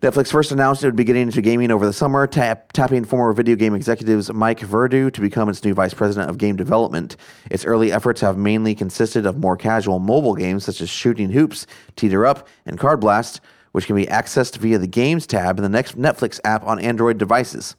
Netflix 0.00 0.30
first 0.30 0.52
announced 0.52 0.84
it 0.84 0.86
would 0.86 0.96
be 0.96 1.04
getting 1.04 1.22
into 1.22 1.40
gaming 1.40 1.70
over 1.70 1.86
the 1.86 1.92
summer, 1.92 2.26
tap, 2.26 2.72
tapping 2.72 3.04
former 3.04 3.32
video 3.32 3.56
game 3.56 3.74
executives 3.74 4.32
Mike 4.32 4.60
Verdu 4.60 5.12
to 5.12 5.20
become 5.20 5.48
its 5.48 5.64
new 5.64 5.74
vice 5.74 5.94
president 5.94 6.30
of 6.30 6.38
game 6.38 6.56
development. 6.56 7.16
Its 7.50 7.64
early 7.64 7.90
efforts 7.90 8.20
have 8.20 8.36
mainly 8.36 8.74
consisted 8.74 9.26
of 9.26 9.38
more 9.38 9.56
casual 9.56 9.98
mobile 9.98 10.34
games 10.34 10.64
such 10.64 10.80
as 10.80 10.90
Shooting 10.90 11.30
Hoops, 11.30 11.66
Teeter 11.96 12.26
Up, 12.26 12.46
and 12.66 12.78
Card 12.78 13.00
Blast, 13.00 13.40
which 13.72 13.86
can 13.86 13.96
be 13.96 14.06
accessed 14.06 14.56
via 14.56 14.78
the 14.78 14.86
Games 14.86 15.26
tab 15.26 15.58
in 15.58 15.62
the 15.62 15.68
next 15.68 15.98
Netflix 15.98 16.40
app 16.44 16.64
on 16.64 16.78
Android 16.78 17.18
devices. 17.18 17.76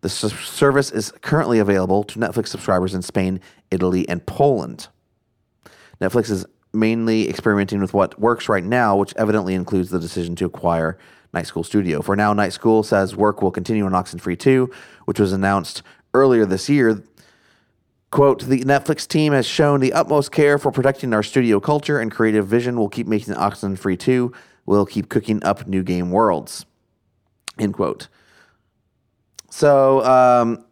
The 0.00 0.08
s- 0.08 0.32
service 0.32 0.90
is 0.90 1.12
currently 1.22 1.58
available 1.58 2.04
to 2.04 2.18
Netflix 2.18 2.48
subscribers 2.48 2.94
in 2.94 3.02
Spain, 3.02 3.40
Italy, 3.70 4.08
and 4.08 4.24
Poland. 4.26 4.88
Netflix 6.00 6.30
is 6.30 6.44
mainly 6.72 7.28
experimenting 7.28 7.80
with 7.80 7.94
what 7.94 8.18
works 8.18 8.48
right 8.48 8.64
now, 8.64 8.96
which 8.96 9.14
evidently 9.16 9.54
includes 9.54 9.90
the 9.90 10.00
decision 10.00 10.34
to 10.36 10.46
acquire 10.46 10.98
Night 11.32 11.46
School 11.46 11.64
Studio. 11.64 12.02
For 12.02 12.16
now, 12.16 12.32
Night 12.32 12.52
School 12.52 12.82
says 12.82 13.14
work 13.14 13.42
will 13.42 13.50
continue 13.50 13.84
on 13.84 13.92
Oxenfree 13.92 14.38
2, 14.38 14.70
which 15.04 15.20
was 15.20 15.32
announced 15.32 15.82
earlier 16.14 16.44
this 16.44 16.68
year. 16.68 17.02
Quote, 18.10 18.42
the 18.44 18.60
Netflix 18.60 19.08
team 19.08 19.32
has 19.32 19.46
shown 19.46 19.80
the 19.80 19.94
utmost 19.94 20.32
care 20.32 20.58
for 20.58 20.70
protecting 20.70 21.14
our 21.14 21.22
studio 21.22 21.60
culture 21.60 21.98
and 21.98 22.10
creative 22.12 22.46
vision. 22.46 22.76
We'll 22.76 22.90
keep 22.90 23.06
making 23.06 23.34
Oxenfree 23.34 23.98
2. 23.98 24.32
We'll 24.66 24.86
keep 24.86 25.08
cooking 25.08 25.42
up 25.44 25.66
new 25.66 25.82
game 25.82 26.10
worlds. 26.10 26.64
End 27.58 27.74
quote. 27.74 28.08
So, 29.50 30.02
um, 30.04 30.64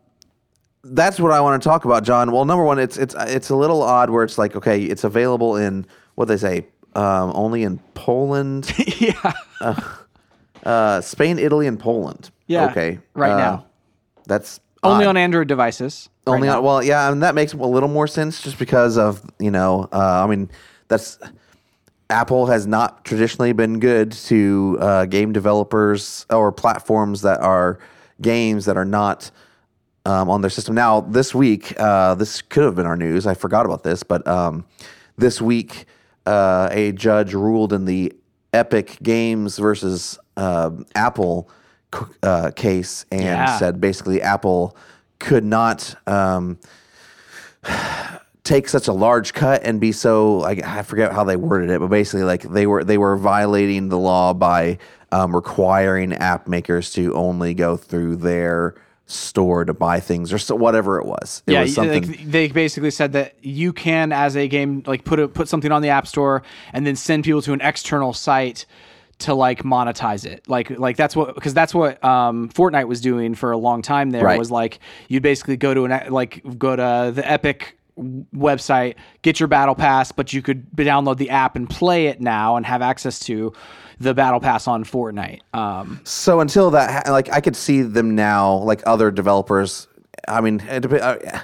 that's 0.83 1.21
what 1.21 1.33
I 1.33 1.41
want 1.41 1.63
to 1.63 1.69
talk 1.69 1.85
about, 1.85 2.05
John. 2.05 2.33
Well, 2.33 2.45
number 2.47 2.65
one, 2.65 2.79
it's 2.79 2.97
it's 2.97 3.15
it's 3.19 3.51
a 3.51 3.57
little 3.57 3.83
odd 3.83 4.09
where 4.11 4.25
it's 4.25 4.39
like, 4.39 4.57
okay, 4.57 4.83
it's 4.83 5.05
available 5.05 5.57
in 5.57 5.87
what 6.15 6.29
they 6.29 6.39
say, 6.39 6.67
um, 6.95 7.33
only 7.35 7.63
in 7.65 7.79
Poland, 7.95 8.73
yeah. 8.99 9.35
uh, 10.65 11.01
Spain, 11.03 11.39
Italy, 11.39 11.67
and 11.67 11.79
Poland. 11.79 12.31
Yeah, 12.47 12.67
Okay. 12.71 12.99
right 13.15 13.33
Uh, 13.33 13.37
now. 13.37 13.67
That's 14.27 14.61
Only 14.83 15.05
odd. 15.05 15.11
on 15.11 15.17
Android 15.19 15.49
devices. 15.49 16.09
right 16.27 16.35
only 16.35 16.49
now. 16.49 16.59
on, 16.59 16.65
well, 16.65 16.83
yeah, 16.83 17.11
and 17.13 17.23
that 17.23 17.35
makes 17.35 17.53
a 17.53 17.57
little 17.57 17.89
more 17.89 18.07
sense 18.07 18.41
just 18.41 18.59
because 18.59 18.97
of 18.97 19.23
you 19.39 19.51
know, 19.51 19.89
uh, 19.93 20.25
I 20.25 20.27
mean, 20.27 20.51
that's 20.89 21.19
Apple 22.11 22.47
has 22.47 22.67
not 22.67 23.05
traditionally 23.05 23.53
been 23.53 23.79
good 23.79 24.13
to 24.13 24.77
uh, 24.81 25.05
game 25.07 25.33
developers 25.33 26.27
or 26.29 26.51
platforms 26.53 27.23
that 27.23 27.41
are 27.41 27.79
games 28.21 28.65
that 28.67 28.77
are 28.77 28.85
not 28.85 29.31
um, 30.05 30.29
on 30.29 30.41
their 30.41 30.51
system. 30.51 30.75
Now, 30.75 31.01
this 31.01 31.35
week, 31.35 31.73
uh, 31.79 32.15
this 32.17 32.43
could 32.43 32.65
have 32.65 32.75
been 32.75 32.87
our 32.87 32.97
news. 32.97 33.27
I 33.27 33.35
forgot 33.35 33.65
about 33.65 33.83
this, 33.85 34.03
but 34.03 34.27
um, 34.27 34.67
this 35.17 35.41
week, 35.41 35.87
uh, 36.27 36.69
a 36.73 36.93
judge 36.93 37.33
ruled 37.33 37.73
in 37.73 37.85
the 37.85 38.13
Epic 38.53 38.99
Games 39.03 39.59
versus 39.59 40.19
uh, 40.37 40.71
Apple 40.95 41.49
uh, 42.23 42.51
case 42.57 43.07
and 43.13 43.23
Yeah. 43.23 43.59
said 43.59 43.81
basically 43.81 44.21
Apple 44.21 44.77
could 45.19 45.45
not. 45.45 45.95
Um, 46.09 46.59
take 48.51 48.69
such 48.69 48.89
a 48.89 48.93
large 48.93 49.33
cut 49.33 49.63
and 49.63 49.81
be 49.81 49.93
so 49.93 50.39
like 50.39 50.65
I 50.65 50.83
forget 50.83 51.13
how 51.13 51.23
they 51.23 51.37
worded 51.37 51.71
it, 51.71 51.79
but 51.79 51.87
basically 51.87 52.25
like 52.25 52.43
they 52.43 52.67
were 52.67 52.83
they 52.83 52.99
were 52.99 53.17
violating 53.17 53.89
the 53.91 53.99
law 53.99 54.35
by 54.35 54.79
um, 55.13 55.35
requiring 55.35 56.13
app 56.15 56.49
makers 56.49 56.93
to 56.95 57.15
only 57.15 57.55
go 57.55 57.77
through 57.77 58.17
their 58.17 58.75
store 59.07 59.65
to 59.65 59.75
buy 59.75 60.01
things 60.01 60.33
or 60.33 60.39
so 60.39 60.57
whatever 60.57 60.99
it 60.99 61.07
was. 61.07 61.43
It 61.47 61.53
yeah, 61.53 61.63
was 61.63 61.75
something. 61.75 62.07
like 62.09 62.25
they 62.25 62.49
basically 62.49 62.91
said 62.91 63.13
that 63.13 63.35
you 63.41 63.73
can, 63.73 64.13
as 64.13 64.37
a 64.37 64.49
game, 64.49 64.83
like 64.87 65.05
put 65.05 65.21
a, 65.21 65.29
put 65.29 65.49
something 65.49 65.71
on 65.71 65.83
the 65.83 65.89
App 65.89 66.07
Store 66.07 66.43
and 66.73 66.87
then 66.87 66.97
send 66.97 67.25
people 67.25 67.43
to 67.43 67.53
an 67.53 67.61
external 67.61 68.13
site 68.13 68.67
to 69.19 69.35
like 69.35 69.63
monetize 69.63 70.25
it. 70.25 70.49
Like 70.49 70.71
like 70.71 70.97
that's 70.97 71.15
what 71.15 71.35
because 71.37 71.55
that's 71.55 71.75
what 71.75 72.03
um, 72.05 72.49
Fortnite 72.49 72.89
was 72.89 73.01
doing 73.01 73.35
for 73.35 73.53
a 73.53 73.59
long 73.59 73.83
time. 73.83 74.11
There 74.11 74.25
Right. 74.25 74.39
was 74.39 74.51
like 74.51 74.81
you'd 75.09 75.23
basically 75.23 75.57
go 75.57 75.73
to 75.75 75.85
an 75.85 76.13
like 76.13 76.43
go 76.59 76.75
to 76.75 77.13
the 77.15 77.31
Epic 77.31 77.77
website, 78.35 78.95
get 79.23 79.39
your 79.41 79.47
battle 79.49 79.75
pass, 79.75 80.13
but 80.13 80.33
you 80.33 80.43
could 80.43 80.71
download 80.73 81.19
the 81.19 81.31
app 81.31 81.57
and 81.57 81.69
play 81.69 82.07
it 82.07 82.21
now 82.21 82.57
and 82.57 82.65
have 82.67 82.83
access 82.83 83.19
to 83.21 83.53
the 83.99 84.15
battle 84.15 84.41
pass 84.41 84.67
on 84.67 84.85
Fortnite. 84.85 85.41
Um, 85.55 86.01
So 86.05 86.41
until 86.41 86.71
that, 86.71 87.07
ha- 87.07 87.13
like 87.13 87.31
I 87.33 87.41
could 87.41 87.57
see 87.57 87.83
them 87.83 88.15
now, 88.15 88.55
like 88.59 88.83
other 88.87 89.11
developers. 89.11 89.87
I 90.27 90.41
mean, 90.41 90.61
it 90.61 90.91
uh, 90.93 91.41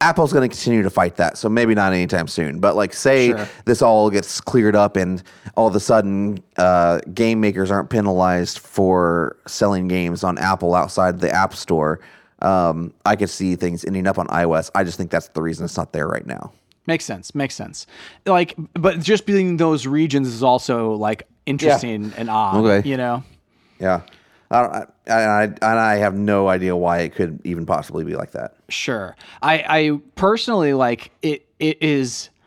Apple's 0.00 0.32
going 0.32 0.48
to 0.48 0.54
continue 0.56 0.84
to 0.84 0.90
fight 0.90 1.16
that, 1.16 1.36
so 1.36 1.48
maybe 1.48 1.74
not 1.74 1.92
anytime 1.92 2.28
soon. 2.28 2.60
But 2.60 2.76
like, 2.76 2.94
say 2.94 3.30
Sure. 3.30 3.48
this 3.64 3.82
all 3.82 4.10
gets 4.10 4.40
cleared 4.40 4.76
up, 4.76 4.96
and 4.96 5.20
all 5.56 5.66
of 5.66 5.74
a 5.74 5.80
sudden, 5.80 6.38
uh, 6.56 7.00
game 7.12 7.40
makers 7.40 7.68
aren't 7.72 7.90
penalized 7.90 8.60
for 8.60 9.36
selling 9.48 9.88
games 9.88 10.22
on 10.22 10.38
Apple 10.38 10.76
outside 10.76 11.18
the 11.18 11.32
App 11.34 11.52
Store. 11.52 11.98
Um, 12.40 12.94
I 13.04 13.16
could 13.16 13.30
see 13.30 13.56
things 13.56 13.84
ending 13.84 14.06
up 14.06 14.18
on 14.18 14.26
iOS. 14.28 14.70
I 14.74 14.84
just 14.84 14.96
think 14.96 15.10
that's 15.10 15.28
the 15.28 15.42
reason 15.42 15.64
it's 15.64 15.76
not 15.76 15.92
there 15.92 16.06
right 16.06 16.26
now. 16.26 16.52
Makes 16.86 17.04
sense. 17.04 17.34
Makes 17.34 17.54
sense. 17.54 17.86
Like, 18.24 18.54
but 18.74 19.00
just 19.00 19.26
being 19.26 19.56
those 19.58 19.86
regions 19.86 20.28
is 20.28 20.42
also 20.42 20.92
like 20.92 21.28
interesting 21.44 22.12
and 22.16 22.30
odd. 22.30 22.64
Okay. 22.64 22.88
You 22.88 22.96
know. 22.96 23.24
Yeah, 23.78 24.02
I, 24.50 24.84
I, 25.06 25.12
I, 25.12 25.42
and 25.44 25.62
I 25.62 25.96
have 25.96 26.14
no 26.14 26.48
idea 26.48 26.74
why 26.74 27.00
it 27.00 27.14
could 27.14 27.40
even 27.44 27.66
possibly 27.66 28.04
be 28.04 28.16
like 28.16 28.32
that. 28.32 28.56
Sure. 28.68 29.16
I 29.42 29.64
I 29.68 30.00
personally 30.14 30.74
like 30.74 31.10
it. 31.22 31.46
It 31.58 31.82
is. 31.82 32.30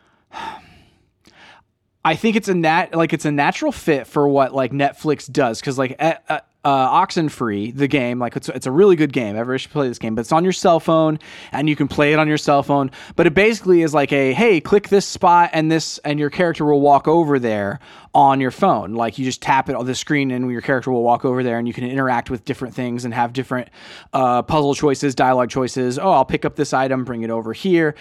I 2.04 2.16
think 2.16 2.34
it's 2.34 2.48
a 2.48 2.54
nat 2.54 2.96
like 2.96 3.12
it's 3.12 3.24
a 3.26 3.30
natural 3.30 3.70
fit 3.70 4.08
for 4.08 4.26
what 4.26 4.52
like 4.52 4.72
Netflix 4.72 5.30
does 5.30 5.60
because 5.60 5.78
like 5.78 5.94
uh, 6.00 6.40
uh, 6.64 7.04
Oxenfree 7.04 7.74
the 7.76 7.88
game 7.88 8.20
like 8.20 8.36
it's 8.36 8.48
it's 8.48 8.66
a 8.66 8.70
really 8.70 8.94
good 8.94 9.12
game. 9.12 9.34
Everybody 9.36 9.58
should 9.58 9.72
play 9.72 9.88
this 9.88 9.98
game, 9.98 10.14
but 10.14 10.20
it's 10.20 10.32
on 10.32 10.44
your 10.44 10.52
cell 10.52 10.78
phone 10.78 11.18
and 11.50 11.68
you 11.68 11.74
can 11.74 11.88
play 11.88 12.12
it 12.12 12.18
on 12.20 12.28
your 12.28 12.38
cell 12.38 12.62
phone. 12.62 12.92
But 13.16 13.26
it 13.26 13.34
basically 13.34 13.82
is 13.82 13.92
like 13.92 14.12
a 14.12 14.32
hey, 14.32 14.60
click 14.60 14.88
this 14.88 15.04
spot 15.04 15.50
and 15.52 15.72
this 15.72 15.98
and 15.98 16.20
your 16.20 16.30
character 16.30 16.64
will 16.64 16.80
walk 16.80 17.08
over 17.08 17.40
there 17.40 17.80
on 18.14 18.40
your 18.40 18.52
phone. 18.52 18.94
Like 18.94 19.18
you 19.18 19.24
just 19.24 19.42
tap 19.42 19.68
it 19.68 19.74
on 19.74 19.86
the 19.86 19.94
screen 19.94 20.30
and 20.30 20.48
your 20.50 20.60
character 20.60 20.92
will 20.92 21.02
walk 21.02 21.24
over 21.24 21.42
there 21.42 21.58
and 21.58 21.66
you 21.66 21.74
can 21.74 21.84
interact 21.84 22.30
with 22.30 22.44
different 22.44 22.74
things 22.74 23.04
and 23.04 23.12
have 23.12 23.32
different 23.32 23.68
uh, 24.12 24.42
puzzle 24.42 24.74
choices, 24.74 25.16
dialogue 25.16 25.50
choices. 25.50 25.98
Oh, 25.98 26.10
I'll 26.10 26.24
pick 26.24 26.44
up 26.44 26.54
this 26.54 26.72
item, 26.72 27.04
bring 27.04 27.22
it 27.22 27.30
over 27.30 27.52
here, 27.52 27.96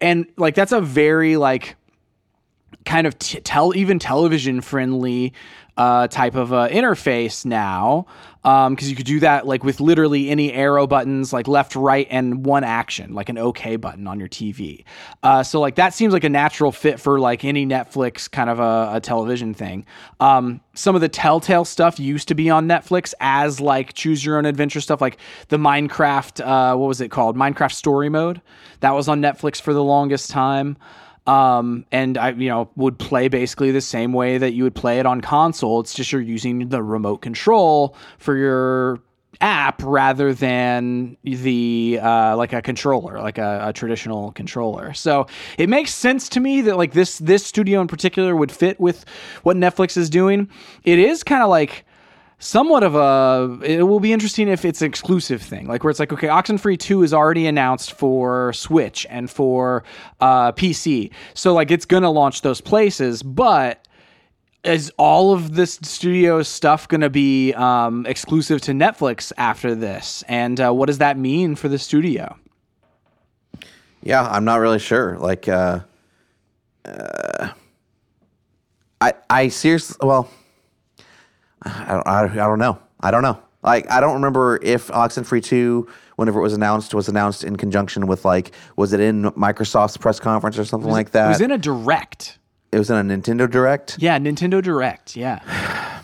and 0.00 0.26
like 0.38 0.54
that's 0.54 0.72
a 0.72 0.80
very 0.80 1.36
like 1.36 1.76
kind 2.86 3.06
of 3.06 3.18
t- 3.18 3.40
tell 3.40 3.76
even 3.76 3.98
television 3.98 4.60
friendly 4.62 5.34
uh, 5.76 6.08
type 6.08 6.34
of 6.34 6.52
uh, 6.52 6.68
interface 6.68 7.44
now 7.44 8.06
because 8.42 8.66
um, 8.66 8.76
you 8.78 8.94
could 8.94 9.06
do 9.06 9.18
that 9.20 9.44
like 9.44 9.64
with 9.64 9.80
literally 9.80 10.30
any 10.30 10.52
arrow 10.52 10.86
buttons 10.86 11.32
like 11.32 11.48
left 11.48 11.74
right 11.74 12.06
and 12.10 12.46
one 12.46 12.62
action 12.62 13.12
like 13.12 13.28
an 13.28 13.36
ok 13.36 13.74
button 13.74 14.06
on 14.06 14.20
your 14.20 14.28
tv 14.28 14.84
uh, 15.24 15.42
so 15.42 15.60
like 15.60 15.74
that 15.74 15.92
seems 15.92 16.12
like 16.12 16.22
a 16.22 16.28
natural 16.28 16.70
fit 16.70 17.00
for 17.00 17.18
like 17.18 17.44
any 17.44 17.66
netflix 17.66 18.30
kind 18.30 18.48
of 18.48 18.60
a, 18.60 18.90
a 18.94 19.00
television 19.00 19.52
thing. 19.52 19.84
Um, 20.20 20.60
some 20.74 20.94
of 20.94 21.00
the 21.00 21.08
telltale 21.08 21.64
stuff 21.64 21.98
used 21.98 22.28
to 22.28 22.34
be 22.34 22.48
on 22.48 22.68
netflix 22.68 23.12
as 23.20 23.60
like 23.60 23.94
choose 23.94 24.24
your 24.24 24.38
own 24.38 24.46
adventure 24.46 24.80
stuff 24.80 25.00
like 25.00 25.18
the 25.48 25.58
minecraft 25.58 26.44
uh, 26.44 26.76
what 26.76 26.86
was 26.86 27.00
it 27.00 27.10
called? 27.10 27.36
Minecraft 27.36 27.72
story 27.72 28.08
mode. 28.08 28.40
That 28.80 28.92
was 28.92 29.08
on 29.08 29.20
netflix 29.20 29.60
for 29.60 29.74
the 29.74 29.82
longest 29.82 30.30
time 30.30 30.76
um, 31.26 31.84
and 31.90 32.16
I, 32.16 32.30
you 32.30 32.48
know, 32.48 32.70
would 32.76 32.98
play 32.98 33.28
basically 33.28 33.72
the 33.72 33.80
same 33.80 34.12
way 34.12 34.38
that 34.38 34.52
you 34.52 34.64
would 34.64 34.74
play 34.74 34.98
it 34.98 35.06
on 35.06 35.20
console. 35.20 35.80
It's 35.80 35.94
just 35.94 36.12
you're 36.12 36.20
using 36.20 36.68
the 36.68 36.82
remote 36.82 37.18
control 37.18 37.96
for 38.18 38.36
your 38.36 39.00
app 39.40 39.82
rather 39.82 40.32
than 40.32 41.16
the 41.24 41.98
uh, 42.02 42.36
like 42.36 42.52
a 42.52 42.62
controller, 42.62 43.20
like 43.20 43.38
a, 43.38 43.68
a, 43.68 43.72
traditional 43.72 44.32
controller. 44.32 44.94
So 44.94 45.26
it 45.58 45.68
makes 45.68 45.92
sense 45.92 46.28
to 46.30 46.40
me 46.40 46.62
that 46.62 46.76
like 46.76 46.92
this 46.92 47.18
this 47.18 47.44
studio 47.44 47.80
in 47.80 47.88
particular 47.88 48.34
would 48.34 48.52
fit 48.52 48.80
with 48.80 49.04
what 49.42 49.56
Netflix 49.56 49.96
is 49.96 50.08
doing. 50.08 50.48
It 50.84 50.98
is 50.98 51.22
kind 51.22 51.42
of 51.42 51.50
like 51.50 51.84
somewhat 52.38 52.82
of 52.82 52.94
a 52.94 53.58
it 53.64 53.82
will 53.82 54.00
be 54.00 54.12
interesting 54.12 54.46
if 54.46 54.64
it's 54.64 54.82
an 54.82 54.86
exclusive 54.86 55.40
thing 55.40 55.66
like 55.66 55.82
where 55.82 55.90
it's 55.90 55.98
like 55.98 56.12
okay 56.12 56.26
oxenfree 56.26 56.78
2 56.78 57.02
is 57.02 57.14
already 57.14 57.46
announced 57.46 57.92
for 57.92 58.52
switch 58.52 59.06
and 59.08 59.30
for 59.30 59.84
uh, 60.20 60.52
pc 60.52 61.10
so 61.32 61.54
like 61.54 61.70
it's 61.70 61.86
gonna 61.86 62.10
launch 62.10 62.42
those 62.42 62.60
places 62.60 63.22
but 63.22 63.86
is 64.66 64.92
all 64.98 65.32
of 65.32 65.54
this 65.54 65.78
studio 65.82 66.42
stuff 66.42 66.88
going 66.88 67.00
to 67.00 67.10
be 67.10 67.54
um, 67.54 68.04
exclusive 68.06 68.60
to 68.62 68.72
netflix 68.72 69.32
after 69.36 69.74
this? 69.74 70.24
And 70.28 70.60
uh, 70.60 70.72
what 70.72 70.86
does 70.86 70.98
that 70.98 71.16
mean 71.16 71.54
for 71.54 71.68
the 71.68 71.78
studio? 71.78 72.36
Yeah 74.02 74.26
i'm 74.28 74.44
not 74.44 74.56
really 74.56 74.78
sure. 74.78 75.18
Like 75.18 75.48
uh, 75.48 75.80
uh 76.84 77.52
i 79.00 79.12
i 79.30 79.48
seriously 79.48 79.96
well 80.00 80.28
I 81.66 81.92
don't, 81.92 82.06
I, 82.06 82.22
I 82.22 82.46
don't 82.46 82.58
know. 82.58 82.78
I 83.00 83.10
don't 83.10 83.22
know. 83.22 83.40
Like 83.62 83.90
I 83.90 84.00
don't 84.00 84.14
remember 84.14 84.60
if 84.62 84.88
Oxenfree 84.88 85.42
2 85.42 85.88
whenever 86.16 86.38
it 86.38 86.42
was 86.42 86.52
announced 86.52 86.94
was 86.94 87.08
announced 87.08 87.44
in 87.44 87.56
conjunction 87.56 88.06
with 88.06 88.24
like 88.24 88.52
was 88.76 88.92
it 88.92 89.00
in 89.00 89.24
Microsoft's 89.32 89.96
press 89.96 90.20
conference 90.20 90.58
or 90.58 90.64
something 90.64 90.90
like 90.90 91.10
that? 91.10 91.26
It 91.26 91.28
was 91.28 91.40
in 91.40 91.50
a 91.50 91.58
direct. 91.58 92.38
It 92.72 92.78
was 92.78 92.90
in 92.90 92.96
a 92.96 93.16
Nintendo 93.16 93.50
Direct? 93.50 93.96
Yeah, 93.98 94.18
Nintendo 94.18 94.62
Direct. 94.62 95.16
Yeah. 95.26 96.02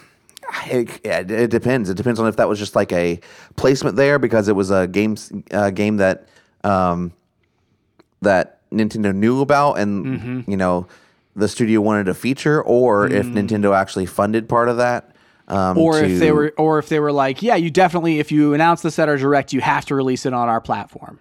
It, 0.66 1.00
it, 1.04 1.50
depends. 1.50 1.88
It 1.88 1.96
depends 1.96 2.20
on 2.20 2.28
if 2.28 2.36
that 2.36 2.46
was 2.46 2.58
just 2.58 2.76
like 2.76 2.92
a 2.92 3.20
placement 3.56 3.96
there 3.96 4.18
because 4.18 4.48
it 4.48 4.52
was 4.54 4.70
a 4.70 4.86
game 4.86 5.16
uh, 5.50 5.70
game 5.70 5.96
that 5.96 6.28
um, 6.62 7.12
that 8.20 8.60
Nintendo 8.70 9.14
knew 9.14 9.40
about 9.40 9.78
and 9.78 10.04
mm-hmm. 10.04 10.50
you 10.50 10.58
know 10.58 10.86
the 11.34 11.48
studio 11.48 11.80
wanted 11.80 12.04
to 12.04 12.14
feature, 12.14 12.62
or 12.62 13.08
mm. 13.08 13.12
if 13.12 13.26
Nintendo 13.26 13.74
actually 13.74 14.04
funded 14.04 14.46
part 14.48 14.68
of 14.68 14.76
that. 14.76 15.11
Um, 15.48 15.76
or 15.76 16.00
to, 16.00 16.06
if 16.06 16.18
they 16.18 16.32
were, 16.32 16.54
or 16.56 16.78
if 16.78 16.88
they 16.88 17.00
were 17.00 17.12
like, 17.12 17.42
yeah, 17.42 17.56
you 17.56 17.70
definitely, 17.70 18.20
if 18.20 18.30
you 18.32 18.54
announce 18.54 18.82
this 18.82 18.98
at 18.98 19.08
our 19.08 19.16
direct, 19.16 19.52
you 19.52 19.60
have 19.60 19.84
to 19.86 19.94
release 19.94 20.24
it 20.24 20.32
on 20.32 20.48
our 20.48 20.60
platform. 20.60 21.18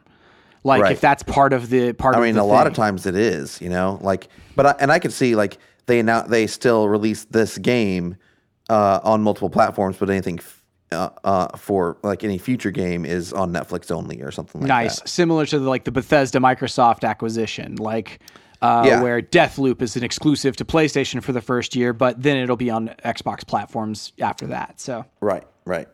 Like 0.63 0.83
right. 0.83 0.91
if 0.91 1.01
that's 1.01 1.23
part 1.23 1.53
of 1.53 1.69
the 1.69 1.93
part. 1.93 2.15
I 2.15 2.21
mean, 2.21 2.37
a 2.37 2.41
thing. 2.41 2.49
lot 2.49 2.67
of 2.67 2.73
times 2.73 3.07
it 3.07 3.15
is, 3.15 3.59
you 3.61 3.69
know, 3.69 3.97
like, 4.01 4.27
but 4.55 4.65
I, 4.65 4.75
and 4.79 4.91
I 4.91 4.99
could 4.99 5.11
see 5.11 5.35
like 5.35 5.57
they 5.87 6.03
now 6.03 6.21
they 6.21 6.45
still 6.45 6.87
release 6.87 7.25
this 7.25 7.57
game 7.57 8.15
uh, 8.69 8.99
on 9.03 9.23
multiple 9.23 9.49
platforms, 9.49 9.97
but 9.97 10.09
anything 10.11 10.39
uh, 10.91 11.09
uh, 11.23 11.57
for 11.57 11.97
like 12.03 12.23
any 12.23 12.37
future 12.37 12.69
game 12.69 13.05
is 13.05 13.33
on 13.33 13.51
Netflix 13.51 13.89
only 13.89 14.21
or 14.21 14.29
something 14.29 14.61
like 14.61 14.67
nice. 14.67 14.97
that. 14.97 15.05
Nice, 15.05 15.11
similar 15.11 15.45
to 15.47 15.57
the, 15.57 15.67
like 15.67 15.83
the 15.85 15.91
Bethesda 15.91 16.39
Microsoft 16.39 17.07
acquisition, 17.07 17.77
like 17.77 18.19
uh, 18.61 18.83
yeah. 18.85 19.01
where 19.01 19.21
Deathloop 19.21 19.81
is 19.81 19.95
an 19.95 20.03
exclusive 20.03 20.55
to 20.57 20.65
PlayStation 20.65 21.23
for 21.23 21.31
the 21.31 21.41
first 21.41 21.75
year, 21.75 21.93
but 21.93 22.21
then 22.21 22.37
it'll 22.37 22.55
be 22.55 22.69
on 22.69 22.89
Xbox 23.03 23.45
platforms 23.45 24.13
after 24.19 24.47
that. 24.47 24.79
So 24.79 25.05
right, 25.19 25.43
right. 25.65 25.87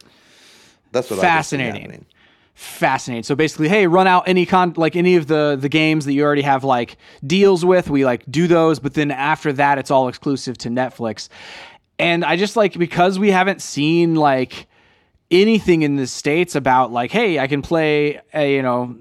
That's 0.92 1.10
what 1.10 1.20
fascinating. 1.20 2.06
Fascinating. 2.54 3.24
So 3.24 3.36
basically, 3.36 3.70
hey, 3.70 3.86
run 3.86 4.08
out 4.08 4.28
any 4.28 4.46
con 4.46 4.74
like 4.78 4.96
any 4.96 5.16
of 5.16 5.28
the 5.28 5.58
the 5.60 5.70
games 5.70 6.06
that 6.06 6.14
you 6.14 6.24
already 6.24 6.42
have 6.42 6.64
like 6.64 6.98
deals 7.26 7.64
with. 7.64 7.90
We 7.90 8.04
like 8.04 8.24
do 8.30 8.48
those, 8.48 8.80
but 8.80 8.96
then 8.96 9.12
after 9.12 9.54
that, 9.54 9.78
it's 9.78 9.92
all 9.92 10.08
exclusive 10.08 10.58
to 10.60 10.70
Netflix. 10.70 11.30
And 12.00 12.26
I 12.26 12.36
just 12.36 12.56
like 12.56 12.78
because 12.78 13.20
we 13.20 13.32
haven't 13.32 13.62
seen 13.62 14.16
like 14.16 14.68
anything 15.30 15.84
in 15.84 15.98
the 15.98 16.08
states 16.08 16.56
about 16.56 16.92
like, 16.92 17.12
hey, 17.12 17.40
I 17.40 17.48
can 17.48 17.62
play 17.62 18.22
a 18.34 18.56
you 18.56 18.62
know 18.64 18.98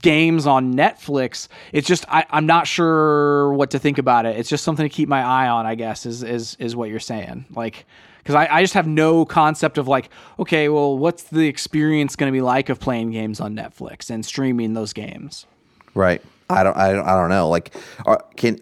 games 0.00 0.46
on 0.46 0.74
Netflix. 0.74 1.48
It's 1.72 1.86
just 1.86 2.04
I, 2.08 2.26
am 2.30 2.46
not 2.46 2.66
sure 2.66 3.52
what 3.54 3.70
to 3.70 3.78
think 3.78 3.98
about 3.98 4.26
it. 4.26 4.36
It's 4.36 4.48
just 4.48 4.64
something 4.64 4.84
to 4.84 4.94
keep 4.94 5.08
my 5.08 5.22
eye 5.22 5.48
on, 5.48 5.66
I 5.66 5.74
guess, 5.74 6.06
is 6.06 6.22
is 6.22 6.56
is 6.58 6.76
what 6.76 6.90
you're 6.90 7.00
saying. 7.00 7.46
Like 7.50 7.86
because 8.18 8.34
I, 8.34 8.56
I 8.56 8.62
just 8.62 8.74
have 8.74 8.86
no 8.86 9.24
concept 9.24 9.78
of 9.78 9.88
like, 9.88 10.10
okay, 10.38 10.68
well, 10.68 10.96
what's 10.96 11.24
the 11.24 11.48
experience 11.48 12.16
to 12.30 12.32
be 12.32 12.42
like 12.42 12.68
of 12.68 12.78
playing 12.78 13.12
games 13.12 13.40
on 13.40 13.56
Netflix 13.56 14.10
and 14.10 14.24
streaming 14.24 14.74
those 14.74 14.92
games? 14.92 15.46
Right. 15.94 16.22
I 16.50 16.62
don't. 16.62 16.76
I 16.76 16.92
don't. 16.92 17.06
I 17.06 17.16
don't 17.16 17.28
know. 17.28 17.48
Like, 17.48 17.74
are, 18.06 18.24
can 18.36 18.58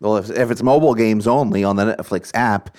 well 0.00 0.16
if 0.16 0.30
if 0.30 0.50
it's 0.50 0.62
mobile 0.62 0.94
games 0.94 1.26
only 1.26 1.64
on 1.64 1.76
the 1.76 1.96
Netflix 1.96 2.30
app, 2.34 2.76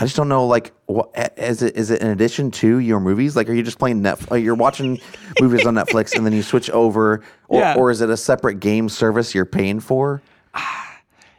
I 0.00 0.04
just 0.04 0.16
don't 0.16 0.30
know. 0.30 0.46
Like, 0.46 0.72
what 0.86 1.12
is 1.36 1.60
it? 1.60 1.76
Is 1.76 1.90
it 1.90 2.00
in 2.00 2.08
addition 2.08 2.50
to 2.52 2.78
your 2.78 3.00
movies? 3.00 3.36
Like, 3.36 3.50
are 3.50 3.52
you 3.52 3.62
just 3.62 3.78
playing 3.78 4.02
Netflix? 4.02 4.32
Uh, 4.32 4.36
you're 4.36 4.54
watching 4.54 4.98
movies 5.42 5.66
on 5.66 5.74
Netflix, 5.74 6.16
and 6.16 6.24
then 6.24 6.32
you 6.32 6.42
switch 6.42 6.70
over, 6.70 7.22
or, 7.48 7.60
yeah. 7.60 7.74
or 7.76 7.90
is 7.90 8.00
it 8.00 8.08
a 8.08 8.16
separate 8.16 8.60
game 8.60 8.88
service 8.88 9.34
you're 9.34 9.44
paying 9.44 9.78
for? 9.78 10.22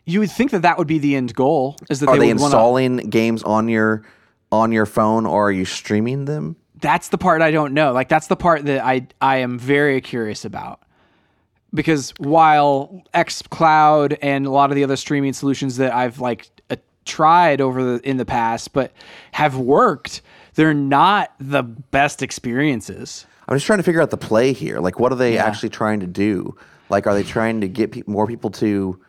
You 0.03 0.19
would 0.19 0.31
think 0.31 0.49
that 0.51 0.63
that 0.63 0.77
would 0.77 0.87
be 0.87 0.97
the 0.97 1.15
end 1.15 1.33
goal. 1.35 1.75
Is 1.89 1.99
that 2.01 2.09
are 2.09 2.17
they, 2.17 2.25
they 2.25 2.29
installing 2.31 2.97
wanna... 2.97 3.07
games 3.07 3.43
on 3.43 3.67
your 3.67 4.03
on 4.51 4.71
your 4.71 4.85
phone, 4.85 5.25
or 5.25 5.47
are 5.47 5.51
you 5.51 5.65
streaming 5.65 6.25
them? 6.25 6.55
That's 6.75 7.09
the 7.09 7.17
part 7.17 7.41
I 7.41 7.51
don't 7.51 7.73
know. 7.73 7.93
Like, 7.93 8.09
that's 8.09 8.27
the 8.27 8.35
part 8.35 8.65
that 8.65 8.83
I 8.83 9.07
I 9.21 9.37
am 9.37 9.57
very 9.57 10.01
curious 10.01 10.45
about 10.45 10.81
because 11.73 12.13
while 12.17 13.03
xCloud 13.13 14.17
and 14.21 14.45
a 14.45 14.51
lot 14.51 14.71
of 14.71 14.75
the 14.75 14.83
other 14.83 14.95
streaming 14.95 15.33
solutions 15.33 15.77
that 15.77 15.93
I've 15.93 16.19
like 16.19 16.49
tried 17.05 17.61
over 17.61 17.83
the 17.83 18.09
in 18.09 18.17
the 18.17 18.25
past, 18.25 18.73
but 18.73 18.91
have 19.31 19.57
worked, 19.57 20.21
they're 20.55 20.73
not 20.73 21.33
the 21.39 21.63
best 21.63 22.21
experiences. 22.21 23.25
I'm 23.47 23.55
just 23.55 23.65
trying 23.65 23.79
to 23.79 23.83
figure 23.83 24.01
out 24.01 24.11
the 24.11 24.17
play 24.17 24.53
here. 24.53 24.79
Like, 24.79 24.99
what 24.99 25.11
are 25.11 25.15
they 25.15 25.35
yeah. 25.35 25.45
actually 25.45 25.69
trying 25.69 25.99
to 26.01 26.07
do? 26.07 26.55
Like, 26.89 27.07
are 27.07 27.13
they 27.13 27.23
trying 27.23 27.61
to 27.61 27.67
get 27.67 27.91
pe- 27.91 28.03
more 28.05 28.27
people 28.27 28.49
to 28.51 28.99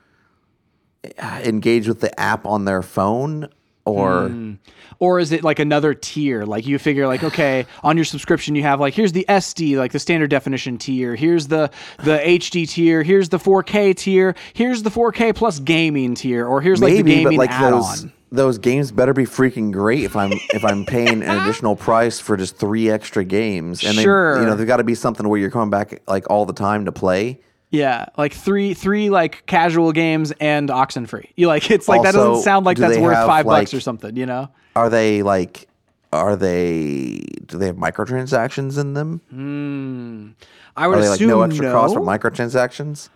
uh, 1.18 1.40
engage 1.44 1.88
with 1.88 2.00
the 2.00 2.18
app 2.18 2.46
on 2.46 2.64
their 2.64 2.82
phone, 2.82 3.48
or 3.84 4.28
mm. 4.28 4.58
Or 5.02 5.18
is 5.18 5.32
it 5.32 5.42
like 5.42 5.58
another 5.58 5.94
tier 5.94 6.44
like 6.44 6.64
you 6.64 6.78
figure 6.78 7.08
like 7.08 7.24
okay 7.24 7.66
on 7.82 7.96
your 7.96 8.04
subscription 8.04 8.54
you 8.54 8.62
have 8.62 8.78
like 8.78 8.94
here's 8.94 9.10
the 9.10 9.26
sd 9.28 9.76
like 9.76 9.90
the 9.90 9.98
standard 9.98 10.30
definition 10.30 10.78
tier 10.78 11.16
here's 11.16 11.48
the 11.48 11.68
the 12.04 12.18
hd 12.18 12.68
tier 12.68 13.02
here's 13.02 13.28
the 13.28 13.38
4k 13.38 13.96
tier 13.96 14.36
here's 14.54 14.84
the 14.84 14.90
4k 14.90 15.34
plus 15.34 15.58
gaming 15.58 16.14
tier 16.14 16.46
or 16.46 16.60
here's 16.60 16.80
Maybe, 16.80 16.96
like 16.96 17.04
the 17.04 17.14
gaming 17.14 17.38
like 17.38 17.50
add-on 17.50 17.80
those, 17.80 18.06
those 18.30 18.58
games 18.58 18.92
better 18.92 19.12
be 19.12 19.24
freaking 19.24 19.72
great 19.72 20.04
if 20.04 20.14
I'm 20.14 20.32
if 20.54 20.64
I'm 20.64 20.86
paying 20.86 21.22
an 21.22 21.38
additional 21.42 21.74
price 21.74 22.20
for 22.20 22.36
just 22.36 22.56
three 22.56 22.88
extra 22.88 23.24
games. 23.24 23.84
And 23.84 23.94
sure. 23.94 24.36
they, 24.36 24.40
you 24.40 24.46
know, 24.46 24.56
there's 24.56 24.66
got 24.66 24.78
to 24.78 24.84
be 24.84 24.94
something 24.94 25.28
where 25.28 25.38
you're 25.38 25.50
coming 25.50 25.68
back 25.68 26.00
like 26.08 26.30
all 26.30 26.46
the 26.46 26.54
time 26.54 26.86
to 26.86 26.92
play. 26.92 27.40
Yeah, 27.70 28.06
like 28.16 28.32
three 28.32 28.72
three 28.72 29.10
like 29.10 29.44
casual 29.46 29.92
games 29.92 30.32
and 30.40 30.70
Oxenfree. 30.70 31.30
You 31.36 31.46
like 31.46 31.70
it's 31.70 31.88
like 31.88 31.98
also, 31.98 32.12
that 32.12 32.18
doesn't 32.18 32.42
sound 32.42 32.64
like 32.64 32.78
that's 32.78 32.98
worth 32.98 33.26
five 33.26 33.44
like, 33.44 33.64
bucks 33.64 33.74
or 33.74 33.80
something. 33.80 34.16
You 34.16 34.24
know? 34.26 34.48
Are 34.76 34.90
they 34.90 35.22
like? 35.22 35.68
Are 36.12 36.36
they? 36.36 37.22
Do 37.46 37.58
they 37.58 37.66
have 37.66 37.76
microtransactions 37.76 38.78
in 38.78 38.94
them? 38.94 39.20
Mm, 39.32 40.46
I 40.76 40.86
would 40.86 40.98
are 40.98 41.00
they, 41.00 41.06
assume 41.08 41.28
like 41.28 41.36
no 41.36 41.42
extra 41.42 41.66
no. 41.66 41.72
cost 41.72 41.94
for 41.94 42.00
microtransactions. 42.00 43.08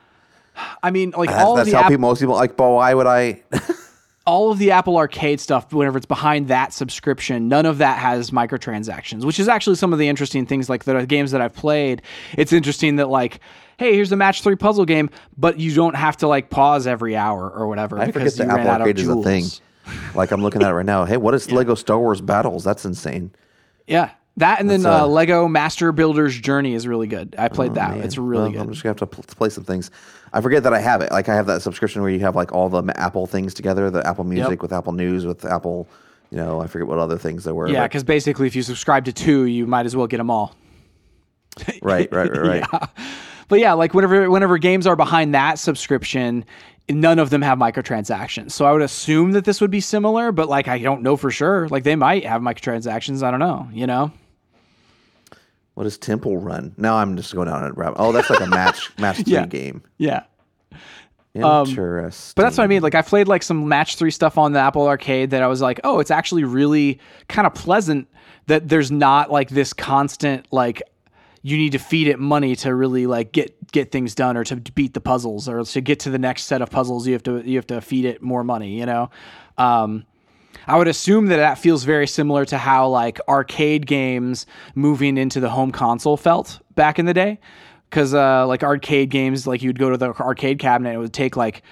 I 0.82 0.90
mean, 0.90 1.12
like 1.16 1.28
that's, 1.28 1.44
all 1.44 1.56
that's 1.56 1.72
how 1.72 1.80
app- 1.80 1.88
people, 1.88 2.00
most 2.00 2.20
people 2.20 2.34
like. 2.34 2.56
But 2.56 2.70
why 2.70 2.94
would 2.94 3.06
I? 3.06 3.42
all 4.26 4.50
of 4.50 4.58
the 4.58 4.70
Apple 4.70 4.96
Arcade 4.96 5.40
stuff, 5.40 5.72
whenever 5.72 5.98
it's 5.98 6.06
behind 6.06 6.48
that 6.48 6.72
subscription, 6.72 7.48
none 7.48 7.66
of 7.66 7.78
that 7.78 7.98
has 7.98 8.30
microtransactions, 8.30 9.24
which 9.24 9.38
is 9.38 9.48
actually 9.48 9.76
some 9.76 9.92
of 9.92 9.98
the 9.98 10.08
interesting 10.08 10.46
things. 10.46 10.70
Like 10.70 10.84
the 10.84 11.04
games 11.06 11.30
that 11.32 11.40
I've 11.40 11.54
played, 11.54 12.02
it's 12.36 12.52
interesting 12.52 12.96
that 12.96 13.08
like 13.08 13.40
hey, 13.78 13.94
here's 13.94 14.12
a 14.12 14.16
match 14.16 14.42
three 14.42 14.56
puzzle 14.56 14.84
game, 14.84 15.10
but 15.36 15.58
you 15.58 15.74
don't 15.74 15.96
have 15.96 16.16
to 16.18 16.28
like 16.28 16.50
pause 16.50 16.86
every 16.86 17.16
hour 17.16 17.50
or 17.50 17.68
whatever. 17.68 17.98
I 17.98 18.10
forget 18.10 18.34
the 18.34 18.46
Apple 18.46 18.68
Arcade 18.68 18.98
is 18.98 19.08
a 19.08 19.22
thing. 19.22 19.44
Like 20.14 20.30
I'm 20.30 20.42
looking 20.42 20.62
at 20.62 20.70
it 20.70 20.74
right 20.74 20.86
now. 20.86 21.04
Hey, 21.04 21.16
what 21.16 21.34
is 21.34 21.46
yeah. 21.48 21.56
Lego 21.56 21.74
Star 21.74 21.98
Wars 21.98 22.20
Battles? 22.20 22.64
That's 22.64 22.84
insane. 22.84 23.30
Yeah. 23.86 24.10
That 24.38 24.60
and 24.60 24.68
then 24.68 24.82
That's, 24.82 25.00
uh, 25.02 25.04
uh, 25.04 25.08
Lego 25.08 25.48
Master 25.48 25.92
Builder's 25.92 26.38
Journey 26.38 26.74
is 26.74 26.86
really 26.86 27.06
good. 27.06 27.34
I 27.38 27.48
played 27.48 27.74
that. 27.74 27.92
Man, 27.92 28.02
It's 28.04 28.18
really 28.18 28.50
well, 28.50 28.62
I'm 28.62 28.70
just 28.70 28.82
gonna 28.82 28.90
have 28.90 28.98
to 28.98 29.06
pl- 29.06 29.24
play 29.24 29.48
some 29.48 29.64
things. 29.64 29.90
I 30.32 30.42
forget 30.42 30.62
that 30.64 30.74
I 30.74 30.80
have 30.80 31.00
it. 31.00 31.10
Like 31.10 31.30
I 31.30 31.34
have 31.34 31.46
that 31.46 31.62
subscription 31.62 32.02
where 32.02 32.10
you 32.10 32.20
have 32.20 32.36
like 32.36 32.52
all 32.52 32.68
the 32.68 32.82
Apple 33.00 33.26
things 33.26 33.54
together, 33.54 33.90
the 33.90 34.06
Apple 34.06 34.24
Music 34.24 34.60
with 34.60 34.72
Apple 34.72 34.92
News 34.92 35.24
with 35.24 35.46
Apple. 35.46 35.88
You 36.30 36.36
know, 36.36 36.60
I 36.60 36.66
forget 36.66 36.86
what 36.86 36.98
other 36.98 37.16
things 37.16 37.44
there 37.44 37.54
were. 37.54 37.68
Yeah, 37.68 37.80
but- 37.80 37.90
because 37.90 38.04
basically, 38.04 38.46
if 38.46 38.54
you 38.54 38.62
subscribe 38.62 39.06
to 39.06 39.12
two, 39.12 39.44
you 39.44 39.66
might 39.66 39.86
as 39.86 39.96
well 39.96 40.06
get 40.06 40.18
them 40.18 40.30
all. 40.30 40.54
right, 41.80 42.08
right, 42.12 42.30
right, 42.30 42.62
right. 42.72 42.88
But 43.48 43.60
yeah, 43.60 43.72
like 43.74 43.94
whenever 43.94 44.30
whenever 44.30 44.58
games 44.58 44.86
are 44.86 44.96
behind 44.96 45.34
that 45.34 45.58
subscription, 45.58 46.44
none 46.88 47.18
of 47.18 47.30
them 47.30 47.42
have 47.42 47.58
microtransactions. 47.58 48.52
So 48.52 48.64
I 48.64 48.72
would 48.72 48.82
assume 48.82 49.32
that 49.32 49.44
this 49.44 49.60
would 49.60 49.70
be 49.70 49.80
similar, 49.80 50.32
but 50.32 50.48
like 50.48 50.68
I 50.68 50.78
don't 50.78 51.02
know 51.02 51.16
for 51.16 51.30
sure. 51.30 51.68
Like 51.68 51.84
they 51.84 51.96
might 51.96 52.24
have 52.24 52.42
microtransactions. 52.42 53.22
I 53.22 53.30
don't 53.30 53.40
know. 53.40 53.68
You 53.72 53.86
know? 53.86 54.10
What 55.74 55.86
is 55.86 55.98
Temple 55.98 56.38
Run? 56.38 56.74
Now 56.78 56.96
I'm 56.96 57.16
just 57.16 57.34
going 57.34 57.48
down 57.48 57.62
a 57.62 57.72
rabbit. 57.72 57.96
Oh, 57.98 58.10
that's 58.12 58.30
like 58.30 58.40
a 58.40 58.46
match 58.46 58.90
match 58.98 59.16
three 59.18 59.34
Yeah. 59.34 59.46
game. 59.46 59.82
Yeah. 59.98 60.22
Interesting. 61.34 62.32
But 62.34 62.42
that's 62.44 62.56
what 62.56 62.64
I 62.64 62.66
mean. 62.66 62.82
Like 62.82 62.94
I 62.94 63.02
played 63.02 63.28
like 63.28 63.42
some 63.42 63.68
match 63.68 63.96
three 63.96 64.10
stuff 64.10 64.38
on 64.38 64.52
the 64.52 64.58
Apple 64.58 64.86
Arcade 64.88 65.30
that 65.30 65.42
I 65.42 65.46
was 65.46 65.60
like, 65.60 65.80
oh, 65.84 66.00
it's 66.00 66.10
actually 66.10 66.44
really 66.44 66.98
kind 67.28 67.46
of 67.46 67.54
pleasant 67.54 68.08
that 68.46 68.68
there's 68.68 68.90
not 68.90 69.30
like 69.30 69.50
this 69.50 69.72
constant 69.72 70.46
like 70.50 70.82
you 71.46 71.56
need 71.56 71.70
to 71.70 71.78
feed 71.78 72.08
it 72.08 72.18
money 72.18 72.56
to 72.56 72.74
really 72.74 73.06
like 73.06 73.30
get 73.30 73.70
get 73.70 73.92
things 73.92 74.16
done 74.16 74.36
or 74.36 74.42
to 74.42 74.56
beat 74.56 74.94
the 74.94 75.00
puzzles 75.00 75.48
or 75.48 75.62
to 75.62 75.80
get 75.80 76.00
to 76.00 76.10
the 76.10 76.18
next 76.18 76.42
set 76.42 76.60
of 76.60 76.70
puzzles 76.70 77.06
you 77.06 77.12
have 77.12 77.22
to 77.22 77.40
you 77.48 77.56
have 77.56 77.66
to 77.68 77.80
feed 77.80 78.04
it 78.04 78.20
more 78.20 78.42
money, 78.42 78.76
you 78.76 78.84
know. 78.84 79.08
Um 79.56 80.04
I 80.66 80.76
would 80.76 80.88
assume 80.88 81.26
that 81.26 81.36
that 81.36 81.58
feels 81.58 81.84
very 81.84 82.08
similar 82.08 82.44
to 82.46 82.58
how 82.58 82.88
like 82.88 83.20
arcade 83.28 83.86
games 83.86 84.44
moving 84.74 85.16
into 85.16 85.38
the 85.38 85.48
home 85.48 85.70
console 85.70 86.16
felt 86.16 86.58
back 86.74 86.98
in 86.98 87.06
the 87.06 87.14
day. 87.14 87.38
Cause 87.90 88.12
uh, 88.12 88.44
like 88.48 88.64
arcade 88.64 89.10
games, 89.10 89.46
like 89.46 89.62
you'd 89.62 89.78
go 89.78 89.90
to 89.90 89.96
the 89.96 90.12
arcade 90.14 90.58
cabinet, 90.58 90.94
it 90.94 90.98
would 90.98 91.12
take 91.12 91.36
like, 91.36 91.62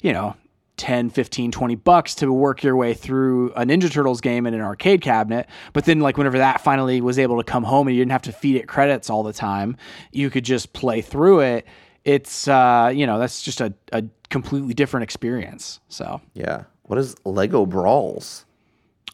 you 0.00 0.12
know, 0.12 0.34
10, 0.80 1.10
15, 1.10 1.52
20 1.52 1.74
bucks 1.74 2.14
to 2.16 2.32
work 2.32 2.62
your 2.62 2.74
way 2.74 2.94
through 2.94 3.52
a 3.52 3.64
Ninja 3.66 3.90
Turtles 3.92 4.22
game 4.22 4.46
in 4.46 4.54
an 4.54 4.62
arcade 4.62 5.02
cabinet. 5.02 5.46
But 5.74 5.84
then 5.84 6.00
like 6.00 6.16
whenever 6.16 6.38
that 6.38 6.62
finally 6.62 7.02
was 7.02 7.18
able 7.18 7.36
to 7.36 7.44
come 7.44 7.62
home 7.64 7.86
and 7.86 7.94
you 7.94 8.00
didn't 8.00 8.12
have 8.12 8.22
to 8.22 8.32
feed 8.32 8.56
it 8.56 8.66
credits 8.66 9.10
all 9.10 9.22
the 9.22 9.34
time, 9.34 9.76
you 10.10 10.30
could 10.30 10.44
just 10.44 10.72
play 10.72 11.02
through 11.02 11.40
it. 11.40 11.66
It's 12.06 12.48
uh, 12.48 12.90
you 12.94 13.06
know, 13.06 13.18
that's 13.18 13.42
just 13.42 13.60
a, 13.60 13.74
a 13.92 14.04
completely 14.30 14.72
different 14.72 15.04
experience. 15.04 15.80
So 15.90 16.22
yeah. 16.32 16.64
What 16.84 16.98
is 16.98 17.14
Lego 17.24 17.66
Brawls? 17.66 18.46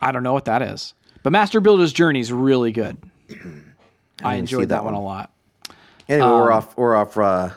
I 0.01 0.13
don't 0.13 0.23
know 0.23 0.33
what 0.33 0.45
that 0.45 0.63
is. 0.63 0.95
But 1.25 1.31
Master 1.33 1.61
Builder's 1.61 1.93
Journey 1.93 2.21
is 2.21 2.33
really 2.33 2.71
good. 2.71 2.97
I 4.23 4.35
see 4.35 4.39
enjoyed 4.39 4.69
that 4.69 4.77
that 4.77 4.85
one 4.85 4.95
a 4.95 5.03
lot. 5.03 5.33
Anyway, 6.09 6.29
we're 6.29 6.53
Um, 6.53 6.59
off. 6.59 6.77
We're 6.77 6.95
off. 6.95 7.19
Uh, 7.19 7.51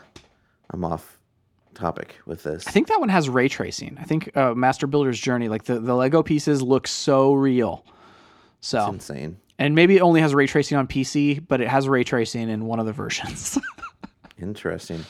I'm 0.72 0.84
off 0.84 1.19
topic 1.80 2.16
with 2.26 2.44
this. 2.44 2.68
I 2.68 2.72
think 2.72 2.88
that 2.88 3.00
one 3.00 3.10
has 3.10 3.30
ray 3.30 3.48
tracing. 3.48 3.98
I 4.00 4.04
think 4.04 4.36
uh, 4.38 4.54
Master 4.54 4.88
Builder's 4.88 5.20
Journey, 5.20 5.50
like 5.50 5.64
the, 5.64 5.80
the 5.80 5.96
Lego 5.96 6.22
pieces 6.22 6.62
look 6.62 6.88
so 6.88 7.34
real. 7.34 7.86
So, 8.62 8.88
insane. 8.92 9.38
and 9.58 9.74
maybe 9.74 9.96
it 9.96 10.02
only 10.02 10.22
has 10.22 10.36
ray 10.36 10.46
tracing 10.46 10.78
on 10.78 10.88
PC, 10.88 11.44
but 11.48 11.62
it 11.62 11.68
has 11.68 11.88
ray 11.88 12.04
tracing 12.04 12.50
in 12.50 12.66
one 12.66 12.80
of 12.80 12.86
the 12.86 12.94
versions. 12.94 13.58
Interesting. 14.42 15.06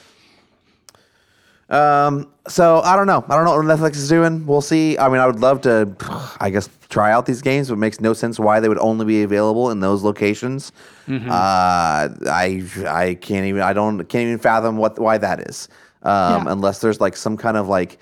Um. 1.70 2.32
So 2.48 2.80
I 2.80 2.96
don't 2.96 3.06
know. 3.06 3.24
I 3.30 3.36
don't 3.36 3.46
know 3.46 3.56
what 3.56 3.66
Netflix 3.66 3.96
is 3.96 4.10
doing. 4.10 4.46
We'll 4.48 4.62
see. 4.62 4.98
I 4.98 5.08
mean, 5.08 5.20
I 5.20 5.28
would 5.28 5.40
love 5.40 5.62
to. 5.62 5.96
I 6.40 6.50
guess 6.50 6.68
try 6.90 7.12
out 7.12 7.28
these 7.28 7.44
games, 7.44 7.68
but 7.70 7.76
it 7.76 7.78
makes 7.78 8.02
no 8.02 8.14
sense 8.14 8.40
why 8.40 8.60
they 8.60 8.68
would 8.68 8.80
only 8.80 9.06
be 9.06 9.22
available 9.22 9.70
in 9.70 9.80
those 9.80 10.02
locations. 10.04 10.72
Mm-hmm. 11.08 11.30
Uh, 11.30 12.10
I 12.32 12.64
I 12.88 13.18
can't 13.22 13.46
even. 13.46 13.62
I 13.62 13.74
don't 13.74 14.04
can't 14.06 14.28
even 14.28 14.40
fathom 14.40 14.78
what 14.78 14.98
why 14.98 15.20
that 15.20 15.42
is. 15.42 15.70
Um, 16.04 16.46
Yeah. 16.46 16.52
unless 16.54 16.80
there's 16.80 17.02
like 17.02 17.16
some 17.18 17.36
kind 17.38 17.58
of 17.58 17.68
like 17.68 17.98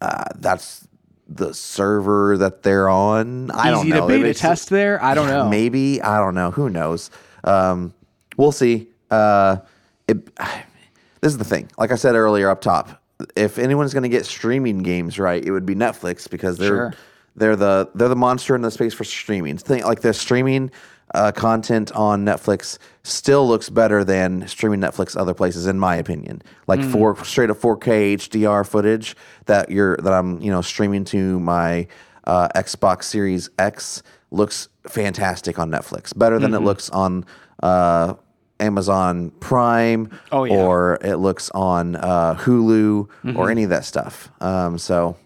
uh, 0.00 0.24
that's 0.36 0.86
the 1.28 1.52
server 1.54 2.36
that 2.38 2.62
they're 2.62 2.88
on. 2.88 3.50
I 3.50 3.70
don't 3.70 3.88
know. 3.88 3.96
Easy 3.96 4.00
to 4.00 4.22
beta 4.24 4.34
test 4.34 4.70
there. 4.70 5.02
I 5.02 5.14
don't 5.14 5.28
know. 5.28 5.48
Maybe 5.48 6.00
I 6.02 6.18
don't 6.18 6.34
know. 6.34 6.50
Who 6.50 6.68
knows? 6.70 7.10
Um, 7.44 7.92
we'll 8.36 8.52
see. 8.52 8.88
Uh, 9.10 9.56
it, 10.08 10.24
this 11.20 11.32
is 11.32 11.38
the 11.38 11.44
thing. 11.44 11.68
Like 11.78 11.92
I 11.92 11.96
said 11.96 12.14
earlier 12.14 12.48
up 12.50 12.60
top, 12.60 13.02
if 13.36 13.58
anyone's 13.58 13.92
going 13.92 14.04
to 14.04 14.08
get 14.08 14.24
streaming 14.26 14.78
games 14.82 15.18
right, 15.18 15.44
it 15.44 15.50
would 15.50 15.66
be 15.66 15.74
Netflix 15.74 16.28
because 16.30 16.56
they're 16.56 16.68
Sure. 16.68 16.94
they're 17.36 17.56
the 17.56 17.90
they're 17.94 18.08
the 18.08 18.16
monster 18.16 18.54
in 18.54 18.62
the 18.62 18.70
space 18.70 18.94
for 18.94 19.04
streaming. 19.04 19.58
Think 19.58 19.84
like 19.84 20.00
the 20.00 20.14
streaming 20.14 20.70
uh, 21.14 21.32
content 21.32 21.90
on 21.92 22.24
Netflix 22.24 22.78
still 23.02 23.46
looks 23.48 23.70
better 23.70 24.04
than 24.04 24.46
streaming 24.48 24.80
Netflix 24.80 25.16
other 25.16 25.34
places, 25.34 25.66
in 25.66 25.78
my 25.78 25.96
opinion. 25.96 26.42
Like 26.66 26.80
Hmm. 26.80 26.90
four 26.90 27.24
straight 27.24 27.50
up 27.50 27.56
4K 27.58 28.14
HDR 28.14 28.66
footage 28.66 29.16
that 29.46 29.70
you're 29.70 29.96
that 29.98 30.12
I'm 30.12 30.40
you 30.40 30.50
know 30.50 30.60
streaming 30.62 31.04
to 31.06 31.40
my 31.40 31.86
uh, 32.24 32.48
Xbox 32.54 33.04
Series 33.04 33.48
X 33.58 34.02
looks 34.30 34.68
fantastic 34.86 35.58
on 35.58 35.70
Netflix. 35.70 36.16
Better 36.16 36.38
than 36.38 36.52
it 36.52 36.60
looks 36.60 36.90
on 36.90 37.24
uh, 37.62 38.14
Amazon 38.60 39.30
Prime 39.40 40.06
Mm-hmm. 40.06 40.16
Oh, 40.32 40.44
yeah. 40.44 40.52
Mm-hmm. 40.54 40.62
or 40.66 40.98
it 41.02 41.16
looks 41.16 41.50
on 41.54 41.96
uh, 41.96 42.34
Hulu 42.34 43.08
or 43.36 43.50
any 43.50 43.62
of 43.64 43.70
that 43.70 43.84
stuff. 43.86 44.30
Um, 44.42 44.76
so 44.78 45.16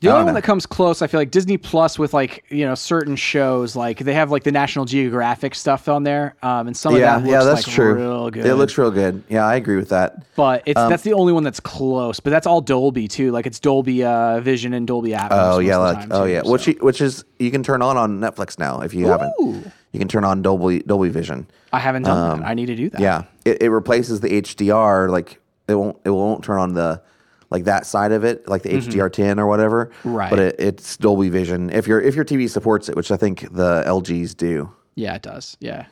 The 0.00 0.08
only 0.08 0.24
one 0.24 0.34
know. 0.34 0.40
that 0.40 0.44
comes 0.44 0.66
close, 0.66 1.02
I 1.02 1.06
feel 1.06 1.20
like 1.20 1.30
Disney 1.30 1.56
Plus 1.56 1.98
with 1.98 2.12
like 2.12 2.44
you 2.48 2.64
know 2.64 2.74
certain 2.74 3.16
shows, 3.16 3.76
like 3.76 3.98
they 3.98 4.14
have 4.14 4.30
like 4.30 4.44
the 4.44 4.52
National 4.52 4.84
Geographic 4.84 5.54
stuff 5.54 5.88
on 5.88 6.02
there, 6.02 6.36
um, 6.42 6.66
and 6.66 6.76
some 6.76 6.96
yeah, 6.96 7.16
of 7.16 7.22
that 7.22 7.30
looks 7.30 7.32
yeah, 7.32 7.44
that's 7.44 7.66
like 7.66 7.74
true. 7.74 7.94
real 7.94 8.30
good. 8.30 8.46
It 8.46 8.54
looks 8.56 8.76
real 8.76 8.90
good. 8.90 9.22
Yeah, 9.28 9.44
I 9.46 9.56
agree 9.56 9.76
with 9.76 9.88
that. 9.90 10.34
but 10.36 10.62
it's 10.66 10.78
Um, 10.78 10.90
that's 10.90 11.02
the 11.02 11.14
only 11.14 11.32
one 11.32 11.42
that's 11.42 11.60
close. 11.60 12.20
But 12.20 12.30
that's 12.30 12.46
all 12.46 12.60
Dolby 12.60 13.08
too. 13.08 13.30
Like 13.30 13.46
it's 13.46 13.58
Dolby 13.60 14.04
uh, 14.04 14.40
Vision 14.40 14.74
and 14.74 14.86
Dolby 14.86 15.10
Atmos. 15.10 15.28
Oh 15.30 15.58
yeah, 15.58 15.76
like 15.76 16.06
oh 16.10 16.24
too, 16.24 16.32
yeah, 16.32 16.42
so. 16.42 16.52
which 16.52 16.66
which 16.80 17.00
is 17.00 17.24
you 17.38 17.50
can 17.50 17.62
turn 17.62 17.82
on 17.82 17.96
on 17.96 18.20
Netflix 18.20 18.58
now 18.58 18.80
if 18.80 18.94
you 18.94 19.06
haven't. 19.06 19.32
You 19.38 19.98
can 19.98 20.08
turn 20.08 20.24
on 20.24 20.42
Dolby 20.42 20.80
Dolby 20.80 21.08
Vision. 21.08 21.46
I 21.72 21.78
haven't 21.78 22.02
done 22.02 22.40
that. 22.40 22.46
I 22.46 22.54
need 22.54 22.66
to 22.66 22.76
do 22.76 22.90
that. 22.90 22.98
Um, 22.98 23.02
Yeah, 23.02 23.24
it, 23.44 23.62
it 23.62 23.70
replaces 23.70 24.20
the 24.20 24.28
HDR. 24.28 25.08
Like 25.10 25.40
it 25.68 25.74
won't 25.74 25.98
it 26.04 26.10
won't 26.10 26.44
turn 26.44 26.58
on 26.58 26.74
the 26.74 27.02
like 27.50 27.64
that 27.64 27.86
side 27.86 28.12
of 28.12 28.24
it, 28.24 28.48
like 28.48 28.62
the 28.62 28.70
HDR10 28.70 29.38
or 29.38 29.46
whatever. 29.46 29.86
Mm-hmm. 29.86 30.14
Right. 30.14 30.30
But 30.30 30.38
it, 30.38 30.56
it's 30.58 30.96
Dolby 30.96 31.28
Vision 31.28 31.70
if 31.70 31.86
your 31.86 32.00
if 32.00 32.14
your 32.14 32.24
TV 32.24 32.48
supports 32.48 32.88
it, 32.88 32.96
which 32.96 33.10
I 33.10 33.16
think 33.16 33.42
the 33.52 33.84
LGs 33.86 34.36
do. 34.36 34.72
Yeah, 34.94 35.14
it 35.14 35.22
does. 35.22 35.56
Yeah, 35.60 35.86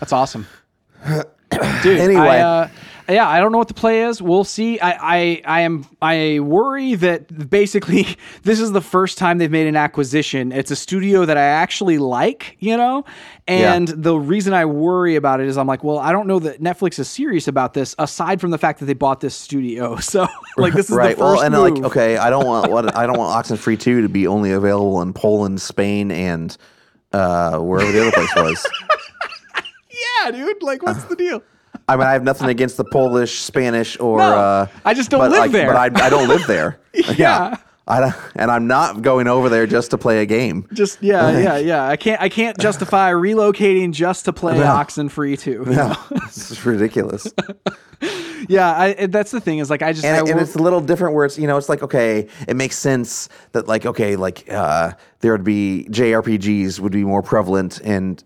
that's 0.00 0.12
awesome. 0.12 0.46
Dude, 1.82 2.00
Anyway. 2.00 2.20
I, 2.20 2.40
uh, 2.40 2.68
yeah, 3.08 3.26
I 3.26 3.40
don't 3.40 3.52
know 3.52 3.58
what 3.58 3.68
the 3.68 3.74
play 3.74 4.02
is. 4.02 4.20
We'll 4.20 4.44
see. 4.44 4.78
I, 4.80 4.90
I, 4.90 5.42
I 5.44 5.60
am, 5.60 5.86
I 6.02 6.40
worry 6.40 6.94
that 6.96 7.48
basically 7.48 8.06
this 8.42 8.60
is 8.60 8.72
the 8.72 8.82
first 8.82 9.16
time 9.16 9.38
they've 9.38 9.50
made 9.50 9.66
an 9.66 9.76
acquisition. 9.76 10.52
It's 10.52 10.70
a 10.70 10.76
studio 10.76 11.24
that 11.24 11.38
I 11.38 11.42
actually 11.42 11.96
like, 11.98 12.56
you 12.60 12.76
know, 12.76 13.04
and 13.46 13.88
the 13.88 14.14
reason 14.18 14.52
I 14.52 14.66
worry 14.66 15.16
about 15.16 15.40
it 15.40 15.46
is 15.46 15.56
I'm 15.56 15.66
like, 15.66 15.82
well, 15.82 15.98
I 15.98 16.12
don't 16.12 16.26
know 16.26 16.38
that 16.40 16.60
Netflix 16.60 16.98
is 16.98 17.08
serious 17.08 17.48
about 17.48 17.72
this, 17.72 17.94
aside 17.98 18.42
from 18.42 18.50
the 18.50 18.58
fact 18.58 18.78
that 18.80 18.86
they 18.86 18.94
bought 18.94 19.20
this 19.20 19.34
studio. 19.34 19.96
So, 20.08 20.26
like, 20.56 20.72
this 20.72 20.88
is 20.88 20.96
right. 20.96 21.16
the 21.16 21.22
first 21.22 21.36
well, 21.36 21.42
and 21.42 21.54
move. 21.54 21.76
like 21.76 21.84
okay, 21.84 22.16
I 22.16 22.30
don't 22.30 22.46
want 22.46 22.72
what 22.72 22.96
I 22.96 23.06
don't 23.06 23.18
want 23.18 23.44
Oxenfree 23.46 23.78
two 23.78 24.00
to 24.00 24.08
be 24.08 24.26
only 24.26 24.52
available 24.52 25.02
in 25.02 25.12
Poland, 25.12 25.60
Spain, 25.60 26.10
and 26.10 26.56
uh, 27.12 27.58
wherever 27.58 27.92
the 27.92 28.00
other 28.00 28.12
place 28.12 28.34
was. 28.34 28.66
yeah, 29.90 30.30
dude. 30.30 30.62
Like, 30.62 30.82
what's 30.82 31.04
the 31.04 31.16
deal? 31.16 31.42
I 31.88 31.96
mean, 31.96 32.06
I 32.06 32.12
have 32.12 32.22
nothing 32.22 32.48
against 32.48 32.76
the 32.76 32.84
Polish, 32.84 33.40
Spanish, 33.40 33.98
or 33.98 34.18
No, 34.18 34.24
uh, 34.24 34.66
I 34.84 34.92
just 34.92 35.10
don't 35.10 35.20
but, 35.20 35.30
live 35.30 35.40
like, 35.40 35.52
there. 35.52 35.72
But 35.72 35.76
I, 35.76 36.06
I 36.06 36.10
don't 36.10 36.28
live 36.28 36.46
there. 36.46 36.78
Yeah. 37.16 37.56
I 37.88 38.00
don't, 38.00 38.14
and 38.36 38.50
I'm 38.50 38.66
not 38.66 39.00
going 39.00 39.28
over 39.28 39.48
there 39.48 39.66
just 39.66 39.92
to 39.92 39.98
play 39.98 40.20
a 40.20 40.26
game. 40.26 40.68
Just 40.74 41.02
yeah, 41.02 41.38
yeah, 41.38 41.56
yeah. 41.56 41.88
I 41.88 41.96
can't 41.96 42.20
I 42.20 42.28
can't 42.28 42.58
justify 42.58 43.12
relocating 43.12 43.92
just 43.92 44.26
to 44.26 44.32
play 44.32 44.56
Oxenfree 44.56 45.40
2. 45.40 45.64
this 46.26 46.50
is 46.50 46.66
ridiculous. 46.66 47.32
yeah, 48.46 48.78
I, 48.78 49.06
that's 49.06 49.30
the 49.30 49.40
thing 49.40 49.58
is 49.58 49.70
like 49.70 49.80
I 49.80 49.94
just 49.94 50.04
I 50.04 50.08
and, 50.08 50.28
and 50.28 50.34
wor- 50.34 50.42
it's 50.42 50.54
a 50.54 50.62
little 50.62 50.82
different 50.82 51.14
where 51.14 51.24
it's 51.24 51.38
you 51.38 51.46
know 51.46 51.56
it's 51.56 51.70
like 51.70 51.82
okay 51.82 52.28
it 52.46 52.56
makes 52.56 52.76
sense 52.76 53.30
that 53.52 53.68
like 53.68 53.86
okay 53.86 54.16
like 54.16 54.44
uh, 54.52 54.92
there 55.20 55.32
would 55.32 55.44
be 55.44 55.86
JRPGs 55.90 56.80
would 56.80 56.92
be 56.92 57.04
more 57.04 57.22
prevalent 57.22 57.80
in 57.80 58.18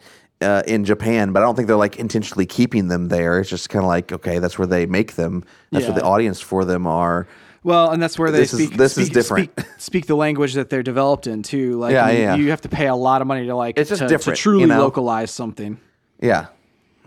uh, 0.43 0.63
in 0.67 0.85
Japan, 0.85 1.33
but 1.33 1.43
I 1.43 1.47
don't 1.47 1.55
think 1.55 1.69
they're 1.69 1.77
like 1.77 1.97
intentionally 1.97 2.47
keeping 2.47 2.89
them 2.89 3.09
there. 3.09 3.41
It's 3.41 3.49
just 3.51 3.69
kind 3.71 3.83
of 3.85 3.89
like 3.89 4.13
okay, 4.13 4.39
that's 4.39 4.59
where 4.59 4.67
they 4.67 4.87
make 4.87 5.15
them. 5.15 5.45
That's 5.71 5.87
where 5.87 5.95
the 5.95 6.03
audience 6.05 6.41
for 6.41 6.65
them 6.65 6.87
are. 6.87 7.27
well, 7.65 7.91
and 7.93 8.03
that's 8.03 8.19
where 8.19 8.31
they 8.31 8.39
This 8.41 8.53
is- 8.55 8.67
speak. 8.69 8.81
is 8.81 9.09
different. 9.11 9.51
Speak, 9.61 9.67
speak 9.79 10.07
the 10.07 10.17
language 10.17 10.55
that 10.55 10.69
they're 10.69 10.83
developed 10.83 11.27
in 11.27 11.43
too. 11.43 11.79
Like 11.79 11.93
Yeah, 11.93 12.11
you, 12.11 12.19
yeah. 12.21 12.35
you 12.35 12.51
have 12.51 12.61
to 12.63 12.69
pay 12.69 12.89
a 12.89 12.95
lot 12.95 13.21
of 13.23 13.27
money 13.29 13.47
to 13.47 13.55
like 13.55 13.79
It's 13.79 13.89
just 13.89 14.03
to, 14.03 14.09
different, 14.09 14.37
to 14.37 14.43
truly 14.43 14.63
you 14.63 14.67
know? 14.67 14.81
localize 14.81 15.31
something. 15.31 15.79
Yeah. 16.21 16.47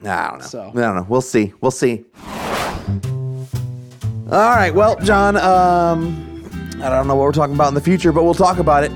I 0.06 0.28
don't 0.30 0.40
know. 0.40 0.46
So. 0.46 0.62
I 0.70 0.74
don't 0.74 0.96
know. 0.96 1.06
We'll 1.10 1.22
see. 1.22 1.54
We'll 1.62 1.72
see. 1.72 2.06
All 4.32 4.50
right. 4.56 4.72
Well, 4.74 4.96
John, 5.02 5.38
um, 5.38 6.44
I 6.82 6.90
don't 6.90 7.08
know 7.08 7.16
what 7.16 7.24
we're 7.24 7.32
talking 7.32 7.56
about 7.56 7.68
in 7.70 7.74
the 7.76 7.82
future, 7.82 8.12
but 8.12 8.24
we'll 8.24 8.34
talk 8.34 8.58
about 8.58 8.84
it. 8.84 8.92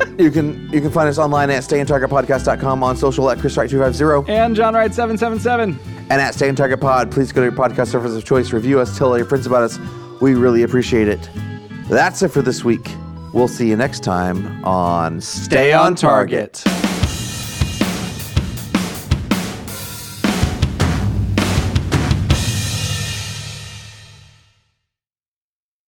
you 0.18 0.30
can 0.30 0.68
you 0.72 0.80
can 0.80 0.90
find 0.90 1.08
us 1.08 1.18
online 1.18 1.50
at 1.50 1.62
stayontargetpodcast.com 1.62 2.82
on 2.82 2.96
social 2.96 3.30
at 3.30 3.38
chriswright250 3.38 4.28
and 4.28 4.54
John 4.56 4.74
Wright 4.74 4.92
seven 4.92 5.16
seven 5.18 5.38
seven. 5.38 5.78
and 6.10 6.20
at 6.20 6.34
Stay 6.34 6.48
On 6.48 6.54
Target 6.56 6.80
Pod. 6.80 7.10
Please 7.10 7.32
go 7.32 7.40
to 7.40 7.44
your 7.46 7.52
podcast 7.52 7.88
service 7.88 8.14
of 8.14 8.24
choice, 8.24 8.52
review 8.52 8.80
us, 8.80 8.96
tell 8.98 9.08
all 9.08 9.16
your 9.16 9.26
friends 9.26 9.46
about 9.46 9.62
us. 9.62 9.78
We 10.20 10.34
really 10.34 10.62
appreciate 10.62 11.08
it. 11.08 11.28
That's 11.88 12.22
it 12.22 12.28
for 12.28 12.42
this 12.42 12.64
week. 12.64 12.88
We'll 13.32 13.48
see 13.48 13.68
you 13.68 13.76
next 13.76 14.02
time 14.02 14.64
on 14.64 15.20
Stay, 15.20 15.72
on 15.72 15.94
target. 15.94 16.64